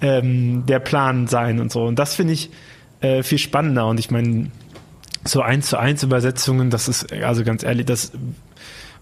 ähm, 0.00 0.64
der 0.66 0.78
Plan 0.78 1.26
sein 1.26 1.60
und 1.60 1.70
so? 1.70 1.82
Und 1.82 1.98
das 1.98 2.14
finde 2.14 2.32
ich 2.32 2.50
äh, 3.02 3.22
viel 3.22 3.38
spannender. 3.38 3.86
Und 3.88 4.00
ich 4.00 4.10
meine, 4.10 4.50
so 5.26 5.42
eins 5.42 5.68
zu 5.68 5.76
eins 5.76 6.02
Übersetzungen, 6.02 6.70
das 6.70 6.88
ist, 6.88 7.12
also 7.12 7.44
ganz 7.44 7.62
ehrlich, 7.62 7.84
das 7.84 8.12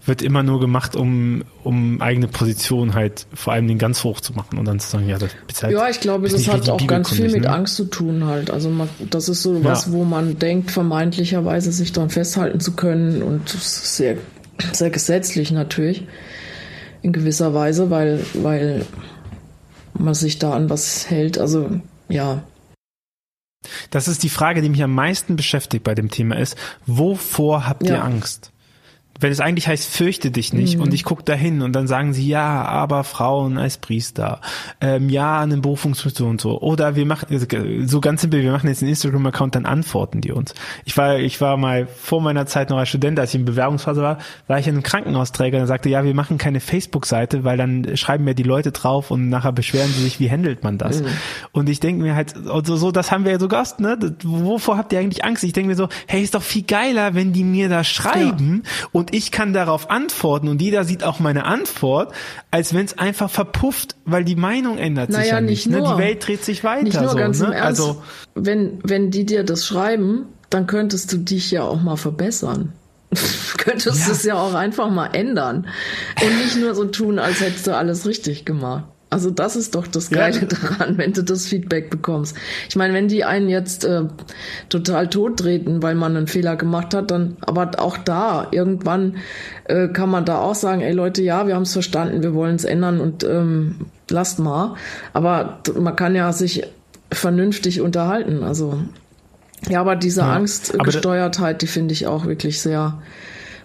wird 0.07 0.21
immer 0.21 0.43
nur 0.43 0.59
gemacht, 0.59 0.95
um, 0.95 1.43
um 1.63 2.01
eigene 2.01 2.27
Position 2.27 2.93
halt 2.93 3.27
vor 3.33 3.53
allem 3.53 3.67
den 3.67 3.77
ganz 3.77 4.03
hoch 4.03 4.21
zu 4.21 4.33
machen 4.33 4.57
und 4.57 4.65
dann 4.65 4.79
zu 4.79 4.89
sagen, 4.89 5.07
ja, 5.07 5.17
das 5.17 5.31
ist 5.47 5.63
halt, 5.63 5.73
Ja, 5.73 5.89
ich 5.89 5.99
glaube, 5.99 6.29
das 6.29 6.47
hat 6.47 6.69
auch 6.69 6.85
ganz 6.87 7.11
viel 7.11 7.29
mit 7.29 7.43
ne? 7.43 7.49
Angst 7.49 7.75
zu 7.75 7.85
tun 7.85 8.25
halt. 8.25 8.49
Also 8.49 8.69
man, 8.69 8.89
das 9.09 9.29
ist 9.29 9.43
so 9.43 9.63
was, 9.63 9.91
wo 9.91 10.03
man 10.03 10.39
denkt, 10.39 10.71
vermeintlicherweise 10.71 11.71
sich 11.71 11.91
dann 11.91 12.09
festhalten 12.09 12.59
zu 12.59 12.73
können 12.73 13.21
und 13.21 13.49
sehr, 13.49 14.17
sehr 14.71 14.89
gesetzlich 14.89 15.51
natürlich 15.51 16.07
in 17.01 17.11
gewisser 17.11 17.53
Weise, 17.53 17.89
weil, 17.89 18.25
weil 18.33 18.85
man 19.93 20.13
sich 20.13 20.39
da 20.39 20.53
an 20.53 20.69
was 20.69 21.09
hält. 21.09 21.37
Also 21.37 21.81
ja, 22.09 22.43
das 23.89 24.07
ist 24.07 24.23
die 24.23 24.29
Frage, 24.29 24.61
die 24.61 24.69
mich 24.69 24.83
am 24.83 24.93
meisten 24.93 25.35
beschäftigt 25.35 25.83
bei 25.83 25.95
dem 25.95 26.09
Thema 26.09 26.37
ist, 26.37 26.55
wovor 26.85 27.67
habt 27.67 27.83
ja. 27.83 27.95
ihr 27.95 28.03
Angst? 28.03 28.51
Wenn 29.19 29.31
es 29.31 29.39
eigentlich 29.39 29.67
heißt, 29.67 29.89
fürchte 29.89 30.31
dich 30.31 30.53
nicht 30.53 30.77
mhm. 30.77 30.83
und 30.83 30.93
ich 30.93 31.03
gucke 31.03 31.23
dahin 31.23 31.61
und 31.61 31.73
dann 31.73 31.87
sagen 31.87 32.13
sie, 32.13 32.27
ja, 32.27 32.63
aber 32.65 33.03
Frauen 33.03 33.57
als 33.57 33.77
Priester, 33.77 34.41
ähm, 34.81 35.09
ja, 35.09 35.39
eine 35.41 35.57
Berufungsfunktion 35.57 36.29
und 36.31 36.41
so. 36.41 36.61
Oder 36.61 36.95
wir 36.95 37.05
machen, 37.05 37.27
so 37.87 38.01
ganz 38.01 38.21
simpel, 38.21 38.41
wir 38.41 38.51
machen 38.51 38.67
jetzt 38.67 38.81
einen 38.81 38.89
Instagram-Account, 38.89 39.55
dann 39.55 39.65
antworten 39.65 40.21
die 40.21 40.31
uns. 40.31 40.53
Ich 40.85 40.97
war, 40.97 41.17
ich 41.17 41.41
war 41.41 41.57
mal 41.57 41.87
vor 41.87 42.21
meiner 42.21 42.45
Zeit 42.45 42.69
noch 42.69 42.77
als 42.77 42.89
Student, 42.89 43.19
als 43.19 43.33
ich 43.33 43.39
in 43.39 43.45
Bewerbungsphase 43.45 44.01
war, 44.01 44.17
war 44.47 44.59
ich 44.59 44.67
in 44.67 44.75
einem 44.75 44.83
Krankenhausträger 44.83 45.59
und 45.59 45.67
sagte, 45.67 45.89
ja, 45.89 46.03
wir 46.03 46.13
machen 46.13 46.37
keine 46.37 46.59
Facebook-Seite, 46.59 47.43
weil 47.43 47.57
dann 47.57 47.97
schreiben 47.97 48.23
mir 48.23 48.35
die 48.35 48.43
Leute 48.43 48.71
drauf 48.71 49.11
und 49.11 49.29
nachher 49.29 49.51
beschweren 49.51 49.91
sie 49.91 50.03
sich, 50.03 50.19
wie 50.19 50.29
handelt 50.29 50.63
man 50.63 50.77
das? 50.77 51.01
Mhm. 51.01 51.07
Und 51.51 51.69
ich 51.69 51.79
denke 51.79 52.03
mir 52.03 52.15
halt, 52.15 52.33
so, 52.65 52.75
so, 52.75 52.91
das 52.91 53.11
haben 53.11 53.25
wir 53.25 53.31
ja 53.31 53.39
so 53.39 53.47
Gast, 53.47 53.79
ne? 53.79 53.97
Wovor 54.23 54.77
habt 54.77 54.93
ihr 54.93 54.99
eigentlich 54.99 55.23
Angst? 55.23 55.43
Ich 55.43 55.53
denke 55.53 55.69
mir 55.69 55.75
so, 55.75 55.89
hey, 56.07 56.21
ist 56.21 56.35
doch 56.35 56.41
viel 56.41 56.63
geiler, 56.63 57.15
wenn 57.15 57.33
die 57.33 57.43
mir 57.43 57.69
da 57.69 57.83
schreiben 57.83 58.63
ja. 58.63 58.87
und 58.91 59.06
und 59.07 59.15
ich 59.15 59.31
kann 59.31 59.53
darauf 59.53 59.89
antworten 59.89 60.47
und 60.47 60.61
jeder 60.61 60.83
sieht 60.83 61.03
auch 61.03 61.19
meine 61.19 61.45
Antwort, 61.45 62.13
als 62.51 62.73
wenn 62.73 62.85
es 62.85 62.97
einfach 62.97 63.29
verpufft, 63.29 63.95
weil 64.05 64.23
die 64.23 64.35
Meinung 64.35 64.77
ändert 64.77 65.09
naja, 65.09 65.23
sich 65.23 65.31
ja 65.31 65.41
nicht. 65.41 65.67
nicht 65.67 65.81
ne? 65.81 65.87
Die 65.93 65.97
Welt 65.97 66.27
dreht 66.27 66.43
sich 66.43 66.63
weiter. 66.63 66.83
Nicht 66.83 66.99
nur, 66.99 67.09
so, 67.09 67.17
ganz 67.17 67.39
ne? 67.39 67.47
im 67.47 67.51
Ernst, 67.53 67.81
also 67.81 68.03
wenn 68.35 68.79
wenn 68.83 69.11
die 69.11 69.25
dir 69.25 69.43
das 69.43 69.65
schreiben, 69.65 70.25
dann 70.49 70.67
könntest 70.67 71.11
du 71.11 71.17
dich 71.17 71.51
ja 71.51 71.63
auch 71.63 71.81
mal 71.81 71.97
verbessern. 71.97 72.73
könntest 73.57 74.07
ja. 74.07 74.11
es 74.11 74.23
ja 74.23 74.35
auch 74.35 74.53
einfach 74.53 74.89
mal 74.89 75.07
ändern 75.07 75.67
und 76.21 76.37
nicht 76.43 76.57
nur 76.57 76.75
so 76.75 76.85
tun, 76.85 77.19
als 77.19 77.39
hättest 77.39 77.67
du 77.67 77.75
alles 77.75 78.05
richtig 78.05 78.43
gemacht. 78.43 78.83
Also 79.09 79.31
das 79.31 79.55
ist 79.55 79.75
doch 79.75 79.87
das 79.87 80.09
Geile 80.09 80.41
ja. 80.41 80.45
daran, 80.45 80.97
wenn 80.97 81.13
du 81.13 81.23
das 81.23 81.45
Feedback 81.45 81.89
bekommst. 81.89 82.35
Ich 82.67 82.75
meine, 82.75 82.93
wenn 82.93 83.07
die 83.07 83.23
einen 83.23 83.47
jetzt 83.47 83.85
äh, 83.85 84.03
total 84.67 85.09
tot 85.09 85.37
treten, 85.37 85.81
weil 85.81 85.95
man 85.95 86.17
einen 86.17 86.27
Fehler 86.27 86.57
gemacht 86.57 86.93
hat, 86.93 87.09
dann, 87.11 87.37
aber 87.39 87.71
auch 87.77 87.97
da, 87.97 88.47
irgendwann 88.51 89.17
äh, 89.65 89.87
kann 89.87 90.09
man 90.09 90.25
da 90.25 90.39
auch 90.39 90.55
sagen, 90.55 90.81
ey 90.81 90.91
Leute, 90.91 91.23
ja, 91.23 91.47
wir 91.47 91.55
haben 91.55 91.63
es 91.63 91.73
verstanden, 91.73 92.21
wir 92.21 92.33
wollen 92.33 92.55
es 92.55 92.65
ändern 92.65 92.99
und 92.99 93.23
ähm, 93.23 93.85
lasst 94.09 94.39
mal. 94.39 94.75
Aber 95.13 95.59
man 95.79 95.95
kann 95.95 96.13
ja 96.13 96.33
sich 96.33 96.63
vernünftig 97.09 97.79
unterhalten. 97.79 98.43
Also 98.43 98.77
ja, 99.69 99.79
aber 99.79 99.95
diese 99.95 100.21
ja, 100.21 100.33
Angstgesteuertheit, 100.33 101.61
die 101.61 101.67
finde 101.67 101.93
ich 101.93 102.07
auch 102.07 102.25
wirklich 102.25 102.61
sehr 102.61 103.01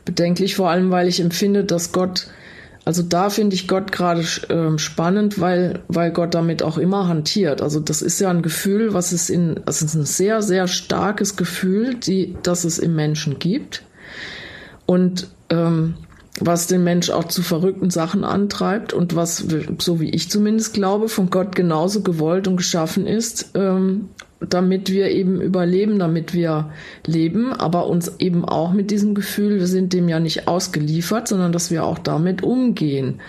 bedenklich, 0.05 0.57
vor 0.57 0.71
allem 0.71 0.91
weil 0.91 1.09
ich 1.09 1.21
empfinde, 1.21 1.65
dass 1.65 1.93
Gott 1.93 2.29
also 2.85 3.03
da 3.03 3.31
finde 3.31 3.55
ich 3.55 3.69
Gott 3.69 3.93
gerade 3.93 4.23
äh, 4.23 4.79
spannend, 4.79 5.41
weil, 5.41 5.81
weil 5.89 6.11
Gott 6.11 6.35
damit 6.35 6.63
auch 6.63 6.79
immer 6.79 7.07
hantiert. 7.07 7.63
Also 7.63 7.79
das 7.79 8.03
ist 8.03 8.21
ja 8.21 8.29
ein 8.29 8.43
Gefühl, 8.43 8.93
was 8.93 9.13
es 9.13 9.31
in, 9.31 9.61
das 9.67 9.83
ist 9.83 9.95
ein 9.95 10.05
sehr, 10.05 10.43
sehr 10.43 10.67
starkes 10.67 11.37
Gefühl, 11.37 11.95
die, 11.95 12.37
das 12.43 12.65
es 12.65 12.79
im 12.79 12.97
Menschen 12.97 13.39
gibt. 13.39 13.83
Und 14.85 15.29
ähm, 15.49 15.95
was 16.41 16.67
den 16.67 16.83
Mensch 16.83 17.11
auch 17.11 17.25
zu 17.25 17.43
verrückten 17.43 17.91
Sachen 17.91 18.25
antreibt 18.25 18.93
und 18.93 19.15
was, 19.15 19.45
so 19.79 20.01
wie 20.01 20.11
ich 20.11 20.31
zumindest 20.31 20.75
glaube, 20.75 21.09
von 21.09 21.31
Gott 21.31 21.55
genauso 21.55 22.03
gewollt 22.03 22.49
und 22.49 22.57
geschaffen 22.57 23.07
ist, 23.07 23.51
ähm, 23.55 24.09
damit 24.49 24.91
wir 24.91 25.11
eben 25.11 25.41
überleben, 25.41 25.99
damit 25.99 26.35
wir 26.35 26.71
leben, 27.07 27.53
aber 27.53 27.87
uns 27.87 28.17
eben 28.19 28.45
auch 28.45 28.73
mit 28.73 28.91
diesem 28.91 29.15
Gefühl, 29.15 29.59
wir 29.59 29.67
sind 29.67 29.93
dem 29.93 30.09
ja 30.09 30.21
nicht 30.21 30.49
ausgeliefert, 30.49 31.29
sondern 31.29 31.53
dass 31.53 31.71
wir 31.71 31.85
auch 31.85 31.99
damit 31.99 32.43
umgehen. 32.43 33.21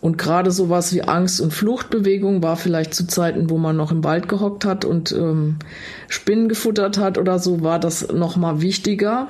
Und 0.00 0.16
gerade 0.16 0.50
sowas 0.50 0.94
wie 0.94 1.02
Angst- 1.02 1.40
und 1.40 1.52
Fluchtbewegung 1.52 2.42
war 2.42 2.56
vielleicht 2.56 2.94
zu 2.94 3.06
Zeiten, 3.06 3.50
wo 3.50 3.58
man 3.58 3.76
noch 3.76 3.92
im 3.92 4.02
Wald 4.02 4.28
gehockt 4.28 4.64
hat 4.64 4.86
und 4.86 5.12
ähm, 5.12 5.56
Spinnen 6.08 6.48
gefuttert 6.48 6.96
hat 6.96 7.18
oder 7.18 7.38
so, 7.38 7.62
war 7.62 7.78
das 7.78 8.10
noch 8.10 8.36
mal 8.36 8.62
wichtiger, 8.62 9.28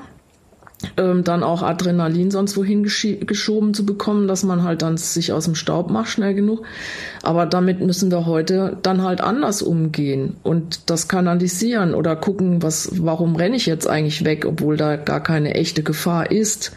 ähm, 0.97 1.23
dann 1.23 1.43
auch 1.43 1.61
Adrenalin 1.61 2.31
sonst 2.31 2.57
wohin 2.57 2.83
geschoben 2.83 3.73
zu 3.73 3.85
bekommen, 3.85 4.27
dass 4.27 4.43
man 4.43 4.63
halt 4.63 4.81
dann 4.81 4.97
sich 4.97 5.31
aus 5.31 5.45
dem 5.45 5.55
Staub 5.55 5.89
macht, 5.89 6.09
schnell 6.09 6.33
genug. 6.33 6.63
Aber 7.23 7.45
damit 7.45 7.81
müssen 7.81 8.11
wir 8.11 8.25
heute 8.25 8.77
dann 8.81 9.03
halt 9.03 9.21
anders 9.21 9.61
umgehen 9.61 10.37
und 10.43 10.89
das 10.89 11.07
kanalisieren 11.07 11.93
oder 11.93 12.15
gucken, 12.15 12.61
was, 12.61 12.91
warum 13.03 13.35
renne 13.35 13.55
ich 13.55 13.65
jetzt 13.65 13.87
eigentlich 13.87 14.25
weg, 14.25 14.45
obwohl 14.45 14.77
da 14.77 14.95
gar 14.95 15.21
keine 15.21 15.53
echte 15.55 15.83
Gefahr 15.83 16.31
ist. 16.31 16.71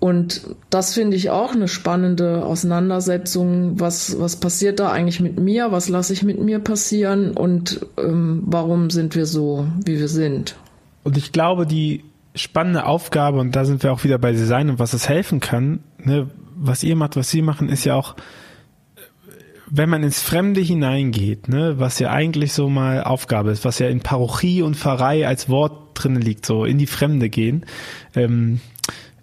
Und 0.00 0.40
das 0.70 0.94
finde 0.94 1.18
ich 1.18 1.28
auch 1.28 1.52
eine 1.52 1.68
spannende 1.68 2.42
Auseinandersetzung. 2.44 3.78
Was, 3.78 4.18
was 4.18 4.36
passiert 4.36 4.80
da 4.80 4.90
eigentlich 4.90 5.20
mit 5.20 5.38
mir? 5.38 5.72
Was 5.72 5.90
lasse 5.90 6.14
ich 6.14 6.22
mit 6.22 6.40
mir 6.40 6.58
passieren? 6.58 7.32
Und 7.32 7.86
ähm, 7.98 8.42
warum 8.46 8.88
sind 8.88 9.14
wir 9.14 9.26
so, 9.26 9.66
wie 9.84 9.98
wir 9.98 10.08
sind? 10.08 10.56
Und 11.04 11.18
ich 11.18 11.32
glaube, 11.32 11.66
die 11.66 12.02
spannende 12.34 12.86
Aufgabe 12.86 13.38
und 13.38 13.56
da 13.56 13.64
sind 13.64 13.82
wir 13.82 13.92
auch 13.92 14.04
wieder 14.04 14.18
bei 14.18 14.32
Design 14.32 14.70
und 14.70 14.78
was 14.78 14.92
es 14.92 15.08
helfen 15.08 15.40
kann. 15.40 15.80
Ne? 15.98 16.30
Was 16.54 16.84
ihr 16.84 16.96
macht, 16.96 17.16
was 17.16 17.30
sie 17.30 17.42
machen, 17.42 17.68
ist 17.68 17.84
ja 17.84 17.94
auch 17.94 18.16
wenn 19.70 19.88
man 19.88 20.02
ins 20.02 20.20
Fremde 20.20 20.60
hineingeht, 20.60 21.48
ne, 21.48 21.78
was 21.78 22.00
ja 22.00 22.10
eigentlich 22.10 22.52
so 22.52 22.68
mal 22.68 23.04
Aufgabe 23.04 23.52
ist, 23.52 23.64
was 23.64 23.78
ja 23.78 23.88
in 23.88 24.00
Parochie 24.00 24.62
und 24.62 24.76
Pfarrei 24.76 25.26
als 25.26 25.48
Wort 25.48 25.90
drin 25.94 26.16
liegt, 26.16 26.44
so 26.44 26.64
in 26.64 26.76
die 26.76 26.88
Fremde 26.88 27.30
gehen. 27.30 27.64
Ähm, 28.16 28.60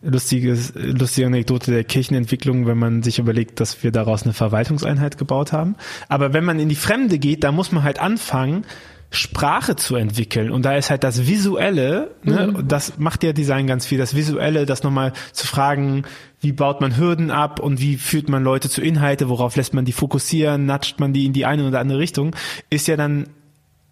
lustiges, 0.01 0.73
lustige 0.75 1.27
Anekdote 1.27 1.71
der 1.71 1.83
Kirchenentwicklung, 1.83 2.65
wenn 2.65 2.77
man 2.77 3.03
sich 3.03 3.19
überlegt, 3.19 3.59
dass 3.59 3.83
wir 3.83 3.91
daraus 3.91 4.23
eine 4.23 4.33
Verwaltungseinheit 4.33 5.17
gebaut 5.17 5.51
haben. 5.51 5.75
Aber 6.07 6.33
wenn 6.33 6.45
man 6.45 6.59
in 6.59 6.69
die 6.69 6.75
Fremde 6.75 7.19
geht, 7.19 7.43
da 7.43 7.51
muss 7.51 7.71
man 7.71 7.83
halt 7.83 7.99
anfangen, 7.99 8.65
Sprache 9.09 9.75
zu 9.75 9.95
entwickeln. 9.95 10.51
Und 10.51 10.63
da 10.63 10.75
ist 10.75 10.89
halt 10.89 11.03
das 11.03 11.27
Visuelle, 11.27 12.11
ne, 12.23 12.47
mhm. 12.47 12.67
das 12.67 12.97
macht 12.97 13.23
ja 13.23 13.33
Design 13.33 13.65
ganz 13.67 13.85
viel, 13.85 13.97
das 13.97 14.15
Visuelle, 14.15 14.65
das 14.65 14.83
nochmal 14.83 15.13
zu 15.31 15.47
fragen, 15.47 16.03
wie 16.41 16.51
baut 16.51 16.81
man 16.81 16.97
Hürden 16.97 17.31
ab 17.31 17.59
und 17.59 17.79
wie 17.79 17.97
führt 17.97 18.29
man 18.29 18.43
Leute 18.43 18.69
zu 18.69 18.81
Inhalte, 18.81 19.29
worauf 19.29 19.55
lässt 19.55 19.73
man 19.73 19.85
die 19.85 19.93
fokussieren, 19.93 20.65
natscht 20.65 20.99
man 20.99 21.13
die 21.13 21.25
in 21.25 21.33
die 21.33 21.45
eine 21.45 21.67
oder 21.67 21.79
andere 21.79 21.99
Richtung, 21.99 22.35
ist 22.69 22.87
ja 22.87 22.97
dann 22.97 23.29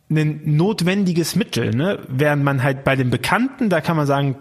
ein 0.10 0.42
notwendiges 0.46 1.36
Mittel, 1.36 1.72
ne? 1.72 2.00
Während 2.08 2.44
man 2.44 2.62
halt 2.62 2.84
bei 2.84 2.96
den 2.96 3.10
Bekannten, 3.10 3.70
da 3.70 3.82
kann 3.82 3.98
man 3.98 4.06
sagen, 4.06 4.36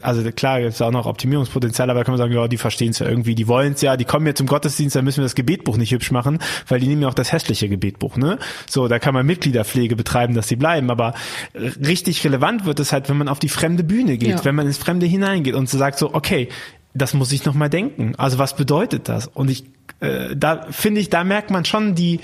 also 0.00 0.30
klar, 0.32 0.60
gibt 0.60 0.72
es 0.72 0.82
auch 0.82 0.90
noch 0.90 1.06
Optimierungspotenzial, 1.06 1.88
aber 1.90 2.00
da 2.00 2.04
kann 2.04 2.12
man 2.12 2.18
sagen, 2.18 2.32
ja, 2.32 2.48
die 2.48 2.56
verstehen 2.56 2.90
es 2.90 2.98
ja 2.98 3.08
irgendwie, 3.08 3.34
die 3.34 3.48
wollen 3.48 3.72
es 3.72 3.80
ja, 3.80 3.96
die 3.96 4.04
kommen 4.04 4.26
ja 4.26 4.34
zum 4.34 4.46
Gottesdienst, 4.46 4.96
da 4.96 5.02
müssen 5.02 5.18
wir 5.18 5.24
das 5.24 5.34
Gebetbuch 5.34 5.76
nicht 5.76 5.92
hübsch 5.92 6.10
machen, 6.10 6.38
weil 6.68 6.80
die 6.80 6.86
nehmen 6.86 7.02
ja 7.02 7.08
auch 7.08 7.14
das 7.14 7.32
hässliche 7.32 7.68
Gebetbuch, 7.68 8.16
ne? 8.16 8.38
So, 8.68 8.88
da 8.88 8.98
kann 8.98 9.14
man 9.14 9.24
Mitgliederpflege 9.26 9.96
betreiben, 9.96 10.34
dass 10.34 10.48
sie 10.48 10.56
bleiben, 10.56 10.90
aber 10.90 11.14
richtig 11.54 12.24
relevant 12.24 12.66
wird 12.66 12.80
es 12.80 12.92
halt, 12.92 13.08
wenn 13.08 13.16
man 13.16 13.28
auf 13.28 13.38
die 13.38 13.48
fremde 13.48 13.84
Bühne 13.84 14.18
geht, 14.18 14.28
ja. 14.28 14.44
wenn 14.44 14.54
man 14.54 14.66
ins 14.66 14.78
Fremde 14.78 15.06
hineingeht 15.06 15.54
und 15.54 15.68
so 15.68 15.78
sagt 15.78 15.98
so, 15.98 16.14
okay, 16.14 16.48
das 16.94 17.14
muss 17.14 17.32
ich 17.32 17.44
nochmal 17.44 17.70
denken. 17.70 18.14
Also 18.16 18.38
was 18.38 18.56
bedeutet 18.56 19.08
das? 19.08 19.26
Und 19.26 19.50
ich, 19.50 19.64
äh, 20.00 20.34
da 20.34 20.66
finde 20.70 21.00
ich, 21.00 21.10
da 21.10 21.24
merkt 21.24 21.50
man 21.50 21.64
schon 21.64 21.94
die, 21.94 22.20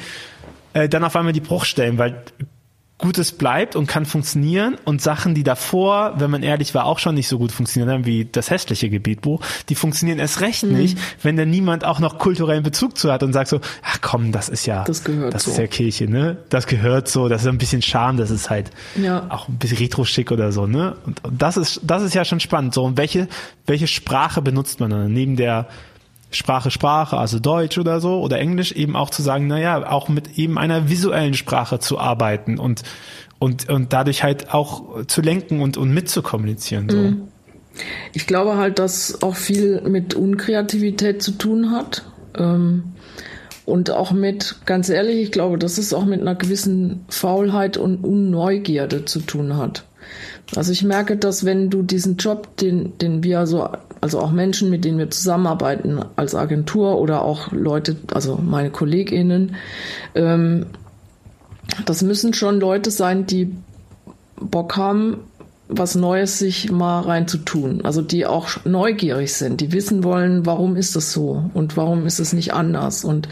äh, 0.72 0.88
dann 0.88 1.04
auf 1.04 1.14
einmal 1.16 1.32
die 1.32 1.40
Bruchstellen, 1.40 1.98
weil 1.98 2.22
Gutes 3.02 3.32
bleibt 3.32 3.76
und 3.76 3.86
kann 3.86 4.06
funktionieren 4.06 4.76
und 4.84 5.02
Sachen, 5.02 5.34
die 5.34 5.42
davor, 5.42 6.14
wenn 6.18 6.30
man 6.30 6.42
ehrlich 6.42 6.74
war, 6.74 6.86
auch 6.86 6.98
schon 6.98 7.16
nicht 7.16 7.28
so 7.28 7.36
gut 7.38 7.52
funktioniert 7.52 7.92
haben, 7.92 8.06
wie 8.06 8.24
das 8.24 8.48
hässliche 8.48 8.88
Gebetbuch, 8.88 9.42
die 9.68 9.74
funktionieren 9.74 10.18
erst 10.18 10.40
recht 10.40 10.62
mhm. 10.62 10.72
nicht, 10.72 10.98
wenn 11.22 11.36
da 11.36 11.44
niemand 11.44 11.84
auch 11.84 11.98
noch 11.98 12.18
kulturellen 12.18 12.62
Bezug 12.62 12.96
zu 12.96 13.12
hat 13.12 13.22
und 13.22 13.32
sagt 13.32 13.48
so, 13.48 13.60
ach 13.82 13.98
komm, 14.00 14.32
das 14.32 14.48
ist 14.48 14.64
ja, 14.66 14.84
das, 14.84 15.04
gehört 15.04 15.34
das 15.34 15.44
so. 15.44 15.50
ist 15.50 15.58
ja 15.58 15.66
Kirche, 15.66 16.08
ne? 16.08 16.38
Das 16.48 16.66
gehört 16.66 17.08
so, 17.08 17.28
das 17.28 17.42
ist 17.42 17.48
ein 17.48 17.58
bisschen 17.58 17.82
Charme, 17.82 18.16
das 18.16 18.30
ist 18.30 18.48
halt 18.48 18.70
ja. 18.96 19.26
auch 19.28 19.48
ein 19.48 19.58
bisschen 19.58 19.78
retro-schick 19.78 20.30
oder 20.30 20.52
so, 20.52 20.66
ne? 20.66 20.96
Und, 21.04 21.24
und 21.24 21.42
das 21.42 21.56
ist, 21.56 21.80
das 21.82 22.02
ist 22.02 22.14
ja 22.14 22.24
schon 22.24 22.40
spannend. 22.40 22.72
So, 22.72 22.84
und 22.84 22.96
welche, 22.96 23.28
welche 23.66 23.88
Sprache 23.88 24.40
benutzt 24.40 24.80
man 24.80 24.90
dann? 24.90 25.12
Neben 25.12 25.36
der 25.36 25.68
Sprache 26.32 26.70
Sprache, 26.70 27.16
also 27.16 27.38
Deutsch 27.38 27.78
oder 27.78 28.00
so 28.00 28.20
oder 28.20 28.38
Englisch 28.38 28.72
eben 28.72 28.96
auch 28.96 29.10
zu 29.10 29.22
sagen, 29.22 29.46
naja, 29.46 29.90
auch 29.90 30.08
mit 30.08 30.38
eben 30.38 30.58
einer 30.58 30.88
visuellen 30.88 31.34
Sprache 31.34 31.78
zu 31.78 31.98
arbeiten 31.98 32.58
und 32.58 32.82
und 33.38 33.68
und 33.68 33.92
dadurch 33.92 34.22
halt 34.22 34.52
auch 34.52 35.06
zu 35.06 35.20
lenken 35.20 35.60
und 35.60 35.76
und 35.76 35.92
mitzukommunizieren. 35.92 36.88
So. 36.88 36.96
Mhm. 36.96 37.28
Ich 38.12 38.26
glaube 38.26 38.56
halt, 38.56 38.78
dass 38.78 39.22
auch 39.22 39.36
viel 39.36 39.80
mit 39.82 40.14
Unkreativität 40.14 41.22
zu 41.22 41.32
tun 41.32 41.70
hat. 41.70 42.04
Ähm, 42.36 42.84
und 43.64 43.90
auch 43.90 44.10
mit, 44.12 44.56
ganz 44.66 44.88
ehrlich, 44.88 45.22
ich 45.22 45.32
glaube, 45.32 45.56
dass 45.56 45.78
es 45.78 45.94
auch 45.94 46.04
mit 46.04 46.20
einer 46.20 46.34
gewissen 46.34 47.04
Faulheit 47.08 47.76
und 47.76 48.04
Unneugierde 48.04 49.04
zu 49.04 49.20
tun 49.20 49.56
hat. 49.56 49.84
Also 50.56 50.72
ich 50.72 50.82
merke, 50.82 51.16
dass 51.16 51.44
wenn 51.44 51.70
du 51.70 51.82
diesen 51.82 52.16
Job, 52.16 52.56
den, 52.56 52.98
den 52.98 53.22
wir 53.22 53.46
so 53.46 53.68
also 54.02 54.18
auch 54.18 54.32
Menschen, 54.32 54.68
mit 54.68 54.84
denen 54.84 54.98
wir 54.98 55.10
zusammenarbeiten 55.10 56.04
als 56.16 56.34
Agentur 56.34 56.98
oder 56.98 57.22
auch 57.22 57.52
Leute, 57.52 57.96
also 58.12 58.36
meine 58.36 58.70
KollegInnen. 58.70 59.54
Ähm, 60.16 60.66
das 61.86 62.02
müssen 62.02 62.34
schon 62.34 62.58
Leute 62.58 62.90
sein, 62.90 63.26
die 63.26 63.54
Bock 64.40 64.76
haben, 64.76 65.18
was 65.68 65.94
Neues 65.94 66.40
sich 66.40 66.72
mal 66.72 67.02
rein 67.02 67.28
zu 67.28 67.38
tun. 67.38 67.82
Also 67.84 68.02
die 68.02 68.26
auch 68.26 68.48
neugierig 68.64 69.32
sind, 69.34 69.60
die 69.60 69.72
wissen 69.72 70.02
wollen, 70.02 70.44
warum 70.46 70.74
ist 70.74 70.96
das 70.96 71.12
so 71.12 71.48
und 71.54 71.76
warum 71.76 72.04
ist 72.04 72.18
es 72.18 72.32
nicht 72.32 72.52
anders. 72.52 73.04
Und 73.04 73.28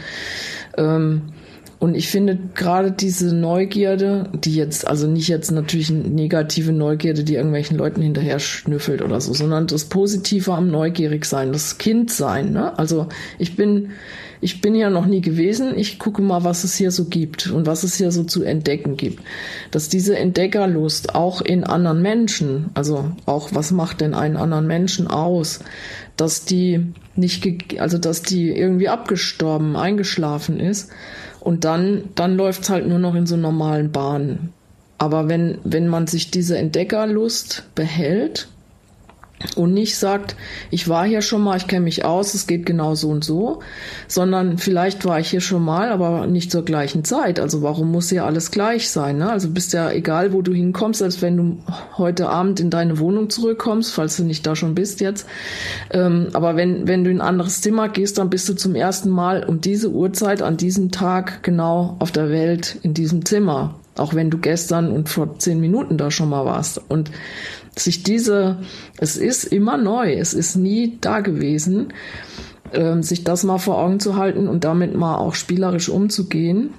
ähm, 0.77 1.33
und 1.81 1.95
ich 1.95 2.09
finde 2.09 2.37
gerade 2.53 2.91
diese 2.91 3.33
Neugierde, 3.35 4.29
die 4.35 4.53
jetzt, 4.53 4.87
also 4.87 5.07
nicht 5.07 5.27
jetzt 5.29 5.49
natürlich 5.49 5.89
eine 5.89 6.01
negative 6.01 6.73
Neugierde, 6.73 7.23
die 7.23 7.33
irgendwelchen 7.33 7.75
Leuten 7.75 8.03
hinterher 8.03 8.37
schnüffelt 8.37 9.01
oder 9.01 9.19
so, 9.19 9.33
sondern 9.33 9.65
das 9.65 9.85
Positive 9.85 10.53
am 10.53 10.69
neugierig 10.69 11.25
sein, 11.25 11.51
das 11.51 11.79
Kind 11.79 12.11
sein. 12.11 12.51
Ne? 12.51 12.77
Also 12.77 13.07
ich 13.39 13.55
bin, 13.55 13.93
ich 14.41 14.61
bin 14.61 14.75
ja 14.75 14.91
noch 14.91 15.07
nie 15.07 15.21
gewesen. 15.21 15.75
Ich 15.75 15.97
gucke 15.97 16.21
mal, 16.21 16.43
was 16.43 16.63
es 16.63 16.75
hier 16.75 16.91
so 16.91 17.05
gibt 17.05 17.49
und 17.49 17.65
was 17.65 17.81
es 17.81 17.95
hier 17.95 18.11
so 18.11 18.25
zu 18.25 18.43
entdecken 18.43 18.95
gibt. 18.95 19.23
Dass 19.71 19.89
diese 19.89 20.15
Entdeckerlust 20.15 21.15
auch 21.15 21.41
in 21.41 21.63
anderen 21.63 22.03
Menschen, 22.03 22.69
also 22.75 23.09
auch 23.25 23.55
was 23.55 23.71
macht 23.71 24.01
denn 24.01 24.13
einen 24.13 24.37
anderen 24.37 24.67
Menschen 24.67 25.07
aus, 25.07 25.61
dass 26.15 26.45
die 26.45 26.93
nicht, 27.15 27.43
also 27.79 27.97
dass 27.97 28.21
die 28.21 28.51
irgendwie 28.51 28.87
abgestorben, 28.87 29.75
eingeschlafen 29.75 30.59
ist 30.59 30.91
und 31.41 31.65
dann, 31.65 32.03
dann 32.15 32.37
läuft's 32.37 32.69
halt 32.69 32.87
nur 32.87 32.99
noch 32.99 33.15
in 33.15 33.25
so 33.25 33.35
normalen 33.35 33.91
Bahnen. 33.91 34.53
Aber 34.97 35.27
wenn, 35.27 35.57
wenn 35.63 35.87
man 35.87 36.07
sich 36.07 36.29
diese 36.29 36.57
Entdeckerlust 36.57 37.63
behält 37.73 38.47
und 39.55 39.73
nicht 39.73 39.97
sagt, 39.97 40.35
ich 40.69 40.87
war 40.87 41.05
hier 41.05 41.21
schon 41.21 41.41
mal, 41.41 41.57
ich 41.57 41.67
kenne 41.67 41.85
mich 41.85 42.05
aus, 42.05 42.33
es 42.33 42.47
geht 42.47 42.65
genau 42.65 42.95
so 42.95 43.09
und 43.09 43.23
so, 43.23 43.59
sondern 44.07 44.57
vielleicht 44.57 45.05
war 45.05 45.19
ich 45.19 45.29
hier 45.29 45.41
schon 45.41 45.63
mal, 45.63 45.91
aber 45.91 46.27
nicht 46.27 46.51
zur 46.51 46.63
gleichen 46.63 47.03
Zeit. 47.03 47.39
Also 47.39 47.61
warum 47.61 47.91
muss 47.91 48.09
hier 48.09 48.25
alles 48.25 48.51
gleich 48.51 48.89
sein? 48.89 49.17
Ne? 49.17 49.31
Also 49.31 49.49
bist 49.49 49.73
ja 49.73 49.91
egal, 49.91 50.33
wo 50.33 50.41
du 50.41 50.53
hinkommst, 50.53 50.99
selbst 50.99 51.21
wenn 51.21 51.37
du 51.37 51.57
heute 51.97 52.29
Abend 52.29 52.59
in 52.59 52.69
deine 52.69 52.99
Wohnung 52.99 53.29
zurückkommst, 53.29 53.93
falls 53.93 54.17
du 54.17 54.23
nicht 54.23 54.45
da 54.45 54.55
schon 54.55 54.75
bist 54.75 55.01
jetzt. 55.01 55.27
Ähm, 55.91 56.27
aber 56.33 56.55
wenn, 56.55 56.87
wenn 56.87 57.03
du 57.03 57.09
in 57.09 57.21
ein 57.21 57.27
anderes 57.27 57.61
Zimmer 57.61 57.89
gehst, 57.89 58.17
dann 58.17 58.29
bist 58.29 58.47
du 58.49 58.53
zum 58.53 58.75
ersten 58.75 59.09
Mal 59.09 59.43
um 59.43 59.61
diese 59.61 59.89
Uhrzeit 59.89 60.41
an 60.41 60.57
diesem 60.57 60.91
Tag 60.91 61.43
genau 61.43 61.95
auf 61.99 62.11
der 62.11 62.29
Welt 62.29 62.77
in 62.83 62.93
diesem 62.93 63.25
Zimmer. 63.25 63.75
Auch 63.97 64.13
wenn 64.13 64.29
du 64.29 64.37
gestern 64.37 64.91
und 64.91 65.09
vor 65.09 65.37
zehn 65.39 65.59
Minuten 65.59 65.97
da 65.97 66.11
schon 66.11 66.29
mal 66.29 66.45
warst. 66.45 66.81
Und 66.89 67.11
sich 67.83 68.03
diese, 68.03 68.57
es 68.97 69.17
ist 69.17 69.45
immer 69.45 69.77
neu, 69.77 70.13
es 70.13 70.33
ist 70.33 70.55
nie 70.55 70.97
da 71.01 71.19
gewesen, 71.19 71.93
ähm, 72.73 73.03
sich 73.03 73.23
das 73.23 73.43
mal 73.43 73.57
vor 73.57 73.77
Augen 73.77 73.99
zu 73.99 74.15
halten 74.15 74.47
und 74.47 74.63
damit 74.63 74.95
mal 74.95 75.17
auch 75.17 75.35
spielerisch 75.35 75.89
umzugehen 75.89 76.73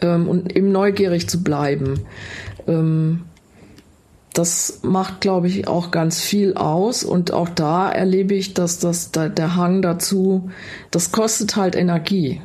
ähm, 0.00 0.28
und 0.28 0.56
eben 0.56 0.72
neugierig 0.72 1.28
zu 1.28 1.42
bleiben. 1.42 2.00
Ähm, 2.66 3.22
das 4.32 4.80
macht, 4.82 5.20
glaube 5.20 5.48
ich, 5.48 5.66
auch 5.66 5.90
ganz 5.90 6.20
viel 6.20 6.54
aus. 6.54 7.02
Und 7.02 7.32
auch 7.32 7.48
da 7.48 7.90
erlebe 7.90 8.34
ich, 8.34 8.54
dass 8.54 8.78
das, 8.78 9.10
da, 9.10 9.28
der 9.28 9.56
Hang 9.56 9.82
dazu, 9.82 10.50
das 10.90 11.12
kostet 11.12 11.56
halt 11.56 11.74
Energie. 11.74 12.40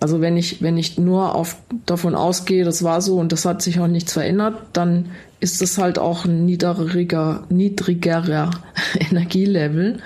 Also 0.00 0.20
wenn 0.20 0.36
ich, 0.36 0.62
wenn 0.62 0.76
ich 0.76 0.98
nur 0.98 1.34
auf, 1.34 1.56
davon 1.86 2.14
ausgehe, 2.14 2.64
das 2.64 2.84
war 2.84 3.00
so 3.00 3.18
und 3.18 3.32
das 3.32 3.44
hat 3.44 3.62
sich 3.62 3.80
auch 3.80 3.88
nichts 3.88 4.12
verändert, 4.12 4.54
dann 4.72 5.10
ist 5.40 5.62
es 5.62 5.78
halt 5.78 5.98
auch 5.98 6.24
ein 6.24 6.44
niedriger, 6.44 7.44
niedrigerer 7.48 8.50
Energielevel 9.10 9.98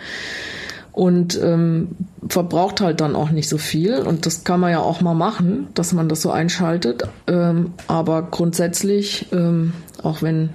und 0.92 1.40
ähm, 1.42 1.88
verbraucht 2.28 2.80
halt 2.80 3.00
dann 3.00 3.16
auch 3.16 3.30
nicht 3.30 3.48
so 3.48 3.58
viel. 3.58 3.96
Und 3.96 4.26
das 4.26 4.44
kann 4.44 4.60
man 4.60 4.70
ja 4.70 4.80
auch 4.80 5.00
mal 5.00 5.14
machen, 5.14 5.68
dass 5.74 5.92
man 5.92 6.08
das 6.08 6.22
so 6.22 6.30
einschaltet. 6.30 7.04
Ähm, 7.26 7.72
aber 7.88 8.22
grundsätzlich, 8.30 9.26
ähm, 9.32 9.72
auch 10.02 10.20
wenn 10.20 10.50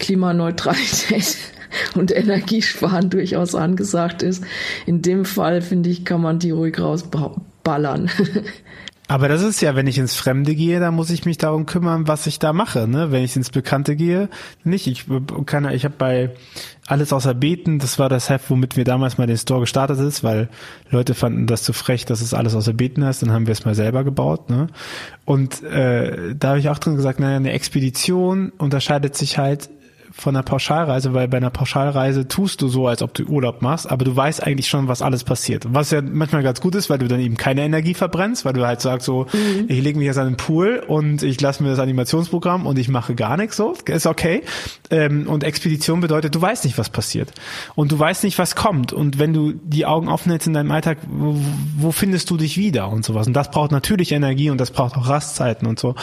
Klimaneutralität 0.00 1.36
und 1.94 2.14
Energiesparen 2.14 3.08
durchaus 3.08 3.54
angesagt 3.54 4.22
ist, 4.22 4.42
in 4.84 5.00
dem 5.00 5.24
Fall 5.24 5.62
finde 5.62 5.90
ich, 5.90 6.04
kann 6.04 6.20
man 6.20 6.40
die 6.40 6.50
ruhig 6.50 6.80
rausbauen 6.80 7.42
ballern. 7.62 8.10
Aber 9.08 9.28
das 9.28 9.42
ist 9.42 9.60
ja, 9.60 9.74
wenn 9.74 9.88
ich 9.88 9.98
ins 9.98 10.14
Fremde 10.14 10.54
gehe, 10.54 10.78
dann 10.78 10.94
muss 10.94 11.10
ich 11.10 11.24
mich 11.24 11.36
darum 11.36 11.66
kümmern, 11.66 12.06
was 12.06 12.26
ich 12.26 12.38
da 12.38 12.52
mache. 12.52 12.86
Ne? 12.86 13.10
Wenn 13.10 13.24
ich 13.24 13.34
ins 13.34 13.50
Bekannte 13.50 13.96
gehe, 13.96 14.28
nicht. 14.64 14.86
Ich 14.86 15.06
kann, 15.44 15.68
ich 15.70 15.84
habe 15.84 15.94
bei 15.98 16.30
alles 16.86 17.12
außer 17.12 17.34
Beten, 17.34 17.78
das 17.78 17.98
war 17.98 18.08
das 18.08 18.30
Heft, 18.30 18.48
womit 18.48 18.76
wir 18.76 18.84
damals 18.84 19.18
mal 19.18 19.26
den 19.26 19.36
Store 19.36 19.60
gestartet 19.60 19.98
ist, 19.98 20.22
weil 20.22 20.48
Leute 20.90 21.14
fanden 21.14 21.46
das 21.46 21.64
zu 21.64 21.72
frech, 21.72 22.06
dass 22.06 22.20
es 22.20 22.32
alles 22.32 22.54
außer 22.54 22.72
Beten 22.72 23.04
heißt. 23.04 23.22
Dann 23.22 23.32
haben 23.32 23.46
wir 23.46 23.52
es 23.52 23.64
mal 23.64 23.74
selber 23.74 24.04
gebaut. 24.04 24.48
Ne? 24.50 24.68
Und 25.24 25.62
äh, 25.64 26.34
da 26.36 26.50
habe 26.50 26.60
ich 26.60 26.68
auch 26.68 26.78
drin 26.78 26.96
gesagt, 26.96 27.18
naja, 27.18 27.36
eine 27.36 27.52
Expedition 27.52 28.52
unterscheidet 28.56 29.16
sich 29.16 29.36
halt 29.36 29.68
von 30.12 30.36
einer 30.36 30.42
Pauschalreise, 30.42 31.14
weil 31.14 31.28
bei 31.28 31.38
einer 31.38 31.50
Pauschalreise 31.50 32.28
tust 32.28 32.62
du 32.62 32.68
so, 32.68 32.86
als 32.86 33.02
ob 33.02 33.14
du 33.14 33.24
Urlaub 33.24 33.62
machst, 33.62 33.90
aber 33.90 34.04
du 34.04 34.14
weißt 34.14 34.42
eigentlich 34.42 34.68
schon, 34.68 34.88
was 34.88 35.02
alles 35.02 35.24
passiert. 35.24 35.64
Was 35.68 35.90
ja 35.90 36.02
manchmal 36.02 36.42
ganz 36.42 36.60
gut 36.60 36.74
ist, 36.74 36.90
weil 36.90 36.98
du 36.98 37.08
dann 37.08 37.20
eben 37.20 37.36
keine 37.36 37.62
Energie 37.62 37.94
verbrennst, 37.94 38.44
weil 38.44 38.52
du 38.52 38.66
halt 38.66 38.80
sagst 38.80 39.06
so, 39.06 39.26
mhm. 39.32 39.66
ich 39.68 39.82
lege 39.82 39.98
mich 39.98 40.06
jetzt 40.06 40.18
an 40.18 40.28
den 40.28 40.36
Pool 40.36 40.82
und 40.86 41.22
ich 41.22 41.40
lasse 41.40 41.62
mir 41.62 41.70
das 41.70 41.78
Animationsprogramm 41.78 42.66
und 42.66 42.78
ich 42.78 42.88
mache 42.88 43.14
gar 43.14 43.36
nichts 43.36 43.56
so, 43.56 43.74
ist 43.86 44.06
okay. 44.06 44.42
Ähm, 44.90 45.26
und 45.26 45.44
Expedition 45.44 46.00
bedeutet, 46.00 46.34
du 46.34 46.42
weißt 46.42 46.64
nicht, 46.64 46.78
was 46.78 46.90
passiert. 46.90 47.32
Und 47.74 47.92
du 47.92 47.98
weißt 47.98 48.24
nicht, 48.24 48.38
was 48.38 48.54
kommt. 48.54 48.92
Und 48.92 49.18
wenn 49.18 49.32
du 49.32 49.52
die 49.52 49.86
Augen 49.86 50.08
offen 50.08 50.30
hältst 50.30 50.46
in 50.46 50.54
deinem 50.54 50.70
Alltag, 50.70 50.98
wo, 51.08 51.36
wo 51.76 51.92
findest 51.92 52.30
du 52.30 52.36
dich 52.36 52.56
wieder 52.56 52.88
und 52.88 53.04
sowas. 53.04 53.26
Und 53.26 53.32
das 53.32 53.50
braucht 53.50 53.72
natürlich 53.72 54.12
Energie 54.12 54.50
und 54.50 54.60
das 54.60 54.70
braucht 54.70 54.96
auch 54.96 55.08
Rastzeiten 55.08 55.66
und 55.66 55.78
so. 55.78 55.94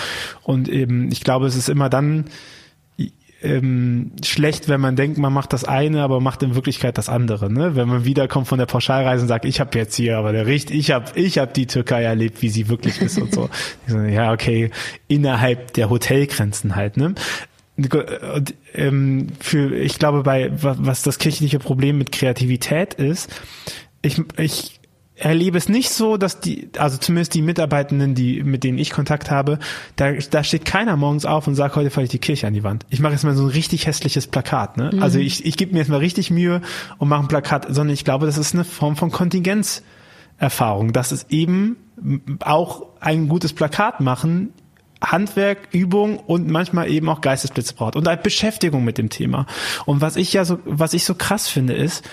Und 0.43 0.67
eben, 0.67 1.11
ich 1.11 1.21
glaube, 1.21 1.45
es 1.45 1.55
ist 1.55 1.69
immer 1.69 1.89
dann, 1.89 2.25
ähm, 3.41 4.11
schlecht, 4.23 4.67
wenn 4.67 4.81
man 4.81 4.95
denkt, 4.95 5.17
man 5.17 5.31
macht 5.31 5.53
das 5.53 5.63
eine, 5.63 6.03
aber 6.03 6.19
macht 6.19 6.43
in 6.43 6.55
Wirklichkeit 6.55 6.97
das 6.97 7.09
andere. 7.09 7.51
Ne? 7.51 7.75
Wenn 7.75 7.87
man 7.87 8.05
wiederkommt 8.05 8.47
von 8.47 8.59
der 8.59 8.65
Pauschalreise 8.65 9.23
und 9.23 9.27
sagt, 9.27 9.45
ich 9.45 9.59
habe 9.59 9.77
jetzt 9.77 9.95
hier 9.95 10.17
aber 10.17 10.31
der 10.31 10.45
Richt, 10.45 10.71
ich 10.71 10.91
habe 10.91 11.11
ich 11.15 11.37
hab 11.37 11.53
die 11.53 11.67
Türkei 11.67 12.03
erlebt, 12.03 12.41
wie 12.41 12.49
sie 12.49 12.67
wirklich 12.67 13.01
ist 13.01 13.17
und 13.17 13.33
so. 13.33 13.49
ja, 13.87 14.33
okay, 14.33 14.71
innerhalb 15.07 15.73
der 15.73 15.89
Hotelgrenzen 15.89 16.75
halt. 16.75 16.97
Ne? 16.97 17.15
Und, 17.77 18.55
ähm, 18.73 19.27
für, 19.39 19.73
ich 19.73 19.99
glaube, 19.99 20.23
bei 20.23 20.51
was 20.51 21.03
das 21.03 21.17
kirchliche 21.17 21.59
Problem 21.59 21.97
mit 21.97 22.11
Kreativität 22.11 22.93
ist, 22.95 23.29
ich, 24.01 24.21
ich 24.37 24.78
erlebe 25.19 25.57
es 25.57 25.69
nicht 25.69 25.89
so, 25.89 26.17
dass 26.17 26.39
die, 26.39 26.69
also 26.77 26.97
zumindest 26.97 27.33
die 27.33 27.41
Mitarbeitenden, 27.41 28.15
die, 28.15 28.43
mit 28.43 28.63
denen 28.63 28.77
ich 28.77 28.89
Kontakt 28.89 29.29
habe, 29.29 29.59
da, 29.95 30.13
da 30.13 30.43
steht 30.43 30.65
keiner 30.65 30.95
morgens 30.95 31.25
auf 31.25 31.47
und 31.47 31.55
sagt, 31.55 31.75
heute 31.75 31.89
falle 31.89 32.05
ich 32.05 32.11
die 32.11 32.19
Kirche 32.19 32.47
an 32.47 32.53
die 32.53 32.63
Wand. 32.63 32.85
Ich 32.89 32.99
mache 32.99 33.13
jetzt 33.13 33.23
mal 33.23 33.35
so 33.35 33.43
ein 33.43 33.49
richtig 33.49 33.85
hässliches 33.85 34.27
Plakat, 34.27 34.77
ne? 34.77 34.91
Mhm. 34.93 35.03
Also 35.03 35.19
ich, 35.19 35.45
ich 35.45 35.57
gebe 35.57 35.73
mir 35.73 35.79
jetzt 35.79 35.89
mal 35.89 35.97
richtig 35.97 36.31
Mühe 36.31 36.61
und 36.97 37.09
mache 37.09 37.21
ein 37.21 37.27
Plakat, 37.27 37.67
sondern 37.69 37.93
ich 37.93 38.05
glaube, 38.05 38.25
das 38.25 38.37
ist 38.37 38.53
eine 38.53 38.63
Form 38.63 38.95
von 38.95 39.11
Kontingenzerfahrung. 39.11 40.93
Das 40.93 41.11
ist 41.11 41.31
eben 41.31 41.77
auch 42.39 42.87
ein 43.01 43.27
gutes 43.27 43.53
Plakat 43.53 43.99
machen, 43.99 44.53
Handwerk, 45.01 45.69
Übung 45.71 46.17
und 46.17 46.49
manchmal 46.49 46.89
eben 46.89 47.07
auch 47.09 47.21
Geistesblitze 47.21 47.73
braucht 47.73 47.95
und 47.95 48.07
halt 48.07 48.23
Beschäftigung 48.23 48.83
mit 48.83 48.97
dem 48.97 49.09
Thema. 49.09 49.45
Und 49.85 50.01
was 50.01 50.15
ich 50.15 50.33
ja 50.33 50.45
so, 50.45 50.59
was 50.65 50.93
ich 50.93 51.05
so 51.05 51.15
krass 51.15 51.47
finde, 51.47 51.73
ist, 51.73 52.07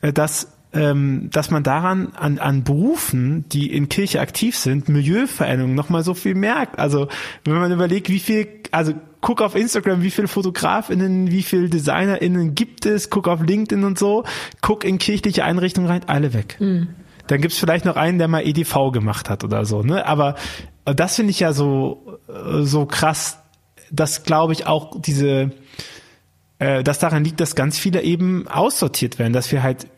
äh, 0.00 0.12
dass 0.12 0.53
ähm, 0.74 1.30
dass 1.32 1.50
man 1.50 1.62
daran 1.62 2.12
an, 2.16 2.38
an 2.38 2.64
Berufen, 2.64 3.48
die 3.48 3.72
in 3.72 3.88
Kirche 3.88 4.20
aktiv 4.20 4.58
sind, 4.58 4.88
Milieuveränderungen 4.88 5.76
nochmal 5.76 6.02
so 6.02 6.14
viel 6.14 6.34
merkt. 6.34 6.78
Also 6.78 7.08
wenn 7.44 7.54
man 7.54 7.70
überlegt, 7.70 8.08
wie 8.08 8.18
viel, 8.18 8.48
also 8.72 8.92
guck 9.20 9.40
auf 9.40 9.54
Instagram, 9.54 10.02
wie 10.02 10.10
viele 10.10 10.28
FotografInnen, 10.28 11.30
wie 11.30 11.42
viele 11.42 11.68
DesignerInnen 11.68 12.54
gibt 12.54 12.86
es, 12.86 13.08
guck 13.08 13.28
auf 13.28 13.40
LinkedIn 13.40 13.84
und 13.84 13.98
so, 13.98 14.24
guck 14.60 14.84
in 14.84 14.98
kirchliche 14.98 15.44
Einrichtungen 15.44 15.88
rein, 15.88 16.02
alle 16.06 16.34
weg. 16.34 16.56
Mhm. 16.58 16.88
Dann 17.28 17.40
gibt's 17.40 17.58
vielleicht 17.58 17.84
noch 17.84 17.96
einen, 17.96 18.18
der 18.18 18.28
mal 18.28 18.46
EDV 18.46 18.90
gemacht 18.92 19.30
hat 19.30 19.44
oder 19.44 19.64
so, 19.64 19.82
ne? 19.82 20.06
Aber 20.06 20.34
das 20.84 21.16
finde 21.16 21.30
ich 21.30 21.40
ja 21.40 21.54
so, 21.54 22.18
so 22.60 22.84
krass, 22.84 23.38
dass 23.90 24.24
glaube 24.24 24.52
ich 24.52 24.66
auch 24.66 25.00
diese, 25.00 25.52
äh, 26.58 26.82
das 26.84 26.98
daran 26.98 27.24
liegt, 27.24 27.40
dass 27.40 27.54
ganz 27.54 27.78
viele 27.78 28.02
eben 28.02 28.46
aussortiert 28.48 29.18
werden, 29.18 29.32
dass 29.32 29.50
wir 29.50 29.62
halt 29.62 29.88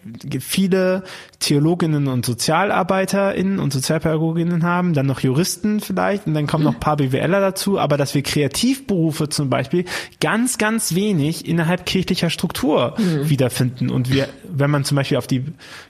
viele 0.40 1.04
Theologinnen 1.38 2.08
und 2.08 2.24
SozialarbeiterInnen 2.24 3.58
und 3.58 3.72
Sozialpädagoginnen 3.72 4.62
haben, 4.62 4.94
dann 4.94 5.06
noch 5.06 5.20
Juristen 5.20 5.80
vielleicht 5.80 6.26
und 6.26 6.34
dann 6.34 6.46
kommen 6.46 6.64
noch 6.64 6.74
ein 6.74 6.80
paar 6.80 6.96
BWLer 6.96 7.40
dazu, 7.40 7.78
aber 7.78 7.96
dass 7.96 8.14
wir 8.14 8.22
Kreativberufe 8.22 9.28
zum 9.28 9.50
Beispiel 9.50 9.84
ganz, 10.20 10.58
ganz 10.58 10.94
wenig 10.94 11.46
innerhalb 11.46 11.84
kirchlicher 11.84 12.30
Struktur 12.30 12.94
mhm. 12.98 13.28
wiederfinden. 13.28 13.90
Und 13.90 14.10
wir, 14.10 14.28
wenn 14.48 14.70
man 14.70 14.84
zum 14.84 14.96
Beispiel 14.96 15.18
auf 15.18 15.26
die 15.26 15.44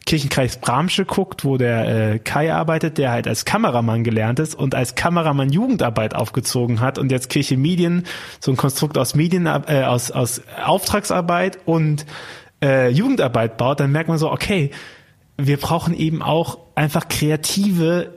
Kirchenkreis 0.05 0.59
Bramsche 0.59 1.05
guckt, 1.05 1.45
wo 1.45 1.57
der 1.57 2.15
äh, 2.15 2.19
Kai 2.19 2.53
arbeitet, 2.53 2.99
der 2.99 3.13
halt 3.13 3.29
als 3.29 3.45
Kameramann 3.45 4.05
gelernt 4.05 4.41
ist 4.41 4.55
und 4.55 4.75
als 4.75 4.95
Kameramann 4.95 5.51
Jugendarbeit 5.51 6.15
aufgezogen 6.15 6.81
hat 6.81 6.99
und 6.99 7.13
jetzt 7.13 7.31
Kirche 7.31 7.57
Medien, 7.57 8.05
so 8.41 8.51
ein 8.51 8.57
Konstrukt 8.57 8.99
aus 8.99 9.15
Medien, 9.15 9.47
äh, 9.47 9.85
aus, 9.87 10.11
aus 10.11 10.43
Auftragsarbeit 10.65 11.59
und 11.65 12.05
äh, 12.63 12.91
Jugendarbeit 12.91 13.57
baut, 13.57 13.81
dann 13.81 13.93
merkt 13.93 14.09
man 14.09 14.19
so, 14.19 14.31
okay, 14.31 14.71
wir 15.37 15.57
brauchen 15.59 15.95
eben 15.95 16.23
auch 16.23 16.59
einfach 16.75 17.09
kreative 17.09 18.13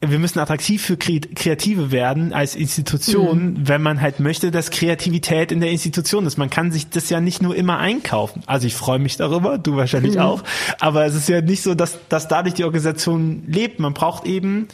wir 0.00 0.20
müssen 0.20 0.38
attraktiv 0.38 0.82
für 0.84 0.96
Kreative 0.96 1.90
werden 1.90 2.32
als 2.32 2.54
Institution, 2.54 3.54
mhm. 3.54 3.68
wenn 3.68 3.82
man 3.82 4.00
halt 4.00 4.20
möchte, 4.20 4.52
dass 4.52 4.70
Kreativität 4.70 5.50
in 5.50 5.60
der 5.60 5.70
Institution 5.70 6.24
ist. 6.24 6.36
Man 6.38 6.50
kann 6.50 6.70
sich 6.70 6.88
das 6.88 7.10
ja 7.10 7.20
nicht 7.20 7.42
nur 7.42 7.56
immer 7.56 7.78
einkaufen. 7.78 8.42
Also 8.46 8.68
ich 8.68 8.76
freue 8.76 9.00
mich 9.00 9.16
darüber, 9.16 9.58
du 9.58 9.74
wahrscheinlich 9.74 10.14
mhm. 10.14 10.20
auch. 10.20 10.44
Aber 10.78 11.04
es 11.04 11.16
ist 11.16 11.28
ja 11.28 11.40
nicht 11.40 11.62
so, 11.62 11.74
dass, 11.74 11.98
dass 12.08 12.28
dadurch 12.28 12.54
die 12.54 12.62
Organisation 12.62 13.42
lebt. 13.48 13.80
Man 13.80 13.92
braucht 13.92 14.24
eben 14.24 14.68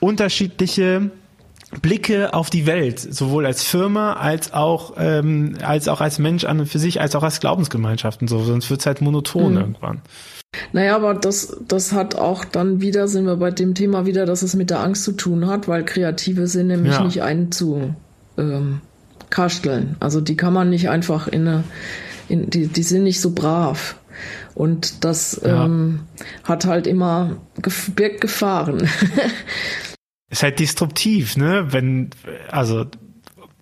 unterschiedliche 0.00 1.10
Blicke 1.80 2.34
auf 2.34 2.50
die 2.50 2.66
Welt, 2.66 3.00
sowohl 3.00 3.46
als 3.46 3.64
Firma 3.64 4.12
als 4.14 4.52
auch 4.52 4.94
ähm, 4.98 5.56
als 5.62 5.88
auch 5.88 6.02
als 6.02 6.18
Mensch 6.18 6.44
an 6.44 6.60
und 6.60 6.66
für 6.66 6.78
sich, 6.78 7.00
als 7.00 7.16
auch 7.16 7.22
als 7.22 7.40
Glaubensgemeinschaft 7.40 8.20
und 8.20 8.28
so, 8.28 8.44
sonst 8.44 8.68
wird's 8.68 8.84
halt 8.84 9.00
monoton 9.00 9.52
mhm. 9.52 9.58
irgendwann. 9.58 10.02
Naja, 10.72 10.96
aber 10.96 11.14
das, 11.14 11.56
das 11.66 11.92
hat 11.92 12.14
auch 12.14 12.44
dann 12.44 12.80
wieder, 12.80 13.08
sind 13.08 13.26
wir 13.26 13.36
bei 13.36 13.50
dem 13.50 13.74
Thema 13.74 14.06
wieder, 14.06 14.26
dass 14.26 14.42
es 14.42 14.54
mit 14.54 14.70
der 14.70 14.80
Angst 14.80 15.04
zu 15.04 15.12
tun 15.12 15.46
hat, 15.46 15.66
weil 15.68 15.84
Kreative 15.84 16.46
sind 16.46 16.66
nämlich 16.66 16.94
ja. 16.94 17.04
nicht 17.04 17.22
einzu 17.22 17.94
ähm, 18.36 18.80
kasteln. 19.30 19.96
Also 20.00 20.20
die 20.20 20.36
kann 20.36 20.52
man 20.52 20.70
nicht 20.70 20.90
einfach 20.90 21.26
in 21.26 21.48
eine, 21.48 21.64
in, 22.28 22.50
die, 22.50 22.66
die 22.66 22.82
sind 22.82 23.04
nicht 23.04 23.20
so 23.20 23.32
brav. 23.32 23.96
Und 24.54 25.04
das 25.04 25.40
ja. 25.42 25.64
ähm, 25.64 26.00
hat 26.44 26.66
halt 26.66 26.86
immer 26.86 27.36
birgt 27.94 28.20
Gefahren. 28.20 28.88
ist 30.30 30.42
halt 30.42 30.58
disruptiv, 30.58 31.36
ne? 31.36 31.66
Wenn, 31.70 32.10
also, 32.50 32.86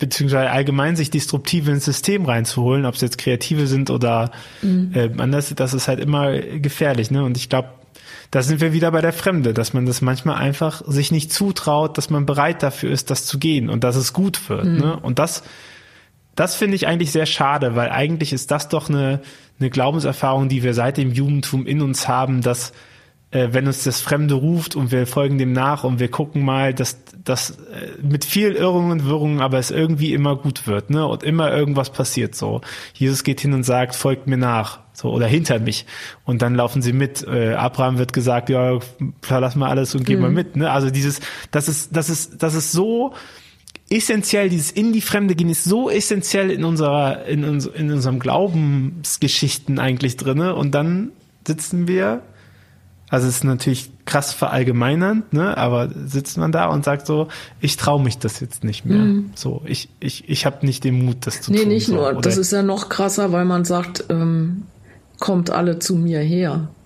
beziehungsweise 0.01 0.51
allgemein 0.51 0.97
sich 0.97 1.11
disruptive 1.11 1.71
ins 1.71 1.85
System 1.85 2.25
reinzuholen, 2.25 2.85
ob 2.85 2.97
es 2.97 3.01
jetzt 3.01 3.19
Kreative 3.19 3.69
sind 3.69 3.91
oder 3.91 4.33
mhm. 4.63 4.91
äh, 4.95 5.11
anders, 5.19 5.55
das 5.55 5.75
ist 5.75 5.87
halt 5.87 6.01
immer 6.01 6.41
gefährlich, 6.41 7.13
ne? 7.13 7.23
Und 7.23 7.37
ich 7.37 7.49
glaube, 7.49 7.69
da 8.33 8.43
sind 8.43 8.61
wir 8.61 8.73
wieder 8.73 8.91
bei 8.91 9.01
der 9.01 9.13
Fremde, 9.13 9.55
dass 9.55 9.73
man 9.73 9.87
das 9.87 10.01
manchmal 10.01 10.37
einfach 10.37 10.83
sich 10.87 11.13
nicht 11.13 11.33
zutraut, 11.33 11.99
dass 11.99 12.11
man 12.11 12.27
bereit 12.27 12.63
dafür 12.63 12.91
ist, 12.91 13.11
das 13.11 13.27
zu 13.27 13.39
gehen 13.39 13.69
und 13.69 13.85
dass 13.85 13.97
es 13.97 14.13
gut 14.13 14.49
wird, 14.49 14.65
mhm. 14.65 14.79
ne? 14.79 14.99
Und 14.99 15.21
das, 15.21 15.45
das 16.35 16.57
finde 16.57 16.75
ich 16.75 16.87
eigentlich 16.89 17.13
sehr 17.13 17.27
schade, 17.27 17.77
weil 17.77 17.91
eigentlich 17.91 18.33
ist 18.33 18.51
das 18.51 18.69
doch 18.69 18.89
eine, 18.89 19.21
eine 19.61 19.71
Glaubenserfahrung, 19.71 20.49
die 20.49 20.63
wir 20.63 20.75
seit 20.75 20.97
dem 20.97 21.13
Judentum 21.13 21.67
in 21.67 21.83
uns 21.83 22.09
haben, 22.09 22.41
dass 22.41 22.73
äh, 23.31 23.49
wenn 23.53 23.67
uns 23.67 23.85
das 23.85 24.01
Fremde 24.01 24.35
ruft 24.35 24.75
und 24.75 24.91
wir 24.91 25.07
folgen 25.07 25.39
dem 25.39 25.53
nach 25.53 25.85
und 25.85 26.01
wir 26.01 26.11
gucken 26.11 26.45
mal, 26.45 26.75
dass 26.75 26.99
das 27.23 27.51
äh, 27.51 27.91
mit 28.03 28.25
viel 28.25 28.53
Irrungen 28.53 28.91
und 28.91 29.07
Wirrungen, 29.07 29.41
aber 29.41 29.59
es 29.59 29.71
irgendwie 29.71 30.15
immer 30.15 30.37
gut 30.37 30.67
wird, 30.67 30.91
ne? 30.91 31.07
Und 31.07 31.23
immer 31.23 31.53
irgendwas 31.53 31.91
passiert 31.91 32.35
so. 32.35 32.61
Jesus 32.95 33.23
geht 33.23 33.41
hin 33.41 33.53
und 33.53 33.63
sagt, 33.63 33.95
folgt 33.95 34.27
mir 34.27 34.37
nach, 34.37 34.81
so 34.93 35.11
oder 35.11 35.27
hinter 35.27 35.61
mich. 35.61 35.87
Und 36.25 36.43
dann 36.43 36.55
laufen 36.55 36.83
sie 36.83 36.93
mit. 36.93 37.27
Äh, 37.27 37.55
Abraham 37.55 37.99
wird 37.99 38.13
gesagt, 38.13 38.49
ja, 38.49 38.79
verlass 39.23 39.55
mal 39.55 39.69
alles 39.69 39.95
und 39.95 40.05
geh 40.05 40.17
mhm. 40.17 40.23
mal 40.23 40.31
mit. 40.31 40.57
Ne? 40.57 40.71
Also 40.71 40.91
dieses, 40.91 41.21
das 41.53 41.69
ist, 41.69 41.97
das 41.97 42.11
ist, 42.11 42.43
das 42.43 42.55
ist 42.55 42.73
so 42.73 43.15
essentiell, 43.91 44.49
dieses 44.49 44.71
in 44.71 44.93
die 44.93 45.01
Fremde 45.01 45.35
gehen 45.35 45.51
ist 45.51 45.65
so 45.65 45.91
essentiell 45.91 46.51
in 46.51 46.65
unserer, 46.65 47.27
in, 47.27 47.45
uns, 47.45 47.67
in 47.67 47.93
unserem 47.93 48.19
Glaubensgeschichten 48.19 49.79
eigentlich 49.79 50.17
drinne. 50.17 50.55
Und 50.57 50.75
dann 50.75 51.13
sitzen 51.47 51.87
wir 51.87 52.23
also 53.11 53.27
es 53.27 53.37
ist 53.37 53.45
natürlich 53.45 53.91
krass 54.07 54.33
verallgemeinernd, 54.33 55.33
ne? 55.33 55.57
aber 55.57 55.91
sitzt 56.07 56.39
man 56.39 56.53
da 56.53 56.67
und 56.67 56.85
sagt 56.85 57.07
so, 57.07 57.27
ich 57.61 57.77
traue 57.77 58.03
mich 58.03 58.19
das 58.19 58.39
jetzt 58.39 58.63
nicht 58.63 58.87
mehr. 58.87 58.99
Mhm. 58.99 59.31
So, 59.35 59.63
ich, 59.67 59.89
ich, 59.99 60.29
ich 60.29 60.47
habe 60.47 60.65
nicht 60.65 60.85
den 60.85 61.05
Mut, 61.05 61.27
das 61.27 61.43
zu 61.43 61.51
nee, 61.51 61.59
tun. 61.59 61.69
Nee, 61.69 61.75
nicht 61.75 61.87
so. 61.87 61.95
nur. 61.95 62.11
Oder 62.11 62.21
das 62.21 62.37
ist 62.37 62.53
ja 62.53 62.63
noch 62.63 62.89
krasser, 62.89 63.33
weil 63.33 63.45
man 63.45 63.65
sagt, 63.65 64.05
ähm, 64.11 64.63
kommt 65.19 65.51
alle 65.51 65.79
zu 65.79 65.97
mir 65.97 66.21
her. 66.21 66.69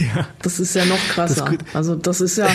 Ja. 0.00 0.26
Das 0.42 0.58
ist 0.58 0.74
ja 0.74 0.84
noch 0.86 0.98
krasser. 1.08 1.44
Das 1.44 1.74
also 1.74 1.94
das 1.94 2.20
ist 2.20 2.36
ja, 2.36 2.48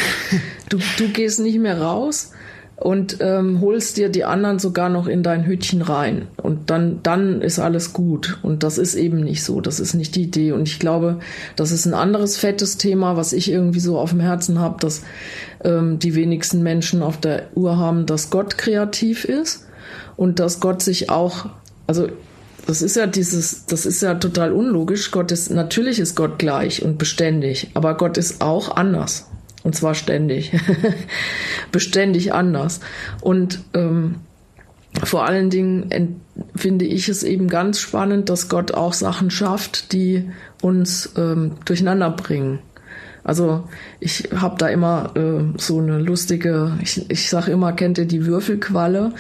du, 0.68 0.78
du 0.98 1.08
gehst 1.08 1.40
nicht 1.40 1.58
mehr 1.58 1.82
raus, 1.82 2.34
und 2.78 3.18
ähm, 3.22 3.62
holst 3.62 3.98
dir 3.98 4.10
die 4.10 4.26
anderen 4.26 4.60
sogar 4.60 4.90
noch 4.90 5.08
in 5.08 5.24
dein 5.24 5.46
Hütchen 5.46 5.82
rein. 5.82 6.28
Und 6.42 6.70
dann, 6.70 7.00
dann 7.04 7.42
ist 7.42 7.60
alles 7.60 7.94
gut. 7.94 8.40
Und 8.42 8.64
das 8.64 8.78
ist 8.78 8.96
eben 8.96 9.22
nicht 9.22 9.44
so. 9.44 9.62
Das 9.62 9.80
ist 9.80 9.94
nicht 9.94 10.16
die 10.16 10.24
Idee. 10.24 10.52
Und 10.52 10.68
ich 10.68 10.80
glaube, 10.80 11.20
das 11.56 11.72
ist 11.72 11.86
ein 11.86 11.94
anderes 11.94 12.36
fettes 12.36 12.78
Thema, 12.78 13.16
was 13.16 13.32
ich 13.32 13.52
irgendwie 13.52 13.80
so 13.80 14.00
auf 14.00 14.10
dem 14.10 14.20
Herzen 14.20 14.60
habe, 14.60 14.80
dass 14.80 15.04
ähm, 15.64 16.00
die 16.00 16.16
wenigsten 16.16 16.64
Menschen 16.64 17.04
auf 17.04 17.18
der 17.18 17.48
Uhr 17.56 17.78
haben, 17.78 18.06
dass 18.06 18.32
Gott 18.32 18.58
kreativ 18.58 19.24
ist 19.24 19.66
und 20.18 20.40
dass 20.40 20.60
Gott 20.60 20.82
sich 20.82 21.10
auch, 21.10 21.48
also 21.88 22.08
das 22.66 22.82
ist 22.82 22.96
ja 22.96 23.08
dieses, 23.08 23.66
das 23.66 23.86
ist 23.86 24.02
ja 24.02 24.16
total 24.16 24.52
unlogisch. 24.52 25.12
Gott 25.12 25.32
ist, 25.32 25.52
natürlich 25.52 26.00
ist 26.00 26.16
Gott 26.16 26.40
gleich 26.40 26.84
und 26.84 26.98
beständig, 26.98 27.70
aber 27.76 27.96
Gott 27.98 28.18
ist 28.18 28.42
auch 28.42 28.76
anders. 28.76 29.28
Und 29.64 29.76
zwar 29.76 29.96
ständig. 29.96 30.52
Beständig 31.72 32.34
anders. 32.34 32.82
Und 33.22 33.62
ähm, 33.74 34.16
vor 35.04 35.26
allen 35.26 35.50
Dingen 35.50 36.22
finde 36.56 36.86
ich 36.86 37.10
es 37.10 37.24
eben 37.24 37.48
ganz 37.48 37.80
spannend, 37.80 38.30
dass 38.30 38.50
Gott 38.50 38.74
auch 38.74 38.94
Sachen 38.94 39.32
schafft, 39.32 39.92
die 39.94 40.30
uns 40.62 41.14
ähm, 41.18 41.54
durcheinander 41.66 42.12
bringen. 42.12 42.60
Also 43.24 43.64
ich 44.02 44.30
habe 44.36 44.58
da 44.58 44.68
immer 44.68 45.14
äh, 45.16 45.58
so 45.58 45.80
eine 45.80 45.98
lustige, 45.98 46.78
ich, 46.82 47.10
ich 47.10 47.30
sage 47.30 47.52
immer, 47.52 47.72
kennt 47.72 47.98
ihr 47.98 48.06
die 48.06 48.26
Würfelqualle? 48.26 49.14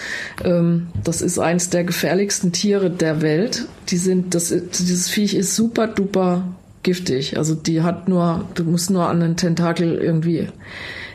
Ähm, 0.44 0.88
das 1.04 1.22
ist 1.22 1.39
eins 1.39 1.70
der 1.70 1.86
gefährlichsten 1.86 2.52
Tiere 2.52 2.89
der 2.89 3.22
Welt. 3.22 3.66
Die 3.89 3.98
sind, 3.98 4.36
das, 4.36 4.50
dieses 4.50 5.10
Viech 5.10 5.36
ist 5.36 5.56
super 5.56 5.88
duper 5.88 6.44
giftig. 6.84 7.38
Also 7.38 7.56
die 7.56 7.82
hat 7.82 8.08
nur, 8.08 8.46
du 8.56 8.64
musst 8.64 8.90
nur 8.90 9.08
an 9.08 9.20
den 9.20 9.38
Tentakel 9.38 9.98
irgendwie 9.98 10.48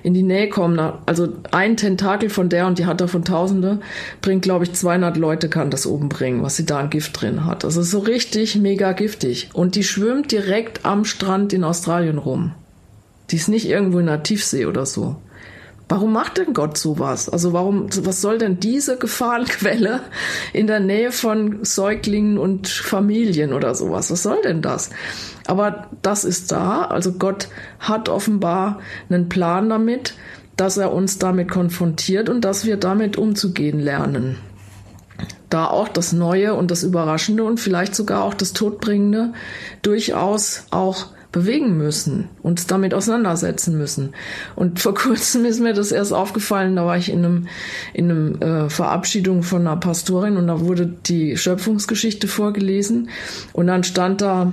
in 0.02 0.14
die 0.14 0.22
Nähe 0.22 0.48
kommen. 0.48 0.78
Also 1.06 1.28
ein 1.50 1.76
Tentakel 1.76 2.30
von 2.30 2.48
der 2.48 2.66
und 2.66 2.78
die 2.78 2.86
hat 2.86 3.00
davon 3.00 3.24
Tausende, 3.24 3.80
bringt 4.22 4.42
glaube 4.42 4.64
ich 4.64 4.72
200 4.72 5.16
Leute 5.16 5.48
kann 5.48 5.70
das 5.70 5.86
oben 5.86 6.08
bringen, 6.08 6.42
was 6.42 6.56
sie 6.56 6.66
da 6.66 6.78
an 6.78 6.90
Gift 6.90 7.20
drin 7.20 7.44
hat. 7.44 7.64
Also 7.64 7.82
so 7.82 7.98
richtig 7.98 8.56
mega 8.56 8.92
giftig. 8.92 9.50
Und 9.52 9.74
die 9.74 9.84
schwimmt 9.84 10.32
direkt 10.32 10.84
am 10.84 11.04
Strand 11.04 11.52
in 11.52 11.64
Australien 11.64 12.18
rum. 12.18 12.52
Die 13.30 13.36
ist 13.36 13.48
nicht 13.48 13.68
irgendwo 13.68 13.98
in 13.98 14.06
der 14.06 14.22
Tiefsee 14.22 14.66
oder 14.66 14.86
so. 14.86 15.16
Warum 15.88 16.12
macht 16.12 16.36
denn 16.36 16.52
Gott 16.52 16.76
sowas? 16.76 17.30
Also 17.30 17.54
warum, 17.54 17.88
was 18.04 18.20
soll 18.20 18.36
denn 18.36 18.60
diese 18.60 18.98
Gefahrenquelle 18.98 20.02
in 20.52 20.66
der 20.66 20.80
Nähe 20.80 21.12
von 21.12 21.64
Säuglingen 21.64 22.36
und 22.36 22.68
Familien 22.68 23.54
oder 23.54 23.74
sowas? 23.74 24.10
Was 24.10 24.22
soll 24.22 24.42
denn 24.42 24.60
das? 24.60 24.90
Aber 25.46 25.88
das 26.02 26.24
ist 26.24 26.52
da. 26.52 26.82
Also 26.82 27.12
Gott 27.12 27.48
hat 27.78 28.10
offenbar 28.10 28.80
einen 29.08 29.30
Plan 29.30 29.70
damit, 29.70 30.14
dass 30.58 30.76
er 30.76 30.92
uns 30.92 31.18
damit 31.18 31.50
konfrontiert 31.50 32.28
und 32.28 32.44
dass 32.44 32.66
wir 32.66 32.76
damit 32.76 33.16
umzugehen 33.16 33.80
lernen. 33.80 34.36
Da 35.48 35.66
auch 35.68 35.88
das 35.88 36.12
Neue 36.12 36.52
und 36.52 36.70
das 36.70 36.82
Überraschende 36.82 37.44
und 37.44 37.60
vielleicht 37.60 37.94
sogar 37.94 38.24
auch 38.24 38.34
das 38.34 38.52
Todbringende 38.52 39.32
durchaus 39.80 40.64
auch 40.70 41.06
bewegen 41.32 41.76
müssen, 41.76 42.28
uns 42.42 42.66
damit 42.66 42.94
auseinandersetzen 42.94 43.76
müssen. 43.76 44.14
Und 44.56 44.80
vor 44.80 44.94
kurzem 44.94 45.44
ist 45.44 45.60
mir 45.60 45.74
das 45.74 45.92
erst 45.92 46.12
aufgefallen, 46.12 46.76
da 46.76 46.86
war 46.86 46.96
ich 46.96 47.10
in 47.10 47.24
einem, 47.24 47.48
in 47.92 48.10
einem 48.10 48.42
äh, 48.42 48.70
Verabschiedung 48.70 49.42
von 49.42 49.62
einer 49.62 49.76
Pastorin 49.76 50.36
und 50.36 50.46
da 50.46 50.60
wurde 50.60 50.86
die 50.86 51.36
Schöpfungsgeschichte 51.36 52.28
vorgelesen 52.28 53.10
und 53.52 53.66
dann 53.66 53.84
stand 53.84 54.22
da, 54.22 54.52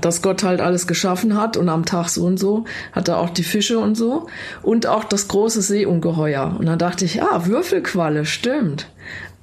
dass 0.00 0.22
Gott 0.22 0.42
halt 0.42 0.60
alles 0.60 0.86
geschaffen 0.86 1.36
hat 1.36 1.56
und 1.56 1.68
am 1.68 1.84
Tag 1.84 2.08
so 2.08 2.24
und 2.24 2.38
so 2.38 2.64
hat 2.92 3.08
er 3.08 3.18
auch 3.18 3.30
die 3.30 3.44
Fische 3.44 3.78
und 3.78 3.96
so 3.96 4.28
und 4.62 4.86
auch 4.86 5.04
das 5.04 5.28
große 5.28 5.62
Seeungeheuer. 5.62 6.56
Und 6.58 6.66
dann 6.66 6.78
dachte 6.78 7.04
ich, 7.04 7.22
ah, 7.22 7.46
Würfelqualle, 7.46 8.24
stimmt. 8.24 8.88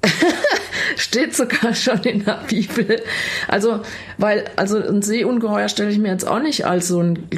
Steht 0.98 1.36
sogar 1.36 1.74
schon 1.74 2.02
in 2.04 2.26
der 2.26 2.40
Bibel. 2.48 3.02
Also, 3.48 3.82
weil, 4.18 4.46
also 4.56 4.78
ein 4.78 5.02
Seeungeheuer 5.02 5.70
stelle 5.70 5.90
ich 5.90 6.00
mir 6.00 6.10
jetzt 6.10 6.28
auch 6.28 6.42
nicht 6.42 6.66
als 6.66 6.88
so 6.88 7.00
einen 7.00 7.30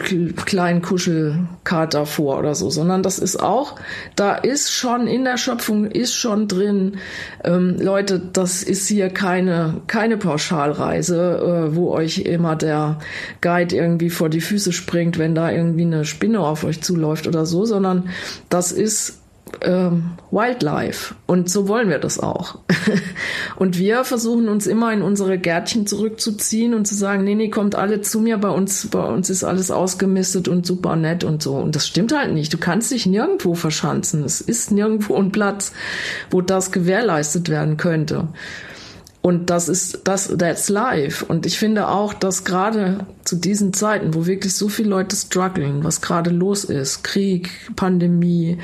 kleinen 0.46 0.82
Kuschelkater 0.82 2.06
vor 2.06 2.40
oder 2.40 2.56
so, 2.56 2.70
sondern 2.70 3.04
das 3.04 3.20
ist 3.20 3.42
auch, 3.42 3.76
da 4.16 4.36
ist 4.36 4.72
schon 4.72 5.08
in 5.08 5.24
der 5.24 5.38
Schöpfung 5.38 5.86
ist 5.86 6.14
schon 6.14 6.48
drin, 6.48 6.98
ähm, 7.44 7.78
Leute, 7.80 8.20
das 8.20 8.64
ist 8.64 8.88
hier 8.88 9.10
keine, 9.10 9.82
keine 9.88 10.18
Pauschalreise, 10.18 11.70
äh, 11.72 11.76
wo 11.76 11.92
euch 11.92 12.20
immer 12.20 12.56
der 12.56 13.00
Guide 13.42 13.76
irgendwie 13.76 14.10
vor 14.10 14.30
die 14.30 14.42
Füße 14.42 14.74
springt, 14.74 15.18
wenn 15.18 15.36
da 15.36 15.52
irgendwie 15.52 15.84
eine 15.84 16.06
Spinne 16.06 16.40
auf 16.40 16.64
euch 16.64 16.82
zuläuft 16.82 17.28
oder 17.28 17.46
so, 17.46 17.66
sondern 17.66 18.10
das 18.50 18.72
ist 18.72 19.23
ähm, 19.62 20.12
Wildlife. 20.32 21.16
Und 21.26 21.50
so 21.50 21.68
wollen 21.68 21.90
wir 21.90 22.00
das 22.00 22.20
auch. 22.20 22.60
und 23.56 23.78
wir 23.78 24.04
versuchen 24.04 24.50
uns 24.50 24.68
immer 24.68 24.92
in 24.94 25.02
unsere 25.02 25.38
Gärtchen 25.38 25.88
zurückzuziehen 25.88 26.74
und 26.74 26.86
zu 26.86 26.96
sagen, 26.96 27.24
nee, 27.24 27.36
nee, 27.36 27.50
kommt 27.50 27.76
alle 27.76 28.02
zu 28.02 28.20
mir, 28.20 28.38
bei 28.38 28.50
uns, 28.50 28.88
bei 28.88 29.06
uns 29.06 29.30
ist 29.30 29.44
alles 29.44 29.72
ausgemistet 29.72 30.48
und 30.48 30.66
super 30.66 30.96
nett 30.96 31.24
und 31.24 31.42
so. 31.42 31.56
Und 31.56 31.76
das 31.76 31.88
stimmt 31.88 32.14
halt 32.14 32.34
nicht. 32.34 32.54
Du 32.54 32.58
kannst 32.58 32.92
dich 32.92 33.06
nirgendwo 33.06 33.54
verschanzen. 33.54 34.24
Es 34.24 34.42
ist 34.42 34.72
nirgendwo 34.72 35.16
ein 35.16 35.32
Platz, 35.32 35.74
wo 36.32 36.42
das 36.42 36.72
gewährleistet 36.72 37.50
werden 37.50 37.78
könnte. 37.78 38.28
Und 39.24 39.50
das 39.50 39.70
ist, 39.70 40.02
das, 40.04 40.28
that's 40.38 40.68
life. 40.68 41.24
Und 41.24 41.46
ich 41.46 41.58
finde 41.58 41.88
auch, 41.88 42.14
dass 42.14 42.44
gerade 42.44 43.08
zu 43.24 43.38
diesen 43.38 43.72
Zeiten, 43.72 44.14
wo 44.14 44.26
wirklich 44.26 44.54
so 44.54 44.68
viele 44.68 44.90
Leute 44.90 45.16
strugglen, 45.16 45.86
was 45.86 46.02
gerade 46.02 46.30
los 46.30 46.66
ist, 46.66 47.06
Krieg, 47.06 47.50
Pandemie, 47.78 48.58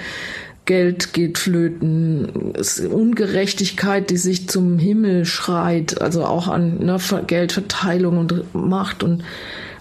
Geld 0.69 1.13
geht 1.13 1.39
flöten, 1.39 2.53
Ungerechtigkeit, 2.91 4.11
die 4.11 4.17
sich 4.17 4.47
zum 4.47 4.77
Himmel 4.77 5.25
schreit, 5.25 5.99
also 5.99 6.23
auch 6.23 6.47
an 6.47 6.77
ne, 6.77 6.99
Geldverteilung 7.25 8.19
und 8.19 8.53
Macht 8.53 9.01
und 9.01 9.23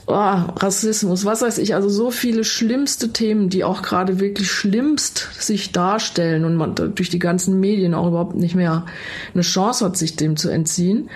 oh, 0.06 0.14
Rassismus, 0.14 1.26
was 1.26 1.42
weiß 1.42 1.58
ich, 1.58 1.74
also 1.74 1.90
so 1.90 2.10
viele 2.10 2.42
schlimmste 2.42 3.12
Themen, 3.12 3.50
die 3.50 3.64
auch 3.64 3.82
gerade 3.82 4.18
wirklich 4.18 4.50
schlimmst 4.50 5.28
sich 5.38 5.72
darstellen 5.72 6.46
und 6.46 6.56
man 6.56 6.74
durch 6.74 7.10
die 7.10 7.18
ganzen 7.18 7.60
Medien 7.60 7.92
auch 7.92 8.08
überhaupt 8.08 8.36
nicht 8.36 8.54
mehr 8.54 8.86
eine 9.34 9.42
Chance 9.42 9.84
hat, 9.84 9.98
sich 9.98 10.16
dem 10.16 10.38
zu 10.38 10.48
entziehen. 10.48 11.10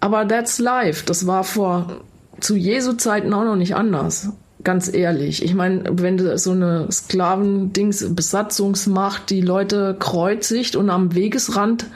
Aber 0.00 0.26
that's 0.26 0.58
life. 0.58 1.04
Das 1.04 1.26
war 1.26 1.44
vor 1.44 2.00
zu 2.40 2.56
Jesu 2.56 2.94
Zeiten 2.94 3.34
auch 3.34 3.44
noch 3.44 3.56
nicht 3.56 3.76
anders 3.76 4.30
ganz 4.68 4.92
ehrlich. 4.92 5.42
Ich 5.42 5.54
meine, 5.54 5.82
wenn 5.92 6.36
so 6.36 6.50
eine 6.50 6.88
Sklavendings 6.92 8.14
Besatzungsmacht 8.14 9.30
die 9.30 9.40
Leute 9.40 9.96
kreuzigt 9.98 10.76
und 10.76 10.90
am 10.90 11.14
Wegesrand 11.14 11.86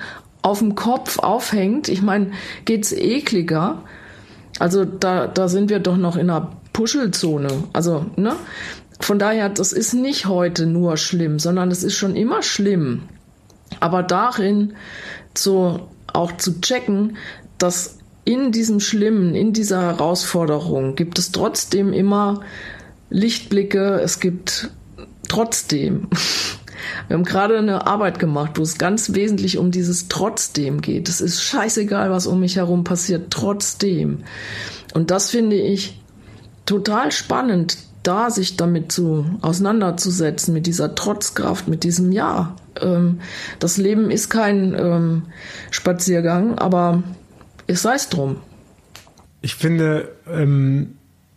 auf 0.40 0.60
dem 0.60 0.74
Kopf 0.74 1.18
aufhängt, 1.18 1.90
ich 1.90 2.00
meine, 2.00 2.30
geht's 2.64 2.90
ekliger. 2.92 3.82
Also 4.58 4.86
da, 4.86 5.26
da 5.26 5.48
sind 5.48 5.68
wir 5.68 5.80
doch 5.80 5.98
noch 5.98 6.16
in 6.16 6.30
einer 6.30 6.50
Puschelzone. 6.72 7.64
Also, 7.74 8.06
ne? 8.16 8.36
Von 9.00 9.18
daher, 9.18 9.50
das 9.50 9.74
ist 9.74 9.92
nicht 9.92 10.24
heute 10.24 10.64
nur 10.64 10.96
schlimm, 10.96 11.38
sondern 11.38 11.70
es 11.70 11.82
ist 11.82 11.96
schon 11.96 12.16
immer 12.16 12.42
schlimm. 12.42 13.02
Aber 13.80 14.02
darin 14.02 14.72
so 15.36 15.90
auch 16.10 16.32
zu 16.38 16.58
checken, 16.62 17.18
dass 17.58 17.98
in 18.24 18.52
diesem 18.52 18.80
Schlimmen, 18.80 19.34
in 19.34 19.52
dieser 19.52 19.82
Herausforderung 19.82 20.94
gibt 20.94 21.18
es 21.18 21.32
trotzdem 21.32 21.92
immer 21.92 22.40
Lichtblicke, 23.10 24.00
es 24.00 24.20
gibt 24.20 24.70
trotzdem. 25.28 26.08
Wir 27.08 27.14
haben 27.14 27.24
gerade 27.24 27.58
eine 27.58 27.86
Arbeit 27.86 28.18
gemacht, 28.18 28.52
wo 28.56 28.62
es 28.62 28.78
ganz 28.78 29.14
wesentlich 29.14 29.58
um 29.58 29.70
dieses 29.70 30.08
trotzdem 30.08 30.80
geht. 30.80 31.08
Es 31.08 31.20
ist 31.20 31.42
scheißegal, 31.42 32.10
was 32.10 32.26
um 32.26 32.40
mich 32.40 32.56
herum 32.56 32.84
passiert, 32.84 33.30
trotzdem. 33.30 34.24
Und 34.94 35.10
das 35.10 35.30
finde 35.30 35.56
ich 35.56 36.00
total 36.66 37.12
spannend, 37.12 37.78
da 38.02 38.30
sich 38.30 38.56
damit 38.56 38.90
zu 38.90 39.26
auseinanderzusetzen, 39.42 40.52
mit 40.52 40.66
dieser 40.66 40.94
Trotzkraft, 40.94 41.68
mit 41.68 41.84
diesem 41.84 42.10
Ja. 42.10 42.56
Ähm, 42.80 43.20
das 43.58 43.76
Leben 43.76 44.10
ist 44.10 44.28
kein 44.28 44.74
ähm, 44.74 45.22
Spaziergang, 45.70 46.58
aber 46.58 47.02
sei 47.80 47.94
es 47.94 48.08
drum. 48.08 48.38
Ich 49.40 49.54
finde, 49.54 50.14
ähm, 50.30 50.96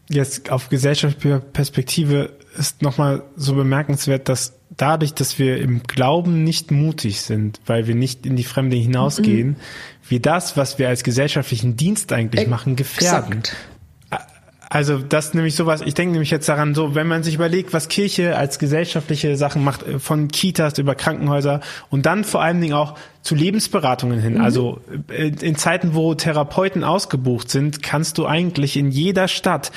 jetzt 0.10 0.52
auf 0.52 0.70
gesellschaftlicher 0.70 1.40
Perspektive 1.40 2.34
ist 2.58 2.82
nochmal 2.82 3.24
so 3.36 3.56
bemerkenswert, 3.56 4.30
dass 4.30 4.54
dadurch, 4.78 5.14
dass 5.14 5.40
wir 5.40 5.58
im 5.58 5.84
Glauben 5.84 6.44
nicht 6.44 6.72
mutig 6.72 7.22
sind, 7.22 7.60
weil 7.66 7.88
wir 7.88 7.96
nicht 7.96 8.26
in 8.26 8.36
die 8.36 8.44
Fremde 8.44 8.76
hinausgehen, 8.76 9.50
mhm. 9.50 9.56
wir 10.08 10.22
das, 10.22 10.58
was 10.58 10.80
wir 10.80 10.90
als 10.90 11.04
gesellschaftlichen 11.04 11.76
Dienst 11.76 12.14
eigentlich 12.14 12.48
machen, 12.48 12.76
gefährden. 12.76 13.44
Also 14.76 14.98
das 14.98 15.34
nämlich 15.34 15.56
sowas, 15.56 15.82
ich 15.86 15.94
denke 15.94 16.12
nämlich 16.12 16.32
jetzt 16.32 16.50
daran, 16.50 16.76
so 16.76 16.96
wenn 16.96 17.08
man 17.08 17.24
sich 17.24 17.36
überlegt, 17.36 17.72
was 17.72 17.88
Kirche 17.88 18.36
als 18.36 18.60
gesellschaftliche 18.60 19.38
Sachen 19.38 19.64
macht, 19.64 19.84
äh, 19.84 20.00
von 20.00 20.28
Kitas 20.28 20.78
über 20.80 20.96
Krankenhäuser 20.96 21.62
und 21.90 22.06
dann 22.06 22.26
vor 22.26 22.42
allen 22.42 22.60
Dingen 22.60 22.74
auch 22.74 22.98
zu 23.22 23.36
Lebensberatungen 23.36 24.20
hin. 24.20 24.34
Mhm. 24.34 24.42
Also 24.42 24.82
äh, 25.08 25.30
in 25.30 25.56
Zeiten, 25.56 25.94
wo 25.94 26.14
Therapeuten 26.14 26.84
ausgebucht 26.84 27.50
sind, 27.50 27.84
kannst 27.84 28.18
du 28.18 28.28
eigentlich 28.28 28.76
in 28.76 28.92
jeder 28.92 29.30
Stadt 29.30 29.72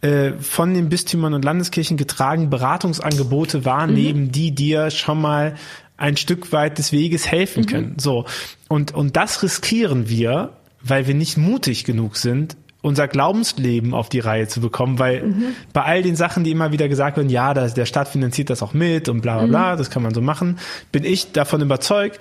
äh, 0.00 0.32
von 0.40 0.74
den 0.74 0.88
Bistümern 0.88 1.32
und 1.32 1.44
Landeskirchen 1.44 1.96
getragen 1.96 2.50
Beratungsangebote 2.50 3.64
wahrnehmen, 3.64 4.24
mhm. 4.24 4.32
die 4.32 4.52
dir 4.52 4.90
schon 4.90 5.20
mal 5.20 5.54
ein 5.96 6.16
Stück 6.16 6.50
weit 6.50 6.78
des 6.78 6.90
Weges 6.90 7.30
helfen 7.30 7.62
mhm. 7.62 7.66
können. 7.66 7.94
So. 8.00 8.24
Und, 8.66 8.94
und 8.94 9.14
das 9.14 9.44
riskieren 9.44 10.08
wir, 10.08 10.54
weil 10.82 11.06
wir 11.06 11.14
nicht 11.14 11.36
mutig 11.36 11.84
genug 11.84 12.16
sind, 12.16 12.56
unser 12.82 13.08
Glaubensleben 13.08 13.94
auf 13.94 14.08
die 14.08 14.20
Reihe 14.20 14.48
zu 14.48 14.60
bekommen, 14.60 14.98
weil 14.98 15.22
mhm. 15.22 15.44
bei 15.72 15.82
all 15.82 16.02
den 16.02 16.16
Sachen, 16.16 16.44
die 16.44 16.50
immer 16.50 16.72
wieder 16.72 16.88
gesagt 16.88 17.16
werden, 17.16 17.28
ja, 17.28 17.54
das, 17.54 17.74
der 17.74 17.86
Staat 17.86 18.08
finanziert 18.08 18.50
das 18.50 18.62
auch 18.62 18.72
mit 18.72 19.08
und 19.08 19.20
bla 19.20 19.38
bla 19.38 19.46
bla, 19.46 19.74
mhm. 19.74 19.78
das 19.78 19.90
kann 19.90 20.02
man 20.02 20.14
so 20.14 20.20
machen, 20.20 20.58
bin 20.92 21.04
ich 21.04 21.32
davon 21.32 21.60
überzeugt, 21.60 22.18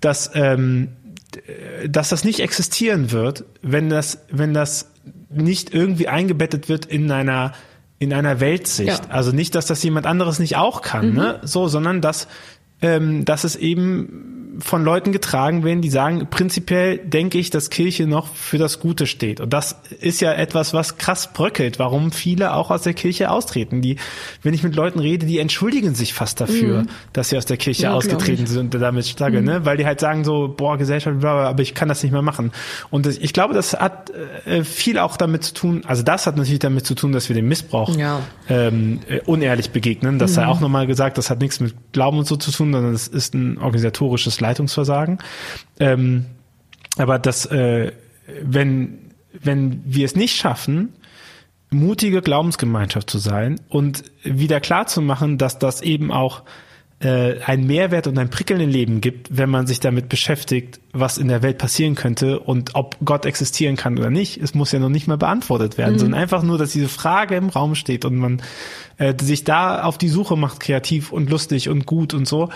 dass, 0.00 0.30
ähm, 0.34 0.88
dass 1.88 2.10
das 2.10 2.24
nicht 2.24 2.40
existieren 2.40 3.10
wird, 3.10 3.44
wenn 3.62 3.88
das, 3.88 4.18
wenn 4.30 4.52
das 4.52 4.90
nicht 5.30 5.72
irgendwie 5.72 6.08
eingebettet 6.08 6.68
wird 6.68 6.86
in 6.86 7.10
einer 7.10 7.52
in 7.98 8.12
einer 8.12 8.40
Weltsicht. 8.40 9.04
Ja. 9.04 9.10
Also 9.10 9.30
nicht, 9.30 9.54
dass 9.54 9.66
das 9.66 9.80
jemand 9.84 10.06
anderes 10.06 10.40
nicht 10.40 10.56
auch 10.56 10.82
kann, 10.82 11.10
mhm. 11.10 11.14
ne? 11.14 11.40
So, 11.44 11.68
sondern 11.68 12.00
dass 12.00 12.26
ähm, 12.82 13.24
dass 13.24 13.44
es 13.44 13.54
eben 13.54 14.41
von 14.58 14.84
Leuten 14.84 15.12
getragen 15.12 15.64
werden, 15.64 15.80
die 15.80 15.90
sagen, 15.90 16.26
prinzipiell 16.30 16.98
denke 16.98 17.38
ich, 17.38 17.50
dass 17.50 17.70
Kirche 17.70 18.06
noch 18.06 18.34
für 18.34 18.58
das 18.58 18.80
Gute 18.80 19.06
steht. 19.06 19.40
Und 19.40 19.52
das 19.52 19.76
ist 20.00 20.20
ja 20.20 20.32
etwas, 20.32 20.74
was 20.74 20.98
krass 20.98 21.32
bröckelt, 21.32 21.78
warum 21.78 22.12
viele 22.12 22.54
auch 22.54 22.70
aus 22.70 22.82
der 22.82 22.94
Kirche 22.94 23.30
austreten. 23.30 23.80
Die, 23.80 23.96
wenn 24.42 24.52
ich 24.54 24.62
mit 24.62 24.74
Leuten 24.74 24.98
rede, 24.98 25.26
die 25.26 25.38
entschuldigen 25.38 25.94
sich 25.94 26.12
fast 26.12 26.40
dafür, 26.40 26.82
mhm. 26.82 26.88
dass 27.12 27.30
sie 27.30 27.38
aus 27.38 27.46
der 27.46 27.56
Kirche 27.56 27.84
ja, 27.84 27.94
ausgetreten 27.94 28.46
sind 28.46 28.74
und 28.74 28.80
damit 28.80 29.06
struggle, 29.06 29.40
mhm. 29.40 29.46
ne? 29.46 29.64
Weil 29.64 29.76
die 29.76 29.86
halt 29.86 30.00
sagen 30.00 30.24
so, 30.24 30.52
boah, 30.54 30.76
Gesellschaft, 30.76 31.20
bla, 31.20 31.48
aber 31.48 31.62
ich 31.62 31.74
kann 31.74 31.88
das 31.88 32.02
nicht 32.02 32.12
mehr 32.12 32.22
machen. 32.22 32.52
Und 32.90 33.06
das, 33.06 33.16
ich 33.16 33.32
glaube, 33.32 33.54
das 33.54 33.72
hat 33.72 34.10
äh, 34.44 34.64
viel 34.64 34.98
auch 34.98 35.16
damit 35.16 35.44
zu 35.44 35.54
tun, 35.54 35.82
also 35.86 36.02
das 36.02 36.26
hat 36.26 36.36
natürlich 36.36 36.58
damit 36.58 36.86
zu 36.86 36.94
tun, 36.94 37.12
dass 37.12 37.28
wir 37.28 37.36
dem 37.36 37.48
Missbrauch 37.48 37.96
ja. 37.96 38.20
ähm, 38.48 39.00
äh, 39.08 39.20
unehrlich 39.24 39.70
begegnen. 39.70 40.18
Das 40.18 40.32
mhm. 40.32 40.34
sei 40.34 40.46
auch 40.46 40.60
nochmal 40.60 40.86
gesagt, 40.86 41.16
das 41.16 41.30
hat 41.30 41.40
nichts 41.40 41.60
mit 41.60 41.74
Glauben 41.92 42.18
und 42.18 42.26
so 42.26 42.36
zu 42.36 42.50
tun, 42.50 42.72
sondern 42.72 42.92
das 42.92 43.08
ist 43.08 43.34
ein 43.34 43.58
organisatorisches 43.58 44.41
Leitungsversagen. 44.42 45.18
Ähm, 45.80 46.26
aber 46.98 47.18
das, 47.18 47.46
äh, 47.46 47.92
wenn, 48.42 48.98
wenn 49.32 49.82
wir 49.84 50.04
es 50.04 50.14
nicht 50.14 50.36
schaffen, 50.36 50.92
mutige 51.70 52.20
Glaubensgemeinschaft 52.20 53.08
zu 53.08 53.18
sein 53.18 53.60
und 53.68 54.04
wieder 54.22 54.60
klar 54.60 54.86
zu 54.86 55.00
machen, 55.00 55.38
dass 55.38 55.58
das 55.58 55.80
eben 55.80 56.12
auch 56.12 56.42
äh, 57.00 57.40
einen 57.40 57.66
Mehrwert 57.66 58.06
und 58.06 58.18
ein 58.18 58.30
Prickeln 58.30 58.60
im 58.60 58.70
Leben 58.70 59.00
gibt, 59.00 59.36
wenn 59.36 59.50
man 59.50 59.66
sich 59.66 59.80
damit 59.80 60.08
beschäftigt, 60.08 60.80
was 60.92 61.16
in 61.16 61.28
der 61.28 61.42
Welt 61.42 61.56
passieren 61.56 61.94
könnte 61.94 62.38
und 62.38 62.74
ob 62.74 62.96
Gott 63.02 63.24
existieren 63.24 63.76
kann 63.76 63.98
oder 63.98 64.10
nicht. 64.10 64.36
Es 64.36 64.54
muss 64.54 64.72
ja 64.72 64.78
noch 64.78 64.90
nicht 64.90 65.08
mal 65.08 65.16
beantwortet 65.16 65.78
werden, 65.78 65.94
mhm. 65.94 65.98
sondern 65.98 66.20
einfach 66.20 66.42
nur, 66.42 66.58
dass 66.58 66.72
diese 66.72 66.88
Frage 66.88 67.34
im 67.36 67.48
Raum 67.48 67.74
steht 67.74 68.04
und 68.04 68.16
man 68.16 68.42
äh, 68.98 69.14
sich 69.20 69.44
da 69.44 69.84
auf 69.84 69.96
die 69.96 70.08
Suche 70.08 70.36
macht, 70.36 70.60
kreativ 70.60 71.10
und 71.10 71.30
lustig 71.30 71.70
und 71.70 71.86
gut 71.86 72.12
und 72.12 72.28
so, 72.28 72.50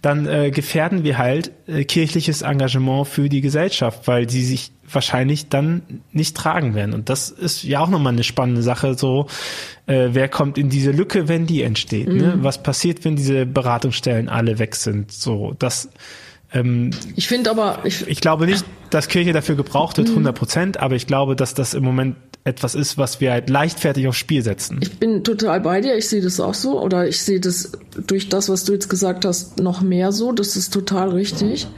dann 0.00 0.26
äh, 0.26 0.50
gefährden 0.50 1.04
wir 1.04 1.18
halt 1.18 1.52
äh, 1.66 1.84
kirchliches 1.84 2.40
Engagement 2.40 3.06
für 3.08 3.28
die 3.28 3.42
Gesellschaft, 3.42 4.08
weil 4.08 4.28
sie 4.28 4.44
sich 4.44 4.72
wahrscheinlich 4.90 5.50
dann 5.50 5.82
nicht 6.12 6.34
tragen 6.34 6.74
werden. 6.74 6.94
Und 6.94 7.10
das 7.10 7.28
ist 7.28 7.62
ja 7.62 7.80
auch 7.80 7.88
nochmal 7.88 8.14
eine 8.14 8.24
spannende 8.24 8.62
Sache, 8.62 8.94
so 8.94 9.26
äh, 9.86 10.08
wer 10.12 10.28
kommt 10.28 10.56
in 10.56 10.70
diese 10.70 10.92
Lücke, 10.92 11.28
wenn 11.28 11.46
die 11.46 11.62
entsteht. 11.62 12.08
Ne? 12.08 12.14
Mhm. 12.14 12.20
Ne? 12.20 12.38
Was 12.40 12.62
passiert, 12.62 13.04
wenn 13.04 13.16
diese 13.16 13.44
Beratungsstellen 13.44 14.30
alle 14.30 14.58
weg 14.58 14.76
sind? 14.76 15.12
So, 15.12 15.54
das 15.58 15.90
ähm, 16.54 16.90
ich 17.16 17.28
finde 17.28 17.50
aber 17.50 17.80
ich, 17.84 18.06
ich 18.06 18.20
glaube 18.20 18.46
nicht, 18.46 18.64
dass 18.90 19.08
Kirche 19.08 19.32
dafür 19.32 19.54
gebraucht 19.54 19.96
wird, 19.96 20.08
100 20.08 20.34
mhm. 20.34 20.38
Prozent, 20.38 20.80
aber 20.80 20.94
ich 20.94 21.06
glaube, 21.06 21.36
dass 21.36 21.54
das 21.54 21.74
im 21.74 21.84
Moment 21.84 22.16
etwas 22.44 22.74
ist, 22.74 22.98
was 22.98 23.20
wir 23.20 23.30
halt 23.30 23.48
leichtfertig 23.48 24.08
aufs 24.08 24.18
Spiel 24.18 24.42
setzen. 24.42 24.80
Ich 24.82 24.98
bin 24.98 25.22
total 25.22 25.60
bei 25.60 25.80
dir. 25.80 25.96
Ich 25.96 26.08
sehe 26.08 26.20
das 26.20 26.40
auch 26.40 26.54
so. 26.54 26.80
Oder 26.82 27.06
ich 27.06 27.22
sehe 27.22 27.38
das 27.38 27.72
durch 28.06 28.28
das, 28.28 28.48
was 28.48 28.64
du 28.64 28.72
jetzt 28.72 28.88
gesagt 28.88 29.24
hast, 29.24 29.60
noch 29.60 29.80
mehr 29.80 30.10
so. 30.10 30.32
Das 30.32 30.56
ist 30.56 30.72
total 30.72 31.10
richtig, 31.10 31.68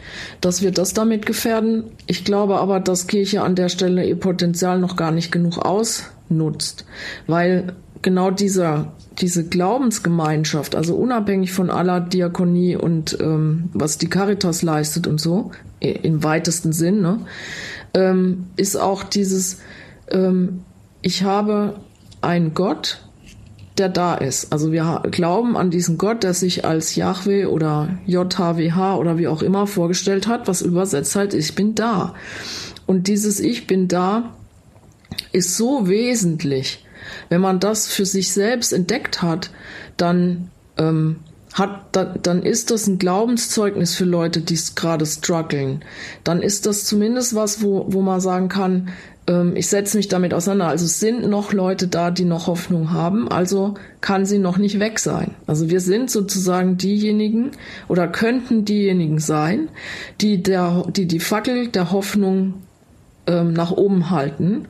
dass 0.40 0.62
wir 0.62 0.70
das 0.70 0.94
damit 0.94 1.26
gefährden. 1.26 1.84
Ich 2.06 2.24
glaube 2.24 2.58
aber, 2.58 2.80
dass 2.80 3.06
Kirche 3.06 3.42
an 3.42 3.56
der 3.56 3.68
Stelle 3.68 4.06
ihr 4.06 4.18
Potenzial 4.18 4.78
noch 4.78 4.96
gar 4.96 5.10
nicht 5.10 5.30
genug 5.30 5.58
ausnutzt. 5.58 6.86
Weil 7.26 7.74
genau 8.04 8.30
dieser, 8.30 8.92
diese 9.18 9.44
Glaubensgemeinschaft, 9.48 10.76
also 10.76 10.94
unabhängig 10.94 11.52
von 11.52 11.70
aller 11.70 12.00
Diakonie 12.00 12.76
und 12.76 13.18
ähm, 13.20 13.70
was 13.72 13.98
die 13.98 14.08
Caritas 14.08 14.62
leistet 14.62 15.08
und 15.08 15.20
so, 15.20 15.50
im 15.80 16.22
weitesten 16.22 16.72
Sinn, 16.72 17.00
ne, 17.00 17.20
ähm, 17.94 18.46
ist 18.56 18.76
auch 18.76 19.02
dieses, 19.02 19.58
ähm, 20.08 20.60
ich 21.02 21.24
habe 21.24 21.80
einen 22.20 22.54
Gott, 22.54 23.00
der 23.78 23.88
da 23.88 24.14
ist. 24.14 24.52
Also 24.52 24.70
wir 24.70 25.02
glauben 25.10 25.56
an 25.56 25.70
diesen 25.70 25.98
Gott, 25.98 26.22
der 26.22 26.34
sich 26.34 26.64
als 26.64 26.94
Yahweh 26.94 27.46
oder 27.46 27.98
JHWH 28.06 28.96
oder 28.96 29.18
wie 29.18 29.26
auch 29.26 29.42
immer 29.42 29.66
vorgestellt 29.66 30.28
hat, 30.28 30.46
was 30.46 30.62
übersetzt 30.62 31.16
halt, 31.16 31.34
ich 31.34 31.54
bin 31.54 31.74
da. 31.74 32.14
Und 32.86 33.08
dieses 33.08 33.40
Ich 33.40 33.66
bin 33.66 33.88
da 33.88 34.34
ist 35.32 35.56
so 35.56 35.88
wesentlich. 35.88 36.83
Wenn 37.28 37.40
man 37.40 37.60
das 37.60 37.86
für 37.86 38.06
sich 38.06 38.32
selbst 38.32 38.72
entdeckt 38.72 39.22
hat, 39.22 39.50
dann 39.96 40.50
ähm, 40.78 41.16
hat, 41.54 41.96
dann 42.22 42.42
ist 42.42 42.70
das 42.72 42.88
ein 42.88 42.98
Glaubenszeugnis 42.98 43.94
für 43.94 44.04
Leute, 44.04 44.40
die 44.40 44.58
gerade 44.74 45.06
strugglen. 45.06 45.84
Dann 46.24 46.42
ist 46.42 46.66
das 46.66 46.84
zumindest 46.84 47.34
was, 47.34 47.62
wo, 47.62 47.86
wo 47.88 48.02
man 48.02 48.20
sagen 48.20 48.48
kann, 48.48 48.90
ähm, 49.26 49.54
ich 49.56 49.68
setze 49.68 49.96
mich 49.96 50.08
damit 50.08 50.34
auseinander. 50.34 50.68
Also 50.68 50.84
es 50.84 51.00
sind 51.00 51.28
noch 51.28 51.52
Leute 51.52 51.86
da, 51.86 52.10
die 52.10 52.24
noch 52.24 52.48
Hoffnung 52.48 52.90
haben, 52.90 53.30
also 53.30 53.74
kann 54.00 54.26
sie 54.26 54.38
noch 54.38 54.58
nicht 54.58 54.80
weg 54.80 54.98
sein. 54.98 55.34
Also 55.46 55.70
wir 55.70 55.80
sind 55.80 56.10
sozusagen 56.10 56.76
diejenigen 56.76 57.52
oder 57.88 58.08
könnten 58.08 58.64
diejenigen 58.64 59.18
sein, 59.18 59.68
die 60.20 60.42
der, 60.42 60.84
die, 60.88 61.06
die 61.06 61.20
Fackel 61.20 61.68
der 61.68 61.92
Hoffnung 61.92 62.54
ähm, 63.26 63.52
nach 63.52 63.70
oben 63.70 64.10
halten, 64.10 64.66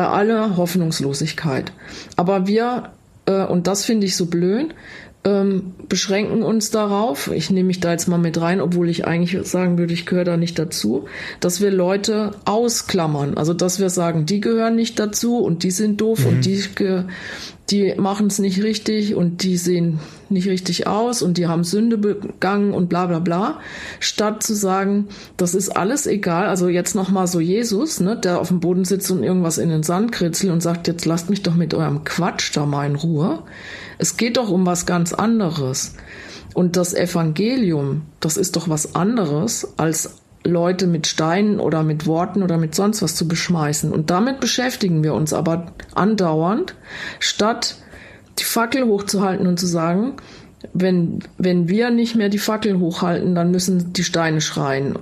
bei 0.00 0.08
aller 0.08 0.56
Hoffnungslosigkeit. 0.56 1.72
Aber 2.16 2.46
wir, 2.46 2.92
äh, 3.26 3.44
und 3.44 3.66
das 3.66 3.84
finde 3.84 4.06
ich 4.06 4.16
so 4.16 4.24
blöd, 4.24 4.74
ähm, 5.24 5.74
beschränken 5.90 6.42
uns 6.42 6.70
darauf, 6.70 7.30
ich 7.30 7.50
nehme 7.50 7.66
mich 7.66 7.80
da 7.80 7.90
jetzt 7.92 8.08
mal 8.08 8.16
mit 8.16 8.40
rein, 8.40 8.62
obwohl 8.62 8.88
ich 8.88 9.06
eigentlich 9.06 9.46
sagen 9.46 9.76
würde, 9.76 9.92
ich 9.92 10.06
gehöre 10.06 10.24
da 10.24 10.38
nicht 10.38 10.58
dazu, 10.58 11.04
dass 11.40 11.60
wir 11.60 11.70
Leute 11.70 12.30
ausklammern. 12.46 13.36
Also 13.36 13.52
dass 13.52 13.78
wir 13.78 13.90
sagen, 13.90 14.24
die 14.24 14.40
gehören 14.40 14.74
nicht 14.74 14.98
dazu 14.98 15.36
und 15.36 15.64
die 15.64 15.70
sind 15.70 16.00
doof 16.00 16.20
mhm. 16.20 16.26
und 16.28 16.46
die, 16.46 16.64
die 17.70 17.94
machen 17.96 18.26
es 18.26 18.38
nicht 18.38 18.62
richtig 18.62 19.14
und 19.14 19.42
die 19.42 19.56
sehen 19.56 20.00
nicht 20.28 20.48
richtig 20.48 20.86
aus 20.86 21.22
und 21.22 21.38
die 21.38 21.46
haben 21.46 21.64
Sünde 21.64 21.98
begangen 21.98 22.72
und 22.72 22.88
bla 22.88 23.06
bla 23.06 23.18
bla, 23.18 23.60
statt 23.98 24.42
zu 24.42 24.54
sagen, 24.54 25.08
das 25.36 25.54
ist 25.54 25.70
alles 25.70 26.06
egal. 26.06 26.46
Also 26.46 26.68
jetzt 26.68 26.94
nochmal 26.94 27.26
so 27.26 27.40
Jesus, 27.40 28.00
ne, 28.00 28.16
der 28.16 28.40
auf 28.40 28.48
dem 28.48 28.60
Boden 28.60 28.84
sitzt 28.84 29.10
und 29.10 29.22
irgendwas 29.22 29.58
in 29.58 29.68
den 29.68 29.82
Sand 29.82 30.12
kritzelt 30.12 30.52
und 30.52 30.62
sagt, 30.62 30.88
jetzt 30.88 31.04
lasst 31.04 31.30
mich 31.30 31.42
doch 31.42 31.54
mit 31.54 31.74
eurem 31.74 32.04
Quatsch 32.04 32.56
da 32.56 32.66
mal 32.66 32.86
in 32.86 32.96
Ruhe. 32.96 33.42
Es 33.98 34.16
geht 34.16 34.36
doch 34.36 34.50
um 34.50 34.66
was 34.66 34.86
ganz 34.86 35.12
anderes. 35.12 35.94
Und 36.54 36.76
das 36.76 36.94
Evangelium, 36.94 38.02
das 38.18 38.36
ist 38.36 38.56
doch 38.56 38.68
was 38.68 38.94
anderes, 38.94 39.74
als 39.76 40.19
Leute 40.44 40.86
mit 40.86 41.06
Steinen 41.06 41.60
oder 41.60 41.82
mit 41.82 42.06
Worten 42.06 42.42
oder 42.42 42.56
mit 42.56 42.74
sonst 42.74 43.02
was 43.02 43.14
zu 43.14 43.28
beschmeißen. 43.28 43.92
Und 43.92 44.10
damit 44.10 44.40
beschäftigen 44.40 45.02
wir 45.02 45.14
uns 45.14 45.32
aber 45.32 45.72
andauernd, 45.94 46.74
statt 47.18 47.76
die 48.38 48.44
Fackel 48.44 48.84
hochzuhalten 48.84 49.46
und 49.46 49.58
zu 49.58 49.66
sagen, 49.66 50.14
wenn, 50.72 51.20
wenn 51.38 51.68
wir 51.68 51.90
nicht 51.90 52.16
mehr 52.16 52.28
die 52.28 52.38
Fackel 52.38 52.78
hochhalten, 52.78 53.34
dann 53.34 53.50
müssen 53.50 53.92
die 53.92 54.04
Steine 54.04 54.40
schreien. 54.40 54.98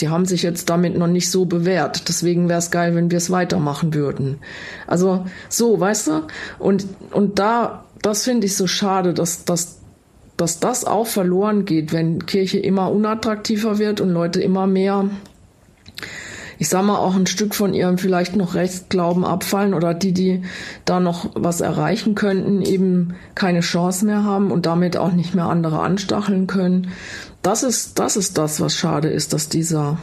Die 0.00 0.08
haben 0.08 0.24
sich 0.24 0.42
jetzt 0.42 0.70
damit 0.70 0.96
noch 0.96 1.06
nicht 1.06 1.30
so 1.30 1.44
bewährt. 1.44 2.08
Deswegen 2.08 2.48
wäre 2.48 2.58
es 2.58 2.70
geil, 2.70 2.94
wenn 2.94 3.10
wir 3.10 3.18
es 3.18 3.30
weitermachen 3.30 3.94
würden. 3.94 4.38
Also 4.86 5.26
so, 5.48 5.78
weißt 5.78 6.08
du? 6.08 6.22
Und, 6.58 6.86
und 7.12 7.38
da 7.38 7.84
das 8.02 8.24
finde 8.24 8.46
ich 8.46 8.56
so 8.56 8.66
schade, 8.66 9.14
dass, 9.14 9.44
dass, 9.44 9.78
dass 10.36 10.60
das 10.60 10.84
auch 10.84 11.06
verloren 11.06 11.64
geht, 11.64 11.92
wenn 11.92 12.26
Kirche 12.26 12.58
immer 12.58 12.90
unattraktiver 12.90 13.78
wird 13.78 14.00
und 14.00 14.10
Leute 14.10 14.40
immer 14.40 14.66
mehr, 14.66 15.10
ich 16.58 16.68
sag 16.68 16.84
mal, 16.84 16.96
auch 16.96 17.14
ein 17.14 17.26
Stück 17.26 17.54
von 17.54 17.74
ihrem 17.74 17.98
vielleicht 17.98 18.36
noch 18.36 18.54
Rechtsglauben 18.54 19.24
abfallen 19.24 19.74
oder 19.74 19.94
die, 19.94 20.12
die 20.12 20.42
da 20.84 21.00
noch 21.00 21.30
was 21.34 21.60
erreichen 21.60 22.14
könnten, 22.14 22.62
eben 22.62 23.14
keine 23.34 23.60
Chance 23.60 24.06
mehr 24.06 24.24
haben 24.24 24.50
und 24.50 24.66
damit 24.66 24.96
auch 24.96 25.12
nicht 25.12 25.34
mehr 25.34 25.46
andere 25.46 25.80
anstacheln 25.80 26.46
können. 26.46 26.88
Das 27.42 27.62
ist, 27.62 27.98
das 27.98 28.16
ist 28.16 28.38
das, 28.38 28.60
was 28.60 28.74
schade 28.74 29.08
ist, 29.08 29.32
dass 29.32 29.48
dieser 29.48 29.98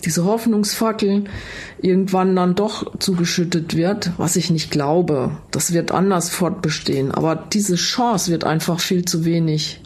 diese 0.00 0.24
Hoffnungsfackel 0.24 1.24
irgendwann 1.80 2.36
dann 2.36 2.54
doch 2.54 2.98
zugeschüttet 2.98 3.76
wird, 3.76 4.12
was 4.16 4.36
ich 4.36 4.50
nicht 4.50 4.70
glaube. 4.70 5.32
Das 5.50 5.72
wird 5.72 5.92
anders 5.92 6.30
fortbestehen. 6.30 7.12
Aber 7.12 7.36
diese 7.36 7.76
Chance 7.76 8.30
wird 8.30 8.44
einfach 8.44 8.80
viel 8.80 9.04
zu 9.04 9.24
wenig 9.24 9.80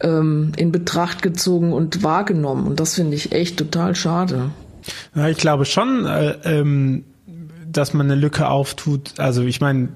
ähm, 0.00 0.52
in 0.56 0.72
Betracht 0.72 1.22
gezogen 1.22 1.72
und 1.72 2.02
wahrgenommen. 2.02 2.66
Und 2.66 2.80
das 2.80 2.94
finde 2.94 3.16
ich 3.16 3.32
echt 3.32 3.56
total 3.56 3.94
schade. 3.94 4.50
Ja, 5.14 5.28
ich 5.28 5.38
glaube 5.38 5.64
schon, 5.64 6.06
äh, 6.06 6.36
ähm, 6.44 7.04
dass 7.70 7.94
man 7.94 8.10
eine 8.10 8.20
Lücke 8.20 8.48
auftut. 8.48 9.18
Also 9.18 9.42
ich 9.42 9.60
meine, 9.60 9.88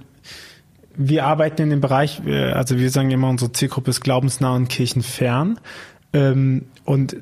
wir 0.94 1.24
arbeiten 1.24 1.62
in 1.62 1.70
dem 1.70 1.80
Bereich, 1.80 2.22
äh, 2.24 2.52
also 2.52 2.78
wir 2.78 2.90
sagen 2.90 3.10
immer, 3.10 3.28
unsere 3.28 3.52
Zielgruppe 3.52 3.90
ist 3.90 4.00
glaubensnah 4.00 4.54
und 4.54 4.68
kirchenfern. 4.68 5.58
Ähm, 6.12 6.66
und 6.84 7.16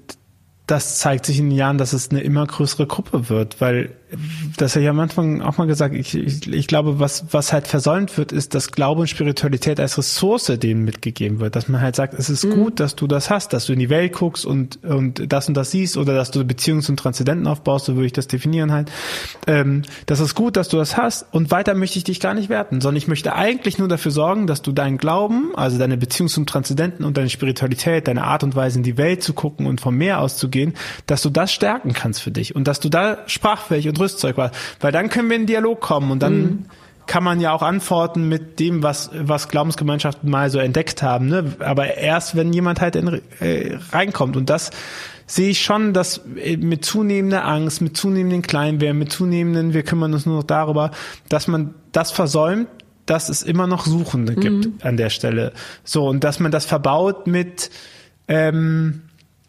das 0.66 0.98
zeigt 0.98 1.26
sich 1.26 1.38
in 1.38 1.50
den 1.50 1.58
Jahren, 1.58 1.78
dass 1.78 1.92
es 1.92 2.10
eine 2.10 2.20
immer 2.20 2.46
größere 2.46 2.86
Gruppe 2.86 3.28
wird, 3.28 3.60
weil 3.60 3.96
das 4.56 4.74
habe 4.74 4.84
ich 4.84 4.88
am 4.88 5.00
Anfang 5.00 5.42
auch 5.42 5.58
mal 5.58 5.66
gesagt, 5.66 5.94
ich, 5.94 6.14
ich, 6.14 6.52
ich 6.52 6.66
glaube, 6.66 7.00
was, 7.00 7.26
was 7.30 7.52
halt 7.52 7.66
versäumt 7.66 8.16
wird, 8.16 8.32
ist, 8.32 8.54
dass 8.54 8.72
Glaube 8.72 9.02
und 9.02 9.08
Spiritualität 9.08 9.80
als 9.80 9.98
Ressource 9.98 10.46
denen 10.46 10.84
mitgegeben 10.84 11.40
wird. 11.40 11.56
Dass 11.56 11.68
man 11.68 11.80
halt 11.80 11.96
sagt, 11.96 12.14
es 12.14 12.30
ist 12.30 12.44
mhm. 12.44 12.54
gut, 12.54 12.80
dass 12.80 12.96
du 12.96 13.06
das 13.06 13.30
hast, 13.30 13.52
dass 13.52 13.66
du 13.66 13.72
in 13.72 13.78
die 13.78 13.90
Welt 13.90 14.12
guckst 14.12 14.44
und, 14.44 14.82
und 14.84 15.32
das 15.32 15.48
und 15.48 15.54
das 15.54 15.70
siehst 15.70 15.96
oder 15.96 16.14
dass 16.14 16.30
du 16.30 16.44
Beziehungen 16.44 16.82
zum 16.82 16.96
Transzendenten 16.96 17.46
aufbaust, 17.46 17.86
so 17.86 17.94
würde 17.94 18.06
ich 18.06 18.12
das 18.12 18.28
definieren 18.28 18.72
halt. 18.72 18.90
Ähm, 19.46 19.82
das 20.06 20.20
ist 20.20 20.34
gut, 20.34 20.56
dass 20.56 20.68
du 20.68 20.76
das 20.76 20.96
hast 20.96 21.26
und 21.32 21.50
weiter 21.50 21.74
möchte 21.74 21.98
ich 21.98 22.04
dich 22.04 22.20
gar 22.20 22.34
nicht 22.34 22.48
werten, 22.48 22.80
sondern 22.80 22.96
ich 22.96 23.08
möchte 23.08 23.34
eigentlich 23.34 23.78
nur 23.78 23.88
dafür 23.88 24.10
sorgen, 24.10 24.46
dass 24.46 24.62
du 24.62 24.72
deinen 24.72 24.98
Glauben, 24.98 25.54
also 25.54 25.78
deine 25.78 25.96
Beziehung 25.96 26.28
zum 26.28 26.46
Transzendenten 26.46 27.04
und 27.04 27.16
deine 27.16 27.30
Spiritualität, 27.30 28.08
deine 28.08 28.24
Art 28.24 28.42
und 28.42 28.54
Weise 28.54 28.78
in 28.78 28.82
die 28.82 28.96
Welt 28.96 29.22
zu 29.22 29.32
gucken 29.32 29.66
und 29.66 29.80
vom 29.80 29.96
Meer 29.96 30.20
auszugehen, 30.20 30.74
dass 31.06 31.22
du 31.22 31.30
das 31.30 31.52
stärken 31.52 31.92
kannst 31.92 32.22
für 32.22 32.30
dich 32.30 32.54
und 32.54 32.68
dass 32.68 32.80
du 32.80 32.88
da 32.88 33.18
sprachfähig 33.26 33.88
und 33.88 33.98
Rüstzeug 34.04 34.36
warst. 34.36 34.54
Weil 34.80 34.92
dann 34.92 35.08
können 35.08 35.28
wir 35.28 35.36
in 35.36 35.46
Dialog 35.46 35.80
kommen 35.80 36.10
und 36.10 36.22
dann 36.22 36.36
mhm. 36.36 36.64
kann 37.06 37.24
man 37.24 37.40
ja 37.40 37.52
auch 37.52 37.62
antworten 37.62 38.28
mit 38.28 38.60
dem, 38.60 38.82
was, 38.82 39.10
was 39.12 39.48
Glaubensgemeinschaften 39.48 40.30
mal 40.30 40.50
so 40.50 40.58
entdeckt 40.58 41.02
haben. 41.02 41.28
Ne? 41.28 41.54
Aber 41.58 41.96
erst, 41.96 42.36
wenn 42.36 42.52
jemand 42.52 42.80
halt 42.80 42.96
in, 42.96 43.20
äh, 43.40 43.78
reinkommt 43.92 44.36
und 44.36 44.50
das 44.50 44.70
sehe 45.26 45.50
ich 45.50 45.62
schon, 45.62 45.92
dass 45.92 46.20
äh, 46.36 46.56
mit 46.56 46.84
zunehmender 46.84 47.44
Angst, 47.44 47.80
mit 47.80 47.96
zunehmenden 47.96 48.42
Kleinwärmen, 48.42 48.98
mit 48.98 49.12
zunehmenden, 49.12 49.74
wir 49.74 49.82
kümmern 49.82 50.12
uns 50.12 50.26
nur 50.26 50.36
noch 50.36 50.44
darüber, 50.44 50.90
dass 51.28 51.48
man 51.48 51.74
das 51.92 52.10
versäumt, 52.10 52.68
dass 53.06 53.28
es 53.28 53.42
immer 53.42 53.66
noch 53.66 53.86
Suchende 53.86 54.34
gibt 54.34 54.66
mhm. 54.66 54.74
an 54.82 54.96
der 54.96 55.10
Stelle. 55.10 55.52
So, 55.82 56.08
und 56.08 56.24
dass 56.24 56.40
man 56.40 56.52
das 56.52 56.64
verbaut 56.64 57.26
mit, 57.26 57.70
ähm, 58.28 59.02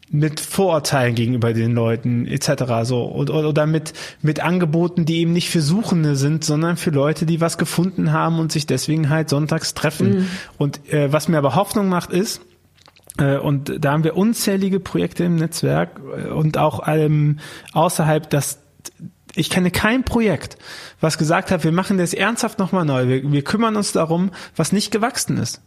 mit 0.10 0.40
Vorurteilen 0.40 1.16
gegenüber 1.16 1.54
den 1.54 1.74
Leuten 1.74 2.28
etc. 2.28 2.64
so 2.84 3.12
oder, 3.12 3.48
oder 3.48 3.66
mit 3.66 3.94
mit 4.22 4.40
Angeboten, 4.40 5.06
die 5.06 5.18
eben 5.20 5.34
nicht 5.34 5.50
für 5.50 5.62
Suchende 5.62 6.16
sind, 6.16 6.44
sondern 6.44 6.78
für 6.78 6.92
Leute, 6.92 7.26
die 7.26 7.42
was 7.42 7.58
gefunden 7.58 8.12
haben 8.12 8.40
und 8.40 8.52
sich 8.52 8.68
deswegen 8.68 9.10
halt 9.10 9.30
sonntags 9.30 9.74
treffen. 9.74 10.10
Mhm. 10.10 10.28
Und 10.58 10.94
äh, 10.94 11.12
was 11.12 11.28
mir 11.28 11.38
aber 11.38 11.56
Hoffnung 11.56 11.90
macht 11.90 12.12
ist, 12.12 12.42
äh, 13.18 13.38
und 13.38 13.84
da 13.84 13.94
haben 13.94 14.04
wir 14.04 14.16
unzählige 14.16 14.80
Projekte 14.80 15.24
im 15.24 15.36
Netzwerk 15.38 16.00
äh, 16.18 16.30
und 16.30 16.58
auch 16.58 16.88
ähm, 16.88 17.40
außerhalb, 17.74 18.30
dass 18.30 18.60
ich 19.34 19.50
kenne 19.50 19.72
kein 19.72 20.04
Projekt, 20.04 20.58
was 21.02 21.18
gesagt 21.18 21.52
hat, 21.52 21.64
wir 21.64 21.72
machen 21.72 21.98
das 21.98 22.14
ernsthaft 22.14 22.60
nochmal 22.60 22.86
neu. 22.86 23.08
Wir, 23.08 23.32
wir 23.32 23.44
kümmern 23.44 23.76
uns 23.76 23.92
darum, 23.92 24.32
was 24.56 24.72
nicht 24.72 24.92
gewachsen 24.92 25.38
ist. 25.38 25.62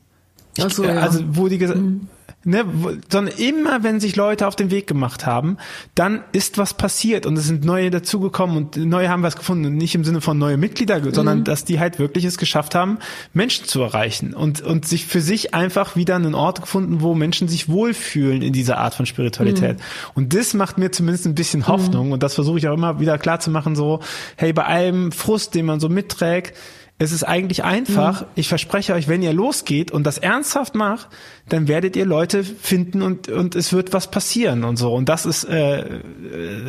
Ich, 0.56 0.72
so, 0.72 0.84
ja. 0.84 0.94
Also 0.94 1.22
wo 1.28 1.48
die 1.48 1.58
gesagt, 1.58 1.80
mhm 1.80 2.08
ne, 2.44 2.64
sondern 3.10 3.34
immer, 3.36 3.82
wenn 3.82 4.00
sich 4.00 4.16
Leute 4.16 4.46
auf 4.46 4.56
den 4.56 4.70
Weg 4.70 4.86
gemacht 4.86 5.26
haben, 5.26 5.56
dann 5.94 6.22
ist 6.32 6.58
was 6.58 6.74
passiert 6.74 7.26
und 7.26 7.36
es 7.36 7.46
sind 7.46 7.64
neue 7.64 7.90
dazugekommen 7.90 8.56
und 8.56 8.76
neue 8.76 9.08
haben 9.08 9.22
was 9.22 9.36
gefunden. 9.36 9.66
Und 9.66 9.76
nicht 9.76 9.94
im 9.94 10.04
Sinne 10.04 10.20
von 10.20 10.38
neue 10.38 10.56
Mitglieder, 10.56 11.02
sondern 11.12 11.40
mhm. 11.40 11.44
dass 11.44 11.64
die 11.64 11.80
halt 11.80 11.98
wirklich 11.98 12.24
es 12.24 12.38
geschafft 12.38 12.74
haben, 12.74 12.98
Menschen 13.32 13.66
zu 13.66 13.82
erreichen 13.82 14.34
und, 14.34 14.60
und 14.60 14.86
sich 14.86 15.06
für 15.06 15.20
sich 15.20 15.54
einfach 15.54 15.96
wieder 15.96 16.16
einen 16.16 16.34
Ort 16.34 16.60
gefunden, 16.60 17.00
wo 17.00 17.14
Menschen 17.14 17.48
sich 17.48 17.68
wohlfühlen 17.68 18.42
in 18.42 18.52
dieser 18.52 18.78
Art 18.78 18.94
von 18.94 19.06
Spiritualität. 19.06 19.78
Mhm. 19.78 19.82
Und 20.14 20.34
das 20.34 20.54
macht 20.54 20.78
mir 20.78 20.90
zumindest 20.92 21.26
ein 21.26 21.34
bisschen 21.34 21.66
Hoffnung 21.66 22.06
mhm. 22.06 22.12
und 22.12 22.22
das 22.22 22.34
versuche 22.34 22.58
ich 22.58 22.68
auch 22.68 22.74
immer 22.74 23.00
wieder 23.00 23.18
klar 23.18 23.40
zu 23.40 23.50
machen, 23.50 23.76
so, 23.76 24.00
hey, 24.36 24.52
bei 24.52 24.64
allem 24.64 25.12
Frust, 25.12 25.54
den 25.54 25.66
man 25.66 25.80
so 25.80 25.88
mitträgt, 25.88 26.54
es 27.00 27.12
ist 27.12 27.22
eigentlich 27.22 27.62
einfach. 27.62 28.22
Mhm. 28.22 28.26
Ich 28.34 28.48
verspreche 28.48 28.92
euch, 28.94 29.06
wenn 29.06 29.22
ihr 29.22 29.32
losgeht 29.32 29.92
und 29.92 30.04
das 30.04 30.18
ernsthaft 30.18 30.74
macht, 30.74 31.08
dann 31.48 31.68
werdet 31.68 31.94
ihr 31.94 32.04
Leute 32.04 32.42
finden 32.42 33.02
und 33.02 33.28
und 33.28 33.54
es 33.54 33.72
wird 33.72 33.92
was 33.92 34.10
passieren 34.10 34.64
und 34.64 34.76
so. 34.76 34.92
Und 34.92 35.08
das 35.08 35.24
ist 35.24 35.44
äh, 35.44 35.84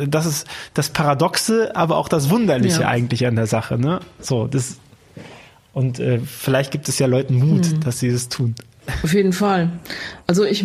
das 0.06 0.26
ist 0.26 0.46
das 0.74 0.90
Paradoxe, 0.90 1.74
aber 1.74 1.96
auch 1.96 2.08
das 2.08 2.30
Wunderliche 2.30 2.82
ja. 2.82 2.88
eigentlich 2.88 3.26
an 3.26 3.34
der 3.34 3.46
Sache. 3.46 3.76
Ne? 3.76 4.00
So 4.20 4.46
das 4.46 4.78
und 5.72 5.98
äh, 5.98 6.20
vielleicht 6.20 6.70
gibt 6.70 6.88
es 6.88 6.98
ja 6.98 7.06
Leuten 7.06 7.38
Mut, 7.38 7.70
mhm. 7.70 7.80
dass 7.80 7.98
sie 7.98 8.12
das 8.12 8.28
tun. 8.28 8.54
Auf 9.02 9.12
jeden 9.12 9.32
Fall. 9.32 9.70
Also 10.26 10.44
ich 10.44 10.64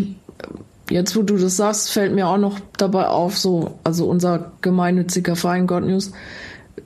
jetzt, 0.92 1.16
wo 1.16 1.24
du 1.24 1.38
das 1.38 1.58
sagst, 1.58 1.92
fällt 1.92 2.14
mir 2.14 2.28
auch 2.28 2.38
noch 2.38 2.60
dabei 2.78 3.08
auf, 3.08 3.38
so 3.38 3.80
also 3.84 4.08
unser 4.08 4.52
gemeinnütziger 4.62 5.36
Verein 5.36 5.66
God 5.66 5.86
News 5.86 6.12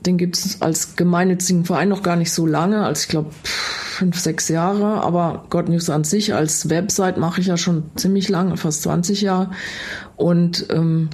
den 0.06 0.18
gibt 0.18 0.38
es 0.38 0.62
als 0.62 0.96
gemeinnützigen 0.96 1.66
Verein 1.66 1.90
noch 1.90 2.04
gar 2.04 2.16
nicht 2.16 2.32
so 2.32 2.46
lange, 2.46 2.86
als 2.86 3.04
ich 3.04 3.10
glaube 3.10 3.32
fünf, 3.44 4.20
sechs 4.20 4.48
Jahre. 4.48 5.02
Aber 5.02 5.46
God 5.50 5.70
News 5.70 5.90
an 5.90 6.04
sich 6.04 6.34
als 6.34 6.70
Website 6.70 7.18
mache 7.18 7.42
ich 7.42 7.48
ja 7.48 7.58
schon 7.58 7.84
ziemlich 7.96 8.30
lange, 8.30 8.56
fast 8.58 8.84
20 8.84 9.22
Jahre. 9.22 9.52
Und 10.16 10.68
ähm, 10.70 11.10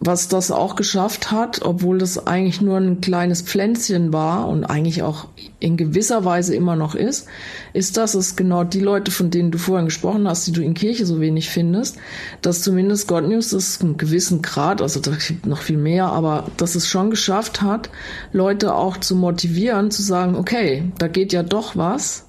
was 0.00 0.28
das 0.28 0.52
auch 0.52 0.76
geschafft 0.76 1.32
hat, 1.32 1.62
obwohl 1.62 1.98
das 1.98 2.26
eigentlich 2.26 2.60
nur 2.60 2.76
ein 2.76 3.00
kleines 3.00 3.42
Pflänzchen 3.42 4.12
war 4.12 4.48
und 4.48 4.64
eigentlich 4.64 5.02
auch 5.02 5.26
in 5.58 5.76
gewisser 5.76 6.24
Weise 6.24 6.54
immer 6.54 6.76
noch 6.76 6.94
ist, 6.94 7.26
ist, 7.72 7.96
dass 7.96 8.14
es 8.14 8.36
genau 8.36 8.62
die 8.62 8.80
Leute, 8.80 9.10
von 9.10 9.30
denen 9.30 9.50
du 9.50 9.58
vorhin 9.58 9.86
gesprochen 9.86 10.28
hast, 10.28 10.46
die 10.46 10.52
du 10.52 10.62
in 10.62 10.74
Kirche 10.74 11.04
so 11.04 11.20
wenig 11.20 11.50
findest, 11.50 11.96
dass 12.42 12.62
zumindest 12.62 13.08
God 13.08 13.26
News 13.26 13.50
das 13.50 13.80
einen 13.80 13.96
gewissen 13.96 14.40
Grad, 14.40 14.82
also 14.82 15.00
da 15.00 15.10
gibt 15.10 15.46
noch 15.46 15.62
viel 15.62 15.78
mehr, 15.78 16.06
aber 16.06 16.46
dass 16.56 16.76
es 16.76 16.86
schon 16.86 17.10
geschafft 17.10 17.60
hat, 17.60 17.90
Leute 18.32 18.74
auch 18.74 18.98
zu 18.98 19.16
motivieren, 19.16 19.90
zu 19.90 20.02
sagen, 20.02 20.36
okay, 20.36 20.84
da 20.98 21.08
geht 21.08 21.32
ja 21.32 21.42
doch 21.42 21.74
was. 21.74 22.26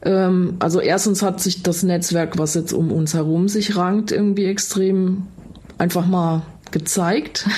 Ähm, 0.00 0.56
also 0.58 0.80
erstens 0.80 1.20
hat 1.20 1.40
sich 1.40 1.62
das 1.62 1.82
Netzwerk, 1.82 2.38
was 2.38 2.54
jetzt 2.54 2.72
um 2.72 2.90
uns 2.92 3.12
herum 3.12 3.48
sich 3.48 3.76
rankt, 3.76 4.10
irgendwie 4.10 4.46
extrem 4.46 5.26
einfach 5.76 6.06
mal 6.06 6.42
gezeigt. 6.72 7.46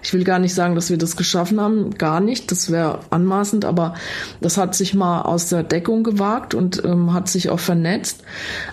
Ich 0.00 0.14
will 0.14 0.22
gar 0.22 0.38
nicht 0.38 0.54
sagen, 0.54 0.74
dass 0.74 0.90
wir 0.90 0.96
das 0.96 1.16
geschaffen 1.16 1.60
haben, 1.60 1.90
gar 1.98 2.20
nicht, 2.20 2.52
das 2.52 2.70
wäre 2.70 3.00
anmaßend, 3.10 3.64
aber 3.64 3.94
das 4.40 4.56
hat 4.56 4.74
sich 4.74 4.94
mal 4.94 5.22
aus 5.22 5.48
der 5.48 5.64
Deckung 5.64 6.04
gewagt 6.04 6.54
und 6.54 6.84
ähm, 6.84 7.12
hat 7.12 7.28
sich 7.28 7.50
auch 7.50 7.58
vernetzt. 7.58 8.22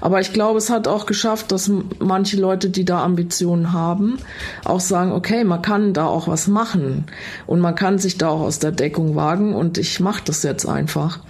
Aber 0.01 0.21
ich 0.21 0.33
glaube, 0.33 0.59
es 0.59 0.69
hat 0.69 0.87
auch 0.87 1.07
geschafft, 1.07 1.51
dass 1.51 1.71
manche 1.99 2.37
Leute, 2.37 2.69
die 2.69 2.85
da 2.85 3.03
Ambitionen 3.03 3.73
haben, 3.73 4.17
auch 4.65 4.79
sagen, 4.79 5.13
okay, 5.13 5.43
man 5.43 5.63
kann 5.63 5.93
da 5.93 6.05
auch 6.05 6.27
was 6.27 6.47
machen 6.47 7.05
und 7.47 7.59
man 7.59 7.75
kann 7.75 7.97
sich 7.97 8.17
da 8.17 8.29
auch 8.29 8.41
aus 8.41 8.59
der 8.59 8.71
Deckung 8.71 9.15
wagen 9.15 9.55
und 9.55 9.77
ich 9.77 9.99
mache 9.99 10.21
das 10.25 10.43
jetzt 10.43 10.67
einfach. 10.67 11.21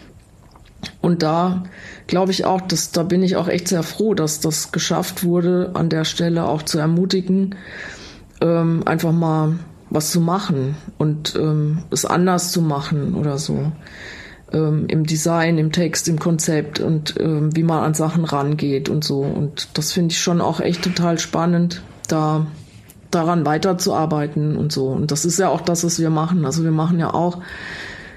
Und 1.02 1.24
da 1.24 1.64
glaube 2.08 2.32
ich 2.32 2.46
auch, 2.46 2.62
dass 2.62 2.92
da 2.92 3.04
bin 3.04 3.24
ich 3.24 3.36
auch 3.36 3.48
echt 3.48 3.68
sehr 3.68 3.84
froh, 3.84 4.14
dass 4.14 4.40
das 4.40 4.72
geschafft 4.72 5.24
wurde, 5.24 5.72
an 5.74 5.90
der 5.90 6.06
Stelle 6.06 6.46
auch 6.46 6.64
zu 6.64 6.78
ermutigen, 6.80 7.56
ähm, 8.42 8.84
einfach 8.86 9.12
mal 9.12 9.60
was 9.90 10.12
zu 10.12 10.20
machen 10.20 10.76
und 10.98 11.36
ähm, 11.36 11.84
es 11.92 12.06
anders 12.06 12.52
zu 12.52 12.62
machen 12.62 13.16
oder 13.16 13.38
so. 13.38 13.72
Ähm, 14.52 14.86
Im 14.88 15.06
Design, 15.06 15.58
im 15.58 15.72
Text, 15.72 16.08
im 16.08 16.20
Konzept 16.20 16.80
und 16.80 17.16
ähm, 17.20 17.56
wie 17.56 17.64
man 17.64 17.84
an 17.84 17.94
Sachen 17.94 18.26
rangeht 18.26 18.90
und 18.90 19.04
so. 19.04 19.22
Und 19.22 19.70
das 19.78 19.92
finde 19.92 20.12
ich 20.12 20.22
schon 20.22 20.42
auch 20.42 20.60
echt 20.60 20.84
total 20.84 21.18
spannend, 21.20 21.82
da 22.08 22.46
daran 23.12 23.46
weiterzuarbeiten 23.46 24.58
und 24.58 24.72
so. 24.72 24.88
Und 24.88 25.12
das 25.12 25.26
ist 25.26 25.40
ja 25.40 25.50
auch 25.50 25.62
das, 25.62 25.84
was 25.84 26.00
wir 26.00 26.10
machen. 26.10 26.46
Also 26.46 26.64
wir 26.64 26.72
machen 26.72 27.00
ja 27.00 27.14
auch 27.14 27.40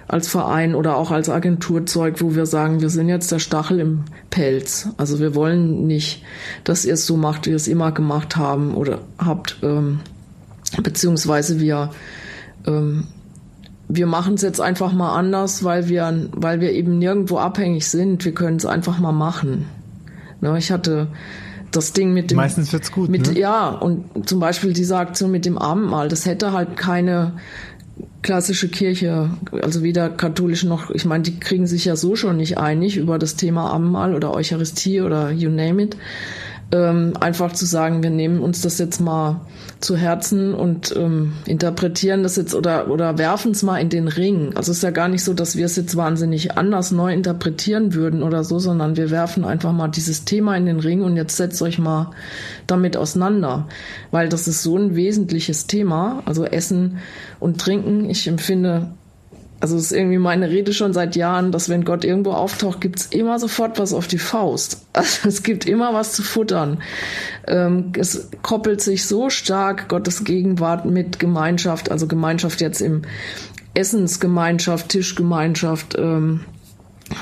als 0.09 0.27
Verein 0.29 0.75
oder 0.75 0.97
auch 0.97 1.11
als 1.11 1.29
Agenturzeug, 1.29 2.21
wo 2.21 2.35
wir 2.35 2.47
sagen, 2.47 2.81
wir 2.81 2.89
sind 2.89 3.09
jetzt 3.09 3.31
der 3.31 3.39
Stachel 3.39 3.79
im 3.79 4.05
Pelz. 4.31 4.89
Also 4.97 5.21
wir 5.21 5.35
wollen 5.35 5.87
nicht, 5.87 6.25
dass 6.65 6.85
ihr 6.85 6.95
es 6.95 7.07
so 7.07 7.17
macht, 7.17 7.47
wie 7.47 7.51
ihr 7.51 7.57
es 7.57 7.69
immer 7.69 7.93
gemacht 7.93 8.37
haben 8.37 8.75
oder 8.75 9.01
habt, 9.19 9.59
ähm, 9.63 10.01
beziehungsweise 10.83 11.61
wir 11.61 11.91
ähm, 12.67 13.05
wir 13.89 14.07
machen 14.07 14.35
es 14.35 14.43
jetzt 14.43 14.61
einfach 14.61 14.93
mal 14.93 15.15
anders, 15.17 15.65
weil 15.65 15.89
wir, 15.89 16.29
weil 16.33 16.61
wir 16.61 16.73
eben 16.73 16.99
nirgendwo 16.99 17.39
abhängig 17.39 17.89
sind. 17.89 18.25
Wir 18.25 18.33
können 18.33 18.59
es 18.59 18.67
einfach 18.67 18.99
mal 18.99 19.13
machen. 19.13 19.67
Ne, 20.41 20.57
ich 20.59 20.71
hatte 20.71 21.09
das 21.71 21.93
Ding 21.95 22.13
mit 22.13 22.31
dem. 22.31 22.37
Meistens 22.37 22.73
wird's 22.73 22.93
gut. 22.93 23.09
Mit, 23.09 23.33
ne? 23.33 23.39
Ja, 23.39 23.69
und 23.69 24.29
zum 24.29 24.41
Beispiel 24.41 24.73
diese 24.75 24.97
Aktion 24.97 25.31
mit 25.31 25.47
dem 25.47 25.59
Abendmahl, 25.59 26.09
das 26.09 26.27
hätte 26.27 26.53
halt 26.53 26.77
keine 26.77 27.33
klassische 28.23 28.69
Kirche, 28.69 29.31
also 29.63 29.83
weder 29.83 30.11
katholisch 30.11 30.65
noch, 30.65 30.91
ich 30.91 31.05
meine, 31.05 31.23
die 31.23 31.39
kriegen 31.39 31.67
sich 31.67 31.85
ja 31.85 31.97
so 31.97 32.17
schon 32.17 32.37
nicht 32.37 32.59
einig 32.59 32.97
über 32.97 33.19
das 33.19 33.37
Thema 33.37 33.71
Abendmahl 33.71 34.15
oder 34.15 34.35
Eucharistie 34.35 35.01
oder 35.01 35.31
you 35.31 35.51
name 35.51 35.83
it. 35.83 35.97
Ähm, 36.71 37.15
einfach 37.21 37.53
zu 37.53 37.65
sagen, 37.65 38.03
wir 38.03 38.11
nehmen 38.11 38.41
uns 38.41 38.61
das 38.61 38.79
jetzt 38.79 39.01
mal 39.01 39.41
zu 39.81 39.97
Herzen 39.97 40.55
und 40.55 40.95
ähm, 40.97 41.35
interpretieren 41.47 42.23
das 42.25 42.37
jetzt 42.37 42.55
oder, 42.55 42.91
oder 42.91 43.17
werfen 43.17 43.53
es 43.53 43.63
mal 43.63 43.79
in 43.79 43.89
den 43.89 44.09
Ring. 44.09 44.53
Also 44.57 44.73
es 44.73 44.79
ist 44.79 44.83
ja 44.83 44.91
gar 44.91 45.09
nicht 45.09 45.23
so, 45.23 45.35
dass 45.35 45.57
wir 45.57 45.67
es 45.67 45.77
jetzt 45.77 45.97
wahnsinnig 45.97 46.57
anders 46.57 46.91
neu 46.91 47.13
interpretieren 47.13 47.95
würden 47.95 48.23
oder 48.23 48.43
so, 48.43 48.59
sondern 48.59 48.97
wir 48.97 49.11
werfen 49.11 49.45
einfach 49.45 49.73
mal 49.73 49.89
dieses 49.89 50.25
Thema 50.25 50.57
in 50.57 50.67
den 50.67 50.81
Ring 50.81 51.03
und 51.03 51.17
jetzt 51.17 51.37
setzt 51.37 51.63
euch 51.63 51.79
mal 51.79 52.11
damit 52.67 52.97
auseinander. 52.97 53.69
Weil 54.11 54.29
das 54.29 54.49
ist 54.49 54.63
so 54.63 54.77
ein 54.77 54.97
wesentliches 54.97 55.69
Thema, 55.69 56.23
also 56.25 56.45
Essen 56.45 56.99
und 57.39 57.61
Trinken. 57.61 58.11
Ich 58.11 58.27
empfinde 58.27 58.91
Also 59.61 59.77
es 59.77 59.87
ist 59.87 59.93
irgendwie 59.93 60.19
meine 60.19 60.51
Rede 60.51 60.73
schon 60.73 60.93
seit 60.93 61.17
Jahren, 61.17 61.51
dass 61.51 61.69
wenn 61.69 61.85
Gott 61.85 62.05
irgendwo 62.05 62.31
auftaucht, 62.31 62.81
gibt's 62.81 63.07
immer 63.07 63.41
sofort 63.41 63.79
was 63.79 63.93
auf 63.93 64.07
die 64.07 64.19
Faust. 64.19 64.85
Also 64.99 65.29
es 65.29 65.45
gibt 65.45 65.67
immer 65.67 65.95
was 65.95 66.13
zu 66.13 66.23
futtern. 66.23 66.83
Ähm, 67.47 67.93
es 67.97 68.31
koppelt 68.43 68.81
sich 68.81 69.07
so 69.07 69.31
stark 69.31 69.89
Gottes 69.89 70.25
Gegenwart 70.25 70.87
mit 70.87 71.21
Gemeinschaft, 71.21 71.91
also 71.93 72.09
Gemeinschaft 72.09 72.61
jetzt 72.61 72.81
im 72.81 73.03
Essensgemeinschaft, 73.75 74.89
Tischgemeinschaft, 74.89 75.97
ähm, 75.97 76.41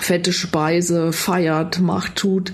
fette 0.01 0.33
Speise, 0.33 1.13
feiert, 1.13 1.81
macht, 1.81 2.17
tut. 2.17 2.53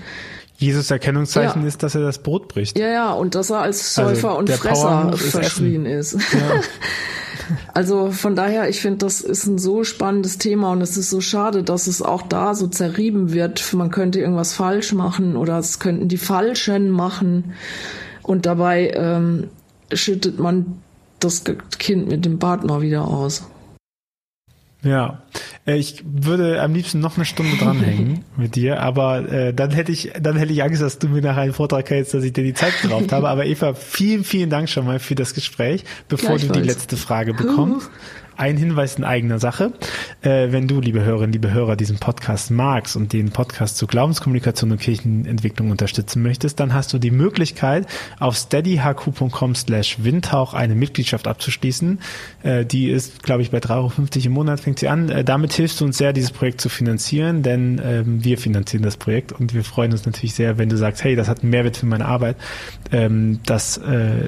Jesus 0.57 0.91
Erkennungszeichen 0.91 1.61
ja. 1.61 1.67
ist, 1.67 1.83
dass 1.83 1.95
er 1.95 2.01
das 2.01 2.19
Brot 2.19 2.47
bricht. 2.47 2.77
Ja, 2.77 2.87
ja, 2.87 3.13
und 3.13 3.35
dass 3.35 3.49
er 3.49 3.59
als 3.59 3.97
also 3.97 4.15
Säufer 4.15 4.29
also 4.29 4.39
und 4.39 4.49
Fresser 4.49 5.13
verschrien 5.15 5.85
ist. 5.85 6.13
ist. 6.13 6.33
Ja. 6.33 6.39
Also 7.73 8.11
von 8.11 8.35
daher, 8.35 8.69
ich 8.69 8.81
finde, 8.81 8.99
das 8.99 9.21
ist 9.21 9.45
ein 9.45 9.57
so 9.57 9.83
spannendes 9.83 10.37
Thema 10.37 10.71
und 10.71 10.81
es 10.81 10.97
ist 10.97 11.09
so 11.09 11.21
schade, 11.21 11.63
dass 11.63 11.87
es 11.87 12.01
auch 12.01 12.21
da 12.21 12.53
so 12.53 12.67
zerrieben 12.67 13.33
wird. 13.33 13.73
Man 13.73 13.91
könnte 13.91 14.19
irgendwas 14.19 14.53
falsch 14.53 14.93
machen 14.93 15.35
oder 15.35 15.57
es 15.57 15.79
könnten 15.79 16.07
die 16.07 16.17
Falschen 16.17 16.89
machen 16.89 17.53
und 18.21 18.45
dabei 18.45 18.91
ähm, 18.95 19.49
schüttet 19.91 20.39
man 20.39 20.77
das 21.19 21.43
Kind 21.79 22.07
mit 22.09 22.25
dem 22.25 22.39
Partner 22.39 22.81
wieder 22.81 23.07
aus. 23.07 23.43
Ja, 24.83 25.23
äh, 25.65 25.77
ich 25.77 26.03
würde 26.05 26.61
am 26.61 26.73
liebsten 26.73 26.99
noch 26.99 27.15
eine 27.15 27.25
Stunde 27.25 27.55
dranhängen 27.57 28.25
mit 28.37 28.55
dir, 28.55 28.81
aber 28.81 29.31
äh, 29.31 29.53
dann 29.53 29.71
hätte 29.71 29.91
ich, 29.91 30.11
dann 30.19 30.35
hätte 30.35 30.51
ich 30.51 30.61
Angst, 30.61 30.81
dass 30.81 30.99
du 30.99 31.07
mir 31.07 31.21
nach 31.21 31.37
einem 31.37 31.53
Vortrag 31.53 31.89
hältst, 31.89 32.13
dass 32.13 32.23
ich 32.23 32.33
dir 32.33 32.43
die 32.43 32.53
Zeit 32.53 32.73
geraubt 32.81 33.11
habe. 33.11 33.29
Aber 33.29 33.45
Eva, 33.45 33.73
vielen, 33.73 34.23
vielen 34.23 34.49
Dank 34.49 34.69
schon 34.69 34.85
mal 34.85 34.99
für 34.99 35.15
das 35.15 35.33
Gespräch, 35.33 35.85
bevor 36.09 36.37
du 36.37 36.49
die 36.49 36.59
letzte 36.59 36.97
Frage 36.97 37.33
bekommst. 37.33 37.89
Ein 38.35 38.57
Hinweis 38.57 38.95
in 38.95 39.03
eigener 39.03 39.39
Sache. 39.39 39.73
Äh, 40.21 40.51
wenn 40.51 40.67
du, 40.67 40.81
liebe 40.81 41.03
Hörerinnen, 41.03 41.33
liebe 41.33 41.51
Hörer, 41.51 41.75
diesen 41.75 41.97
Podcast 41.97 42.51
magst 42.51 42.95
und 42.95 43.13
den 43.13 43.31
Podcast 43.31 43.77
zu 43.77 43.87
Glaubenskommunikation 43.87 44.71
und 44.71 44.79
Kirchenentwicklung 44.79 45.71
unterstützen 45.71 46.23
möchtest, 46.23 46.59
dann 46.59 46.73
hast 46.73 46.93
du 46.93 46.97
die 46.97 47.11
Möglichkeit, 47.11 47.87
auf 48.19 48.35
steadyhq.com 48.35 49.55
slash 49.55 50.03
windhauch 50.03 50.53
eine 50.53 50.75
Mitgliedschaft 50.75 51.27
abzuschließen. 51.27 51.99
Äh, 52.43 52.65
die 52.65 52.89
ist, 52.89 53.23
glaube 53.23 53.41
ich, 53.41 53.51
bei 53.51 53.59
3,50 53.59 53.69
Euro 53.69 54.25
im 54.25 54.31
Monat 54.31 54.59
fängt 54.59 54.79
sie 54.79 54.87
an. 54.87 55.09
Äh, 55.09 55.23
damit 55.23 55.53
hilfst 55.53 55.79
du 55.81 55.85
uns 55.85 55.97
sehr, 55.97 56.13
dieses 56.13 56.31
Projekt 56.31 56.61
zu 56.61 56.69
finanzieren, 56.69 57.43
denn 57.43 57.81
ähm, 57.83 58.23
wir 58.23 58.37
finanzieren 58.37 58.83
das 58.83 58.97
Projekt 58.97 59.31
und 59.31 59.53
wir 59.53 59.63
freuen 59.63 59.91
uns 59.91 60.05
natürlich 60.05 60.33
sehr, 60.33 60.57
wenn 60.57 60.69
du 60.69 60.77
sagst, 60.77 61.03
hey, 61.03 61.15
das 61.15 61.27
hat 61.27 61.41
einen 61.41 61.51
Mehrwert 61.51 61.77
für 61.77 61.85
meine 61.85 62.05
Arbeit. 62.05 62.37
Ähm, 62.91 63.39
das 63.45 63.77
äh, 63.77 64.27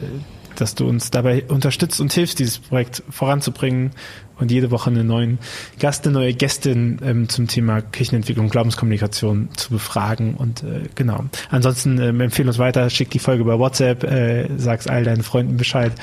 dass 0.61 0.75
du 0.75 0.87
uns 0.87 1.11
dabei 1.11 1.43
unterstützt 1.47 1.99
und 1.99 2.13
hilfst, 2.13 2.39
dieses 2.39 2.59
Projekt 2.59 3.03
voranzubringen 3.09 3.91
und 4.37 4.51
jede 4.51 4.71
Woche 4.71 4.89
einen 4.89 5.07
neuen 5.07 5.39
Gast, 5.79 6.05
eine 6.05 6.13
neue 6.13 6.33
Gästin 6.33 6.99
ähm, 7.03 7.29
zum 7.29 7.47
Thema 7.47 7.81
Kirchenentwicklung, 7.81 8.49
Glaubenskommunikation 8.49 9.49
zu 9.55 9.71
befragen. 9.71 10.35
Und 10.35 10.63
äh, 10.63 10.83
genau. 10.95 11.25
Ansonsten 11.49 11.99
ähm, 11.99 12.21
empfehle 12.21 12.49
uns 12.49 12.59
weiter, 12.59 12.89
schick 12.89 13.09
die 13.11 13.19
Folge 13.19 13.45
bei 13.45 13.57
WhatsApp, 13.57 14.03
äh, 14.03 14.49
sag's 14.57 14.87
all 14.87 15.03
deinen 15.03 15.23
Freunden 15.23 15.57
Bescheid, 15.57 15.93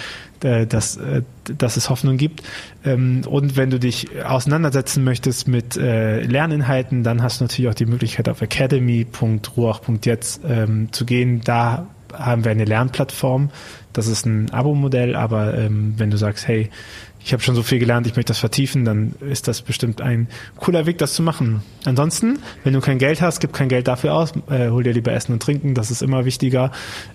äh, 0.43 0.67
dass, 0.67 0.97
äh, 0.97 1.23
dass 1.57 1.77
es 1.77 1.91
Hoffnung 1.91 2.17
gibt. 2.17 2.43
Ähm, 2.85 3.23
und 3.27 3.57
wenn 3.57 3.71
du 3.71 3.79
dich 3.79 4.09
auseinandersetzen 4.25 5.05
möchtest 5.05 5.49
mit 5.49 5.77
äh, 5.77 6.23
Lerninhalten, 6.23 7.03
dann 7.03 7.23
hast 7.23 7.41
du 7.41 7.45
natürlich 7.45 7.71
auch 7.71 7.75
die 7.75 7.87
Möglichkeit 7.87 8.29
auf 8.29 8.41
academy.ruach.jetzt 8.41 10.41
ähm, 10.47 10.93
zu 10.93 11.05
gehen. 11.05 11.43
Da 11.45 11.89
haben 12.13 12.45
wir 12.45 12.51
eine 12.51 12.65
Lernplattform. 12.65 13.51
Das 13.93 14.07
ist 14.07 14.27
ein 14.27 14.51
Abo-Modell, 14.51 15.17
aber 15.17 15.55
ähm, 15.57 15.95
wenn 15.97 16.11
du 16.11 16.17
sagst, 16.17 16.49
hey, 16.49 16.71
ich 17.25 17.33
habe 17.33 17.43
schon 17.43 17.55
so 17.55 17.63
viel 17.63 17.79
gelernt, 17.79 18.07
ich 18.07 18.17
möchte 18.17 18.31
das 18.31 18.39
vertiefen, 18.39 18.85
dann 18.85 19.15
ist 19.21 19.47
das 19.47 19.63
bestimmt 19.63 20.01
ein 20.01 20.29
cooler 20.57 20.87
Weg, 20.87 20.99
das 20.99 21.15
zu 21.15 21.23
machen. 21.23 21.63
Ansonsten, 21.85 22.41
wenn 22.65 22.73
du 22.73 22.81
kein 22.81 22.99
Geld 22.99 23.23
hast, 23.23 23.41
gib 23.41 23.53
kein 23.53 23.69
Geld 23.69 23.87
dafür 23.87 24.15
aus, 24.15 24.33
äh, 24.51 24.71
hol 24.71 24.83
dir 24.83 24.93
lieber 24.93 25.13
Essen 25.13 25.33
und 25.33 25.43
Trinken, 25.43 25.75
das 25.75 25.91
ist 25.91 26.03
immer 26.03 26.25
wichtiger. 26.25 26.73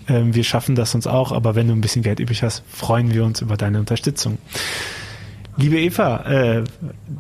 Ähm, 0.08 0.34
wir 0.34 0.44
schaffen 0.44 0.76
das 0.76 0.96
uns 0.96 1.08
auch, 1.08 1.32
aber 1.32 1.56
wenn 1.56 1.68
du 1.68 1.74
ein 1.74 1.82
bisschen 1.82 2.04
Geld 2.04 2.20
übrig 2.20 2.44
hast, 2.44 2.64
freuen 2.70 3.14
wir 3.14 3.26
uns 3.26 3.42
über 3.42 3.58
deine 3.58 3.80
Unterstützung. 3.80 4.38
Liebe 5.60 5.80
Eva, 5.80 6.24
äh, 6.26 6.64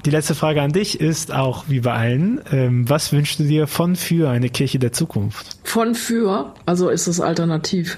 die 0.05 0.11
letzte 0.11 0.35
Frage 0.35 0.61
an 0.61 0.71
dich 0.71 0.99
ist 0.99 1.33
auch 1.33 1.65
wie 1.69 1.79
bei 1.79 1.93
allen, 1.93 2.39
ähm, 2.51 2.87
was 2.87 3.11
wünschst 3.11 3.39
du 3.39 3.43
dir 3.45 3.65
von 3.65 3.95
für 3.95 4.29
eine 4.29 4.49
Kirche 4.49 4.77
der 4.77 4.93
Zukunft? 4.93 5.57
Von 5.63 5.95
für, 5.95 6.53
also 6.67 6.89
ist 6.89 7.07
es 7.07 7.19
alternativ. 7.19 7.97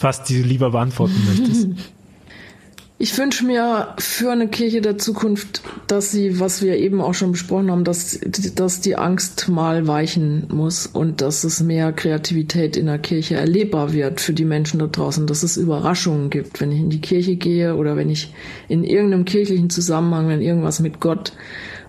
Was 0.00 0.24
du 0.24 0.34
lieber 0.34 0.70
beantworten 0.70 1.14
möchtest. 1.28 1.68
Ich 2.96 3.18
wünsche 3.18 3.44
mir 3.44 3.94
für 3.98 4.30
eine 4.30 4.46
Kirche 4.46 4.80
der 4.80 4.98
Zukunft, 4.98 5.62
dass 5.88 6.12
sie, 6.12 6.38
was 6.38 6.62
wir 6.62 6.76
eben 6.76 7.00
auch 7.00 7.12
schon 7.12 7.32
besprochen 7.32 7.72
haben, 7.72 7.82
dass, 7.82 8.20
dass 8.54 8.80
die 8.82 8.94
Angst 8.94 9.48
mal 9.48 9.88
weichen 9.88 10.46
muss 10.52 10.86
und 10.86 11.20
dass 11.20 11.42
es 11.42 11.60
mehr 11.60 11.92
Kreativität 11.92 12.76
in 12.76 12.86
der 12.86 13.00
Kirche 13.00 13.34
erlebbar 13.34 13.92
wird 13.92 14.20
für 14.20 14.32
die 14.32 14.44
Menschen 14.44 14.78
da 14.78 14.86
draußen, 14.86 15.26
dass 15.26 15.42
es 15.42 15.56
Überraschungen 15.56 16.30
gibt, 16.30 16.60
wenn 16.60 16.70
ich 16.70 16.78
in 16.78 16.90
die 16.90 17.00
Kirche 17.00 17.34
gehe 17.34 17.74
oder 17.74 17.96
wenn 17.96 18.10
ich 18.10 18.32
in 18.68 18.84
irgendeinem 18.84 19.24
kirchlichen 19.24 19.70
Zusammenhang, 19.70 20.28
wenn 20.28 20.40
irgendwas 20.40 20.78
mit 20.78 21.00
Gott 21.00 21.32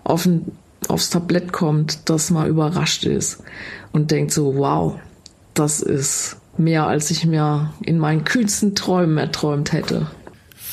auf 0.02 0.26
ein, 0.26 0.50
aufs 0.88 1.10
Tablett 1.10 1.52
kommt, 1.52 2.10
dass 2.10 2.32
man 2.32 2.48
überrascht 2.48 3.04
ist 3.04 3.44
und 3.92 4.10
denkt 4.10 4.32
so, 4.32 4.56
wow, 4.56 4.96
das 5.54 5.80
ist 5.80 6.36
mehr, 6.58 6.88
als 6.88 7.12
ich 7.12 7.24
mir 7.26 7.72
in 7.84 7.98
meinen 8.00 8.24
kühnsten 8.24 8.74
Träumen 8.74 9.18
erträumt 9.18 9.72
hätte. 9.72 10.08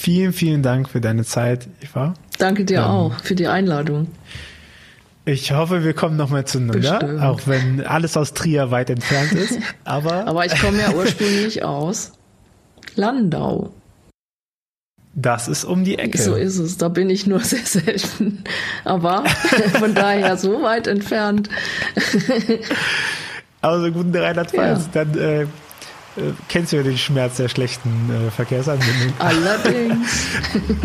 Vielen, 0.03 0.33
vielen 0.33 0.63
Dank 0.63 0.89
für 0.89 0.99
deine 0.99 1.23
Zeit, 1.23 1.69
Eva. 1.81 2.13
Danke 2.37 2.65
dir 2.65 2.79
ähm, 2.79 2.83
auch 2.83 3.19
für 3.23 3.35
die 3.35 3.47
Einladung. 3.47 4.09
Ich 5.23 5.53
hoffe, 5.53 5.85
wir 5.85 5.93
kommen 5.93 6.17
nochmal 6.17 6.43
zueinander, 6.43 7.19
auch 7.21 7.39
wenn 7.45 7.85
alles 7.85 8.17
aus 8.17 8.33
Trier 8.33 8.69
weit 8.69 8.89
entfernt 8.89 9.31
ist. 9.31 9.57
Aber, 9.85 10.27
aber 10.27 10.45
ich 10.45 10.59
komme 10.59 10.79
ja 10.79 10.93
ursprünglich 10.95 11.63
aus 11.63 12.11
Landau. 12.95 13.71
Das 15.15 15.47
ist 15.47 15.63
um 15.63 15.85
die 15.85 15.97
Ecke. 15.97 16.17
So 16.17 16.35
ist 16.35 16.57
es. 16.57 16.77
Da 16.77 16.89
bin 16.89 17.09
ich 17.09 17.25
nur 17.25 17.39
sehr 17.39 17.65
selten. 17.65 18.43
Aber 18.83 19.23
von 19.79 19.95
daher 19.95 20.35
so 20.35 20.63
weit 20.63 20.87
entfernt. 20.87 21.47
Also 23.61 23.89
guten 23.89 24.13
Rheinland-Pfalz. 24.13 24.89
Ja. 24.93 25.05
Dann 25.05 25.17
äh, 25.17 25.47
äh, 26.17 26.31
kennst 26.47 26.71
du 26.71 26.77
ja 26.77 26.83
den 26.83 26.97
Schmerz 26.97 27.37
der 27.37 27.49
schlechten 27.49 27.89
äh, 28.09 28.31
Verkehrsanbindung. 28.31 29.13
Allerdings. 29.19 30.27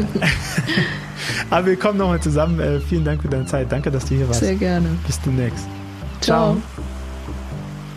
Aber 1.51 1.67
wir 1.67 1.77
kommen 1.77 1.99
nochmal 1.99 2.21
zusammen. 2.21 2.61
Äh, 2.61 2.81
vielen 2.81 3.05
Dank 3.05 3.23
für 3.23 3.29
deine 3.29 3.47
Zeit. 3.47 3.71
Danke, 3.71 3.91
dass 3.91 4.07
du 4.07 4.15
hier 4.15 4.29
warst. 4.29 4.41
Sehr 4.41 4.55
gerne. 4.55 4.89
Bis 5.07 5.21
demnächst. 5.21 5.67
Ciao. 6.21 6.55
Ciao. 6.55 6.63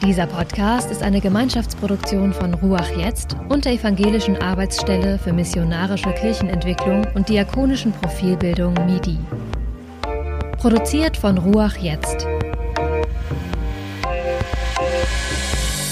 Dieser 0.04 0.26
Podcast 0.26 0.90
ist 0.90 1.04
eine 1.04 1.22
Gemeinschaftsproduktion 1.22 2.34
von 2.34 2.56
Ruach 2.56 2.90
Jetzt 2.98 3.36
und 3.50 3.66
der 3.66 3.74
Evangelischen 3.74 4.36
Arbeitsstelle 4.36 5.20
für 5.20 5.32
missionarische 5.32 6.12
Kirchenentwicklung 6.14 7.06
und 7.14 7.30
diakonischen 7.30 7.92
Profilbildung 7.92 8.74
MIDI. 8.88 9.20
Produziert 10.58 11.18
von 11.18 11.38
Ruach 11.38 11.78
Jetzt. 11.78 12.26